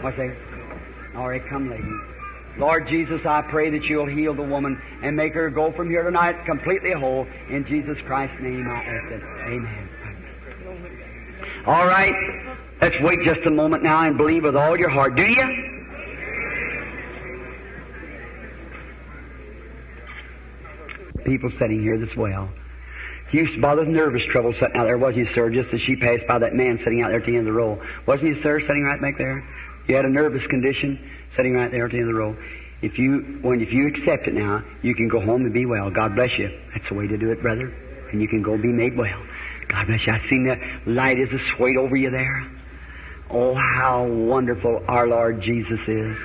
What's 0.00 0.16
that? 0.16 0.34
All 1.14 1.28
right, 1.28 1.46
come, 1.46 1.70
lady. 1.70 2.11
Lord 2.58 2.86
Jesus, 2.86 3.24
I 3.24 3.42
pray 3.42 3.70
that 3.70 3.84
you'll 3.84 4.06
heal 4.06 4.34
the 4.34 4.42
woman 4.42 4.80
and 5.02 5.16
make 5.16 5.32
her 5.34 5.48
go 5.50 5.72
from 5.72 5.88
here 5.88 6.02
tonight 6.02 6.44
completely 6.44 6.92
whole. 6.92 7.26
In 7.48 7.64
Jesus 7.66 7.98
Christ's 8.06 8.36
name 8.40 8.68
I 8.68 8.82
ask 8.82 9.10
it. 9.10 9.22
Amen. 9.22 9.88
All 11.66 11.86
right. 11.86 12.14
Let's 12.80 12.96
wait 13.00 13.20
just 13.22 13.46
a 13.46 13.50
moment 13.50 13.82
now 13.82 14.02
and 14.06 14.18
believe 14.18 14.42
with 14.42 14.56
all 14.56 14.78
your 14.78 14.90
heart. 14.90 15.16
Do 15.16 15.24
you? 15.24 15.68
People 21.24 21.50
sitting 21.58 21.80
here 21.80 21.98
this 21.98 22.14
well. 22.16 22.50
He 23.30 23.38
used 23.38 23.54
to 23.54 23.60
bother 23.60 23.84
nervous 23.84 24.24
trouble 24.26 24.52
sitting 24.52 24.76
out 24.76 24.84
there, 24.84 24.98
wasn't 24.98 25.26
you, 25.26 25.34
sir? 25.34 25.48
Just 25.48 25.72
as 25.72 25.80
she 25.80 25.96
passed 25.96 26.26
by 26.26 26.38
that 26.40 26.54
man 26.54 26.78
sitting 26.78 27.00
out 27.00 27.08
there 27.08 27.20
at 27.20 27.24
the 27.24 27.36
end 27.36 27.40
of 27.40 27.44
the 27.46 27.52
row. 27.52 27.80
Wasn't 28.06 28.28
you, 28.28 28.42
sir, 28.42 28.60
sitting 28.60 28.82
right 28.82 29.00
back 29.00 29.16
there? 29.16 29.42
You 29.88 29.96
had 29.96 30.04
a 30.04 30.10
nervous 30.10 30.46
condition 30.48 30.98
sitting 31.36 31.54
right 31.54 31.70
there 31.70 31.86
at 31.86 31.92
the 31.92 31.98
end 31.98 32.08
of 32.08 32.14
the 32.14 32.18
row. 32.18 32.36
If 32.82 32.98
you, 32.98 33.38
when, 33.42 33.60
if 33.60 33.72
you 33.72 33.86
accept 33.86 34.26
it 34.26 34.34
now, 34.34 34.64
you 34.82 34.94
can 34.94 35.08
go 35.08 35.20
home 35.20 35.44
and 35.44 35.52
be 35.52 35.66
well. 35.66 35.90
God 35.90 36.16
bless 36.16 36.36
you. 36.36 36.50
That's 36.74 36.88
the 36.88 36.94
way 36.94 37.06
to 37.06 37.16
do 37.16 37.30
it, 37.30 37.40
brother. 37.40 37.72
And 38.10 38.20
you 38.20 38.28
can 38.28 38.42
go 38.42 38.56
be 38.56 38.68
made 38.68 38.96
well. 38.96 39.22
God 39.68 39.86
bless 39.86 40.06
you. 40.06 40.12
I've 40.12 40.28
seen 40.28 40.44
the 40.44 40.56
light 40.90 41.18
as 41.18 41.32
a 41.32 41.38
swayed 41.56 41.76
over 41.76 41.94
you 41.94 42.10
there. 42.10 42.50
Oh, 43.30 43.54
how 43.54 44.06
wonderful 44.06 44.84
our 44.88 45.06
Lord 45.06 45.40
Jesus 45.40 45.80
is. 45.86 46.18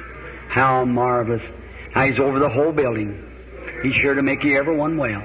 How 0.50 0.84
marvelous. 0.84 1.44
Now 1.96 2.06
He's 2.06 2.20
over 2.20 2.40
the 2.40 2.50
whole 2.50 2.72
building. 2.72 3.24
He's 3.84 3.96
sure 3.96 4.16
to 4.16 4.24
make 4.24 4.44
you 4.44 4.58
everyone 4.58 4.98
well. 4.98 5.24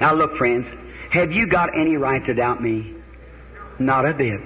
Now 0.00 0.14
look, 0.14 0.36
friends, 0.36 0.66
have 1.10 1.32
you 1.32 1.46
got 1.46 1.76
any 1.76 1.96
right 1.96 2.24
to 2.26 2.34
doubt 2.34 2.62
me? 2.62 2.94
Not 3.78 4.06
a 4.06 4.12
bit. 4.12 4.40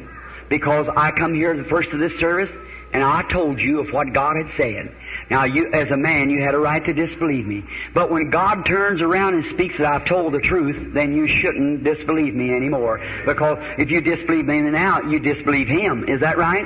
Because 0.48 0.86
I 0.96 1.10
come 1.10 1.34
here 1.34 1.56
the 1.56 1.68
first 1.68 1.90
of 1.90 1.98
this 1.98 2.12
service 2.20 2.50
and 2.94 3.02
I 3.02 3.22
told 3.22 3.60
you 3.60 3.80
of 3.80 3.92
what 3.92 4.12
God 4.12 4.36
had 4.36 4.56
said. 4.56 4.94
Now 5.28 5.44
you, 5.44 5.70
as 5.72 5.90
a 5.90 5.96
man, 5.96 6.30
you 6.30 6.40
had 6.40 6.54
a 6.54 6.58
right 6.58 6.82
to 6.84 6.92
disbelieve 6.92 7.44
me. 7.44 7.64
But 7.92 8.08
when 8.08 8.30
God 8.30 8.64
turns 8.64 9.02
around 9.02 9.34
and 9.34 9.44
speaks 9.46 9.76
that 9.78 9.86
I've 9.86 10.06
told 10.06 10.32
the 10.32 10.40
truth, 10.40 10.94
then 10.94 11.12
you 11.12 11.26
shouldn't 11.26 11.82
disbelieve 11.82 12.34
me 12.34 12.54
anymore. 12.54 13.00
Because 13.26 13.58
if 13.78 13.90
you 13.90 14.00
disbelieve 14.00 14.46
me 14.46 14.60
now, 14.60 15.02
you 15.02 15.18
disbelieve 15.18 15.66
Him. 15.66 16.08
Is 16.08 16.20
that 16.20 16.38
right? 16.38 16.64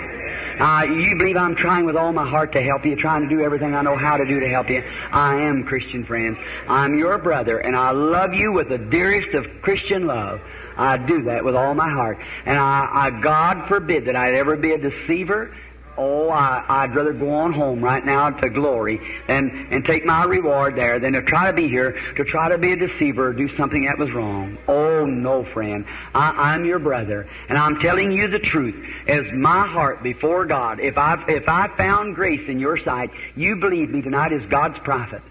Uh, 0.60 0.82
you 0.92 1.16
believe 1.16 1.36
I'm 1.36 1.54
trying 1.54 1.86
with 1.86 1.96
all 1.96 2.12
my 2.12 2.28
heart 2.28 2.52
to 2.52 2.62
help 2.62 2.84
you, 2.84 2.94
trying 2.96 3.26
to 3.26 3.34
do 3.34 3.42
everything 3.42 3.74
I 3.74 3.80
know 3.80 3.96
how 3.96 4.18
to 4.18 4.26
do 4.26 4.40
to 4.40 4.48
help 4.48 4.68
you. 4.68 4.82
I 5.10 5.42
am, 5.42 5.64
Christian 5.64 6.04
friends. 6.04 6.36
I'm 6.68 6.98
your 6.98 7.16
brother, 7.16 7.58
and 7.58 7.74
I 7.74 7.92
love 7.92 8.34
you 8.34 8.52
with 8.52 8.68
the 8.68 8.78
dearest 8.78 9.34
of 9.34 9.46
Christian 9.62 10.06
love. 10.06 10.40
I 10.76 10.96
do 10.96 11.22
that 11.24 11.44
with 11.44 11.56
all 11.56 11.74
my 11.74 11.90
heart. 11.90 12.18
And 12.46 12.56
I, 12.56 12.88
I 12.92 13.20
God 13.20 13.66
forbid 13.68 14.06
that 14.06 14.16
I'd 14.16 14.34
ever 14.34 14.56
be 14.56 14.72
a 14.72 14.78
deceiver. 14.78 15.54
Oh, 15.98 16.30
I, 16.30 16.64
I'd 16.68 16.94
rather 16.94 17.12
go 17.12 17.30
on 17.30 17.52
home 17.52 17.82
right 17.82 18.04
now 18.04 18.30
to 18.30 18.48
glory 18.48 19.00
and, 19.26 19.50
and 19.72 19.84
take 19.84 20.04
my 20.04 20.24
reward 20.24 20.76
there 20.76 21.00
than 21.00 21.12
to 21.14 21.22
try 21.22 21.48
to 21.48 21.52
be 21.52 21.68
here, 21.68 21.98
to 22.14 22.24
try 22.24 22.48
to 22.48 22.56
be 22.56 22.72
a 22.72 22.76
deceiver 22.76 23.28
or 23.28 23.32
do 23.32 23.48
something 23.56 23.84
that 23.86 23.98
was 23.98 24.12
wrong. 24.12 24.56
Oh, 24.68 25.04
no, 25.04 25.44
friend. 25.52 25.84
I, 26.14 26.52
I'm 26.52 26.64
your 26.64 26.78
brother, 26.78 27.28
and 27.48 27.58
I'm 27.58 27.80
telling 27.80 28.12
you 28.12 28.28
the 28.28 28.38
truth. 28.38 28.76
As 29.08 29.26
my 29.32 29.66
heart 29.66 30.04
before 30.04 30.46
God, 30.46 30.78
if 30.78 30.96
I 30.96 31.22
if 31.26 31.48
I 31.48 31.68
found 31.76 32.14
grace 32.14 32.48
in 32.48 32.60
your 32.60 32.76
sight, 32.76 33.10
you 33.34 33.56
believe 33.56 33.90
me 33.90 34.00
tonight 34.00 34.32
as 34.32 34.46
God's 34.46 34.78
prophet. 34.78 35.22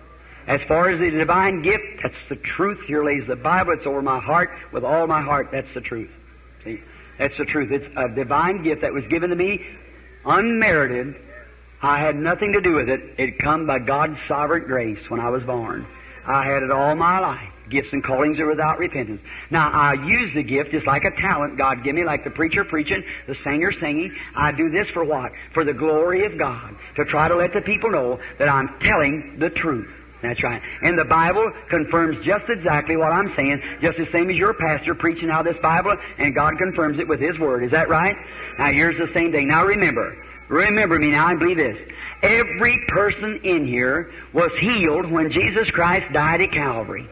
As 0.48 0.62
far 0.64 0.90
as 0.90 1.00
the 1.00 1.12
divine 1.12 1.62
gift, 1.62 1.84
that's 2.04 2.18
the 2.30 2.36
truth. 2.36 2.82
Here 2.88 3.04
lays 3.04 3.26
the 3.28 3.36
Bible. 3.36 3.74
It's 3.74 3.86
over 3.86 4.02
my 4.02 4.20
heart 4.20 4.50
with 4.74 4.84
all 4.84 5.08
my 5.08 5.22
heart. 5.22 5.50
That's 5.52 5.74
the 5.74 5.82
truth. 5.82 6.12
See, 6.64 6.82
that's 7.18 7.38
the 7.38 7.46
truth. 7.46 7.72
It's 7.72 7.88
a 7.96 8.08
divine 8.14 8.64
gift 8.64 8.82
that 8.82 8.94
was 8.94 9.08
given 9.08 9.30
to 9.30 9.36
me 9.36 9.66
unmerited. 10.26 11.16
I 11.82 12.00
had 12.00 12.16
nothing 12.16 12.54
to 12.54 12.62
do 12.62 12.74
with 12.74 12.90
it. 12.90 13.02
It 13.18 13.40
come 13.40 13.68
by 13.68 13.80
God's 13.80 14.18
sovereign 14.28 14.64
grace 14.66 15.00
when 15.10 15.20
I 15.20 15.30
was 15.30 15.44
born. 15.44 15.86
I 16.26 16.46
had 16.46 16.64
it 16.64 16.72
all 16.72 16.96
my 16.96 17.20
life. 17.20 17.50
Gifts 17.70 17.92
and 17.92 18.04
callings 18.04 18.40
are 18.40 18.48
without 18.48 18.80
repentance. 18.80 19.22
Now, 19.52 19.70
I 19.70 19.94
use 19.94 20.34
the 20.34 20.44
gift 20.44 20.72
just 20.72 20.88
like 20.88 21.04
a 21.04 21.12
talent 21.12 21.58
God 21.58 21.84
give 21.84 21.96
me, 21.96 22.06
like 22.06 22.24
the 22.24 22.30
preacher 22.30 22.64
preaching, 22.64 23.04
the 23.28 23.36
singer 23.44 23.72
singing. 23.72 24.16
I 24.36 24.52
do 24.52 24.70
this 24.70 24.90
for 24.92 25.04
what? 25.04 25.32
For 25.54 25.64
the 25.64 25.74
glory 25.74 26.26
of 26.26 26.38
God. 26.38 26.76
To 26.96 27.06
try 27.06 27.28
to 27.28 27.36
let 27.36 27.54
the 27.54 27.62
people 27.62 27.92
know 27.92 28.20
that 28.40 28.50
I'm 28.50 28.80
telling 28.82 29.38
the 29.40 29.50
truth. 29.50 29.90
That's 30.22 30.42
right. 30.42 30.62
And 30.82 30.98
the 30.98 31.06
Bible 31.06 31.52
confirms 31.70 32.26
just 32.26 32.46
exactly 32.50 32.98
what 32.98 33.12
I'm 33.12 33.34
saying, 33.36 33.62
just 33.82 33.98
the 33.98 34.08
same 34.12 34.30
as 34.30 34.38
your 34.38 34.54
pastor 34.54 34.96
preaching 34.96 35.30
out 35.30 35.46
this 35.46 35.58
Bible, 35.60 35.96
and 36.18 36.34
God 36.34 36.58
confirms 36.58 36.98
it 37.00 37.08
with 37.08 37.20
His 37.20 37.38
Word. 37.38 37.64
Is 37.64 37.72
that 37.72 37.88
right? 37.88 38.16
Now 38.58 38.72
here's 38.72 38.98
the 38.98 39.08
same 39.14 39.32
thing. 39.32 39.48
Now 39.48 39.66
remember, 39.66 40.18
remember 40.50 40.98
me 40.98 41.12
now 41.12 41.30
and 41.30 41.40
believe 41.40 41.58
this. 41.58 41.78
Every 42.24 42.84
person 42.88 43.42
in 43.44 43.68
here 43.68 44.12
was 44.34 44.52
healed 44.60 45.12
when 45.12 45.30
Jesus 45.30 45.70
Christ 45.70 46.08
died 46.12 46.42
at 46.42 46.52
Calvary. 46.52 47.08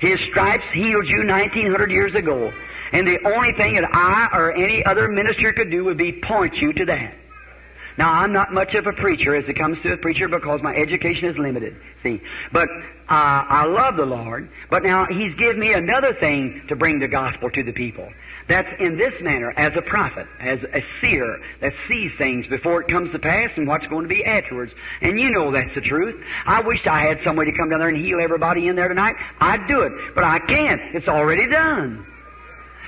His 0.00 0.20
stripes 0.20 0.64
healed 0.72 1.06
you 1.06 1.24
1900 1.26 1.90
years 1.90 2.14
ago. 2.14 2.52
And 2.92 3.06
the 3.06 3.18
only 3.24 3.52
thing 3.52 3.74
that 3.74 3.88
I 3.94 4.28
or 4.36 4.52
any 4.52 4.84
other 4.84 5.08
minister 5.08 5.52
could 5.52 5.70
do 5.70 5.84
would 5.84 5.98
be 5.98 6.20
point 6.20 6.56
you 6.56 6.72
to 6.72 6.84
that. 6.86 7.14
Now, 7.98 8.12
I'm 8.12 8.32
not 8.32 8.52
much 8.52 8.74
of 8.74 8.86
a 8.86 8.92
preacher 8.92 9.34
as 9.34 9.48
it 9.48 9.54
comes 9.54 9.80
to 9.82 9.92
a 9.92 9.96
preacher 9.96 10.28
because 10.28 10.62
my 10.62 10.74
education 10.74 11.28
is 11.28 11.36
limited. 11.36 11.76
See, 12.02 12.20
but 12.52 12.68
uh, 12.68 13.44
I 13.48 13.64
love 13.66 13.96
the 13.96 14.06
Lord. 14.06 14.48
But 14.70 14.82
now 14.82 15.06
He's 15.06 15.34
given 15.34 15.58
me 15.58 15.72
another 15.72 16.14
thing 16.14 16.62
to 16.68 16.76
bring 16.76 16.98
the 16.98 17.08
gospel 17.08 17.50
to 17.50 17.62
the 17.62 17.72
people. 17.72 18.08
That's 18.48 18.70
in 18.80 18.96
this 18.96 19.14
manner, 19.20 19.52
as 19.56 19.76
a 19.76 19.82
prophet, 19.82 20.26
as 20.40 20.62
a 20.62 20.82
seer 21.00 21.40
that 21.60 21.72
sees 21.88 22.12
things 22.18 22.46
before 22.46 22.80
it 22.80 22.88
comes 22.88 23.12
to 23.12 23.18
pass 23.18 23.50
and 23.56 23.68
what's 23.68 23.86
going 23.86 24.02
to 24.02 24.08
be 24.08 24.24
afterwards. 24.24 24.72
And 25.02 25.20
you 25.20 25.30
know 25.30 25.52
that's 25.52 25.74
the 25.74 25.80
truth. 25.80 26.20
I 26.46 26.60
wish 26.60 26.86
I 26.86 27.02
had 27.06 27.20
somebody 27.22 27.52
to 27.52 27.56
come 27.56 27.68
down 27.68 27.80
there 27.80 27.88
and 27.88 27.96
heal 27.96 28.18
everybody 28.20 28.66
in 28.68 28.76
there 28.76 28.88
tonight. 28.88 29.16
I'd 29.40 29.68
do 29.68 29.82
it, 29.82 29.92
but 30.14 30.24
I 30.24 30.38
can't. 30.40 30.80
It's 30.94 31.08
already 31.08 31.46
done. 31.46 32.06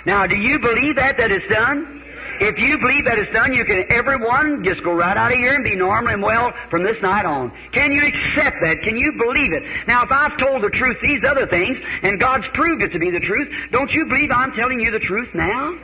Now, 0.05 0.27
do 0.27 0.37
you 0.37 0.59
believe 0.59 0.97
that 0.97 1.17
that 1.19 1.31
it's 1.31 1.47
done? 1.47 2.02
If 2.41 2.59
you 2.59 2.79
believe 2.79 3.05
that 3.05 3.19
it's 3.19 3.31
done, 3.33 3.53
you 3.53 3.65
can, 3.65 3.85
everyone, 3.91 4.65
just 4.65 4.83
go 4.83 4.93
right 4.93 5.17
out 5.17 5.33
of 5.33 5.39
here 5.39 5.55
and 5.55 5.65
be 5.65 5.77
normal 5.77 6.13
and 6.13 6.23
well 6.23 6.53
from 6.71 6.83
this 6.83 7.01
night 7.03 7.25
on. 7.25 7.53
Can 7.73 7.93
you 7.93 8.03
accept 8.05 8.57
that? 8.63 8.83
Can 8.83 8.97
you 8.97 9.13
believe 9.13 9.53
it? 9.53 9.63
Now, 9.87 10.03
if 10.05 10.11
I've 10.11 10.37
told 10.39 10.63
the 10.63 10.71
truth, 10.71 10.97
these 11.03 11.25
other 11.25 11.47
things, 11.47 11.79
and 12.03 12.19
God's 12.19 12.47
proved 12.55 12.83
it 12.83 12.93
to 12.93 12.99
be 12.99 13.11
the 13.11 13.21
truth, 13.21 13.49
don't 13.71 13.91
you 13.93 14.07
believe 14.07 14.31
I'm 14.31 14.53
telling 14.53 14.81
you 14.81 14.91
the 14.91 15.01
truth 15.01 15.29
now? 15.35 15.79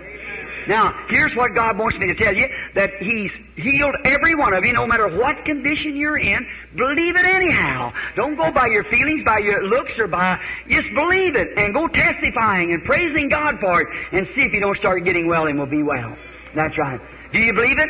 Now, 0.68 1.06
here's 1.08 1.34
what 1.34 1.54
God 1.54 1.78
wants 1.78 1.96
me 1.98 2.08
to 2.08 2.14
tell 2.14 2.34
you, 2.34 2.46
that 2.74 2.90
He's 3.00 3.32
healed 3.56 3.96
every 4.04 4.34
one 4.34 4.52
of 4.52 4.64
you, 4.64 4.74
no 4.74 4.86
matter 4.86 5.08
what 5.08 5.44
condition 5.46 5.96
you're 5.96 6.18
in. 6.18 6.46
Believe 6.76 7.16
it 7.16 7.24
anyhow. 7.24 7.92
Don't 8.16 8.36
go 8.36 8.52
by 8.52 8.66
your 8.66 8.84
feelings, 8.84 9.24
by 9.24 9.38
your 9.38 9.64
looks, 9.66 9.98
or 9.98 10.08
by, 10.08 10.38
just 10.68 10.92
believe 10.92 11.36
it, 11.36 11.56
and 11.56 11.72
go 11.72 11.88
testifying 11.88 12.74
and 12.74 12.84
praising 12.84 13.30
God 13.30 13.58
for 13.60 13.80
it, 13.80 13.88
and 14.12 14.26
see 14.34 14.42
if 14.42 14.52
you 14.52 14.60
don't 14.60 14.76
start 14.76 15.04
getting 15.04 15.26
well 15.26 15.46
and 15.46 15.58
will 15.58 15.66
be 15.66 15.82
well. 15.82 16.14
That's 16.58 16.76
right. 16.76 17.00
Do 17.32 17.38
you 17.38 17.52
believe 17.52 17.78
it? 17.78 17.88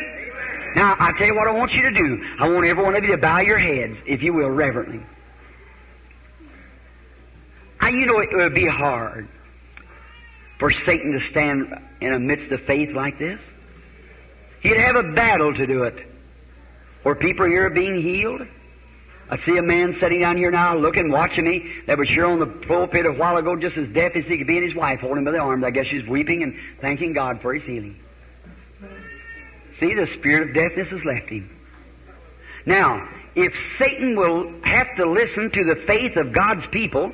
Now, 0.75 0.95
I 0.99 1.11
tell 1.17 1.25
you 1.25 1.33
what 1.33 1.47
I 1.47 1.51
want 1.51 1.71
you 1.71 1.81
to 1.81 1.91
do. 1.91 2.23
I 2.39 2.47
want 2.47 2.67
every 2.67 2.83
one 2.83 2.95
of 2.95 3.03
you 3.03 3.09
to 3.09 3.17
bow 3.17 3.39
your 3.39 3.57
heads, 3.57 3.97
if 4.05 4.21
you 4.21 4.31
will, 4.31 4.51
reverently. 4.51 5.03
I, 7.79 7.89
you 7.89 8.05
know 8.05 8.19
it 8.19 8.29
would 8.31 8.53
be 8.53 8.67
hard 8.67 9.27
for 10.59 10.69
Satan 10.69 11.13
to 11.13 11.19
stand 11.31 11.73
in 11.99 12.13
the 12.13 12.19
midst 12.19 12.51
of 12.51 12.61
faith 12.67 12.91
like 12.91 13.17
this. 13.17 13.41
He'd 14.61 14.77
have 14.77 14.95
a 14.95 15.13
battle 15.13 15.51
to 15.51 15.65
do 15.65 15.83
it. 15.85 16.05
Where 17.01 17.15
people 17.15 17.47
here 17.47 17.65
are 17.65 17.71
being 17.71 18.03
healed. 18.03 18.41
I 19.31 19.43
see 19.45 19.57
a 19.57 19.63
man 19.63 19.97
sitting 19.99 20.19
down 20.19 20.37
here 20.37 20.51
now 20.51 20.77
looking, 20.77 21.09
watching 21.09 21.45
me, 21.45 21.71
that 21.87 21.97
was 21.97 22.07
sure 22.07 22.27
on 22.27 22.39
the 22.39 22.45
pulpit 22.67 23.07
a 23.07 23.13
while 23.13 23.37
ago 23.37 23.55
just 23.55 23.77
as 23.77 23.87
deaf 23.89 24.11
as 24.15 24.25
he 24.25 24.37
could 24.37 24.45
be, 24.45 24.57
and 24.57 24.65
his 24.65 24.75
wife 24.75 24.99
holding 24.99 25.19
him 25.19 25.25
by 25.25 25.31
the 25.31 25.39
arms. 25.39 25.63
I 25.63 25.71
guess 25.71 25.87
she's 25.87 26.07
weeping 26.07 26.43
and 26.43 26.53
thanking 26.81 27.13
God 27.13 27.41
for 27.41 27.55
his 27.55 27.63
healing. 27.63 27.99
See, 29.79 29.93
the 29.93 30.07
spirit 30.17 30.49
of 30.49 30.53
deafness 30.53 30.89
has 30.89 31.03
left 31.05 31.29
him. 31.29 31.49
Now, 32.65 33.07
if 33.35 33.53
Satan 33.77 34.15
will 34.15 34.61
have 34.63 34.87
to 34.97 35.09
listen 35.09 35.51
to 35.51 35.63
the 35.63 35.81
faith 35.87 36.17
of 36.17 36.33
God's 36.33 36.65
people, 36.67 37.11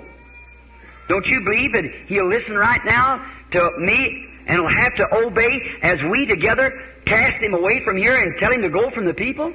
don't 1.08 1.26
you 1.28 1.42
believe 1.42 1.74
that 1.74 1.86
he'll 2.08 2.28
listen 2.28 2.56
right 2.56 2.84
now 2.84 3.26
to 3.52 3.72
me 3.78 4.28
and 4.48 4.62
will 4.62 4.70
have 4.70 4.96
to 4.96 5.16
obey 5.16 5.62
as 5.82 6.02
we 6.04 6.26
together 6.26 6.82
cast 7.06 7.42
him 7.42 7.54
away 7.54 7.84
from 7.84 7.98
here 7.98 8.16
and 8.16 8.38
tell 8.40 8.52
him 8.52 8.62
to 8.64 8.70
go 8.70 8.90
from 8.90 9.06
the 9.06 9.14
people? 9.14 9.54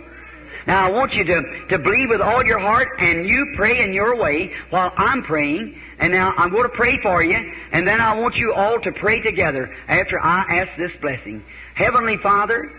Now 0.67 0.87
I 0.87 0.91
want 0.91 1.15
you 1.15 1.25
to, 1.25 1.67
to 1.69 1.79
believe 1.79 2.11
with 2.11 2.21
all 2.21 2.45
your 2.45 2.59
heart 2.59 2.89
and 2.99 3.29
you 3.29 3.55
pray 3.57 3.83
in 3.83 3.93
your 3.93 4.17
way 4.17 4.55
while 4.69 4.93
I'm 4.97 5.23
praying. 5.23 5.81
And 5.99 6.13
now 6.13 6.33
I'm 6.37 6.51
going 6.51 6.63
to 6.63 6.69
pray 6.69 7.01
for 7.03 7.23
you 7.23 7.53
and 7.73 7.87
then 7.87 8.01
I 8.01 8.15
want 8.15 8.37
you 8.37 8.53
all 8.55 8.81
to 8.81 8.93
pray 8.93 9.21
together 9.21 9.75
after 9.89 10.21
I 10.21 10.61
ask 10.61 10.77
this 10.79 10.93
blessing. 11.01 11.45
Heavenly 11.75 12.17
Father, 12.19 12.71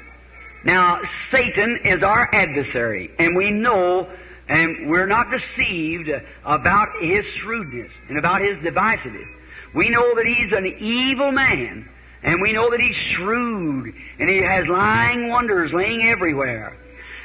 now 0.63 1.01
Satan 1.31 1.79
is 1.85 2.03
our 2.03 2.29
adversary 2.33 3.11
and 3.17 3.35
we 3.35 3.51
know 3.51 4.09
and 4.47 4.89
we're 4.89 5.07
not 5.07 5.27
deceived 5.31 6.09
about 6.43 6.89
his 7.01 7.25
shrewdness 7.25 7.91
and 8.09 8.17
about 8.17 8.41
his 8.41 8.57
divisiveness. 8.57 9.27
We 9.73 9.89
know 9.89 10.15
that 10.15 10.25
he's 10.25 10.51
an 10.51 10.65
evil 10.79 11.31
man 11.31 11.89
and 12.23 12.41
we 12.41 12.51
know 12.51 12.69
that 12.69 12.79
he's 12.79 12.95
shrewd 12.95 13.93
and 14.19 14.29
he 14.29 14.41
has 14.41 14.67
lying 14.67 15.29
wonders 15.29 15.73
laying 15.73 16.03
everywhere. 16.03 16.77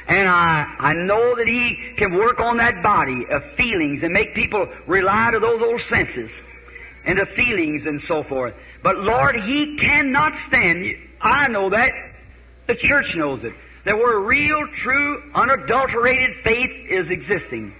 And 0.07 0.29
I, 0.29 0.73
I 0.79 0.93
know 0.93 1.35
that 1.35 1.47
He 1.47 1.93
can 1.97 2.15
work 2.15 2.39
on 2.39 2.57
that 2.57 2.81
body 2.81 3.25
of 3.29 3.43
feelings 3.57 4.03
and 4.03 4.13
make 4.13 4.33
people 4.33 4.67
rely 4.87 5.31
to 5.31 5.39
those 5.39 5.61
old 5.61 5.81
senses 5.89 6.31
and 7.03 7.19
the 7.19 7.25
feelings 7.35 7.85
and 7.85 8.01
so 8.07 8.23
forth. 8.23 8.53
But 8.83 8.97
Lord, 8.97 9.35
He 9.35 9.77
cannot 9.77 10.33
stand. 10.47 10.95
I 11.19 11.49
know 11.49 11.69
that. 11.71 11.91
The 12.67 12.75
church 12.75 13.15
knows 13.15 13.43
it. 13.43 13.53
That 13.85 13.97
where 13.97 14.19
real, 14.19 14.67
true, 14.83 15.31
unadulterated 15.33 16.43
faith 16.43 16.71
is 16.89 17.09
existing. 17.09 17.73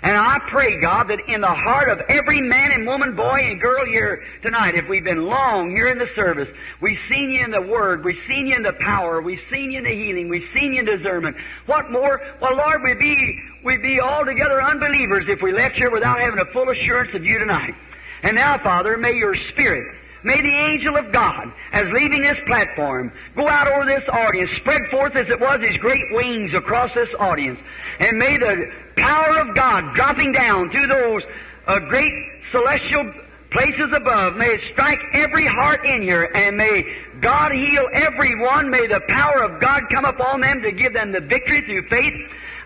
And 0.00 0.16
I 0.16 0.38
pray, 0.48 0.80
God, 0.80 1.08
that 1.08 1.18
in 1.26 1.40
the 1.40 1.48
heart 1.48 1.88
of 1.88 1.98
every 2.08 2.40
man 2.40 2.70
and 2.70 2.86
woman, 2.86 3.16
boy 3.16 3.40
and 3.40 3.60
girl 3.60 3.84
here 3.84 4.22
tonight, 4.42 4.76
if 4.76 4.88
we've 4.88 5.02
been 5.02 5.24
long 5.24 5.70
here 5.74 5.88
in 5.88 5.98
the 5.98 6.06
service, 6.14 6.48
we've 6.80 6.98
seen 7.08 7.30
you 7.30 7.44
in 7.44 7.50
the 7.50 7.62
Word, 7.62 8.04
we've 8.04 8.22
seen 8.28 8.46
you 8.46 8.54
in 8.54 8.62
the 8.62 8.74
power, 8.78 9.20
we've 9.20 9.40
seen 9.50 9.72
you 9.72 9.78
in 9.78 9.84
the 9.84 9.90
healing, 9.90 10.28
we've 10.28 10.48
seen 10.54 10.72
you 10.72 10.80
in 10.80 10.84
discernment. 10.84 11.36
What 11.66 11.90
more? 11.90 12.20
Well, 12.40 12.56
Lord, 12.56 12.82
we'd 12.84 13.00
be, 13.00 13.40
we'd 13.64 13.82
be 13.82 14.00
altogether 14.00 14.62
unbelievers 14.62 15.24
if 15.28 15.42
we 15.42 15.52
left 15.52 15.74
here 15.74 15.90
without 15.90 16.20
having 16.20 16.38
a 16.38 16.52
full 16.52 16.70
assurance 16.70 17.12
of 17.14 17.24
you 17.24 17.38
tonight. 17.38 17.74
And 18.22 18.36
now, 18.36 18.58
Father, 18.62 18.96
may 18.96 19.14
your 19.14 19.34
Spirit 19.50 19.96
May 20.24 20.40
the 20.42 20.54
angel 20.54 20.96
of 20.96 21.12
God, 21.12 21.52
as 21.72 21.84
leaving 21.92 22.22
this 22.22 22.38
platform, 22.46 23.12
go 23.36 23.48
out 23.48 23.68
over 23.68 23.86
this 23.86 24.08
audience, 24.08 24.50
spread 24.56 24.82
forth 24.90 25.14
as 25.14 25.28
it 25.30 25.40
was 25.40 25.60
his 25.60 25.76
great 25.78 26.04
wings 26.12 26.54
across 26.54 26.92
this 26.94 27.14
audience, 27.18 27.60
and 28.00 28.18
may 28.18 28.36
the 28.36 28.70
power 28.96 29.38
of 29.38 29.54
God 29.54 29.94
dropping 29.94 30.32
down 30.32 30.70
through 30.70 30.88
those 30.88 31.22
uh, 31.66 31.78
great 31.80 32.12
celestial 32.50 33.12
places 33.50 33.90
above, 33.94 34.36
may 34.36 34.46
it 34.46 34.60
strike 34.72 35.00
every 35.14 35.46
heart 35.46 35.84
in 35.84 36.02
here, 36.02 36.24
and 36.34 36.56
may 36.56 36.84
God 37.20 37.52
heal 37.52 37.88
everyone. 37.92 38.70
May 38.70 38.86
the 38.86 39.00
power 39.08 39.42
of 39.42 39.60
God 39.60 39.84
come 39.90 40.04
upon 40.04 40.40
them 40.40 40.62
to 40.62 40.72
give 40.72 40.92
them 40.92 41.12
the 41.12 41.20
victory 41.20 41.62
through 41.62 41.88
faith. 41.88 42.14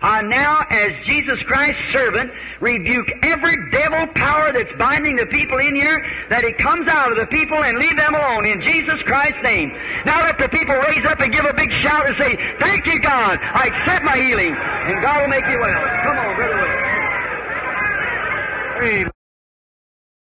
I 0.03 0.21
now, 0.21 0.65
as 0.69 0.91
Jesus 1.05 1.41
Christ's 1.43 1.81
servant, 1.93 2.29
rebuke 2.59 3.07
every 3.23 3.55
devil 3.71 4.05
power 4.15 4.51
that's 4.51 4.73
binding 4.77 5.15
the 5.15 5.25
people 5.27 5.59
in 5.59 5.75
here, 5.75 6.05
that 6.29 6.43
it 6.43 6.57
comes 6.57 6.87
out 6.87 7.11
of 7.11 7.17
the 7.17 7.27
people 7.27 7.63
and 7.63 7.79
leave 7.79 7.95
them 7.95 8.13
alone 8.13 8.45
in 8.45 8.59
Jesus 8.59 9.01
Christ's 9.03 9.41
name. 9.43 9.71
Now 10.05 10.25
let 10.25 10.37
the 10.37 10.49
people 10.49 10.75
raise 10.75 11.05
up 11.05 11.21
and 11.21 11.31
give 11.31 11.45
a 11.45 11.53
big 11.53 11.71
shout 11.71 12.05
and 12.05 12.15
say, 12.17 12.35
Thank 12.59 12.85
you, 12.85 12.99
God. 12.99 13.39
I 13.39 13.71
accept 13.71 14.03
my 14.03 14.17
healing. 14.19 14.53
And 14.53 15.01
God 15.01 15.21
will 15.21 15.29
make 15.29 15.47
you 15.47 15.59
well. 15.59 15.81
Come 16.03 16.17
on, 16.19 16.35
Brother 16.35 16.83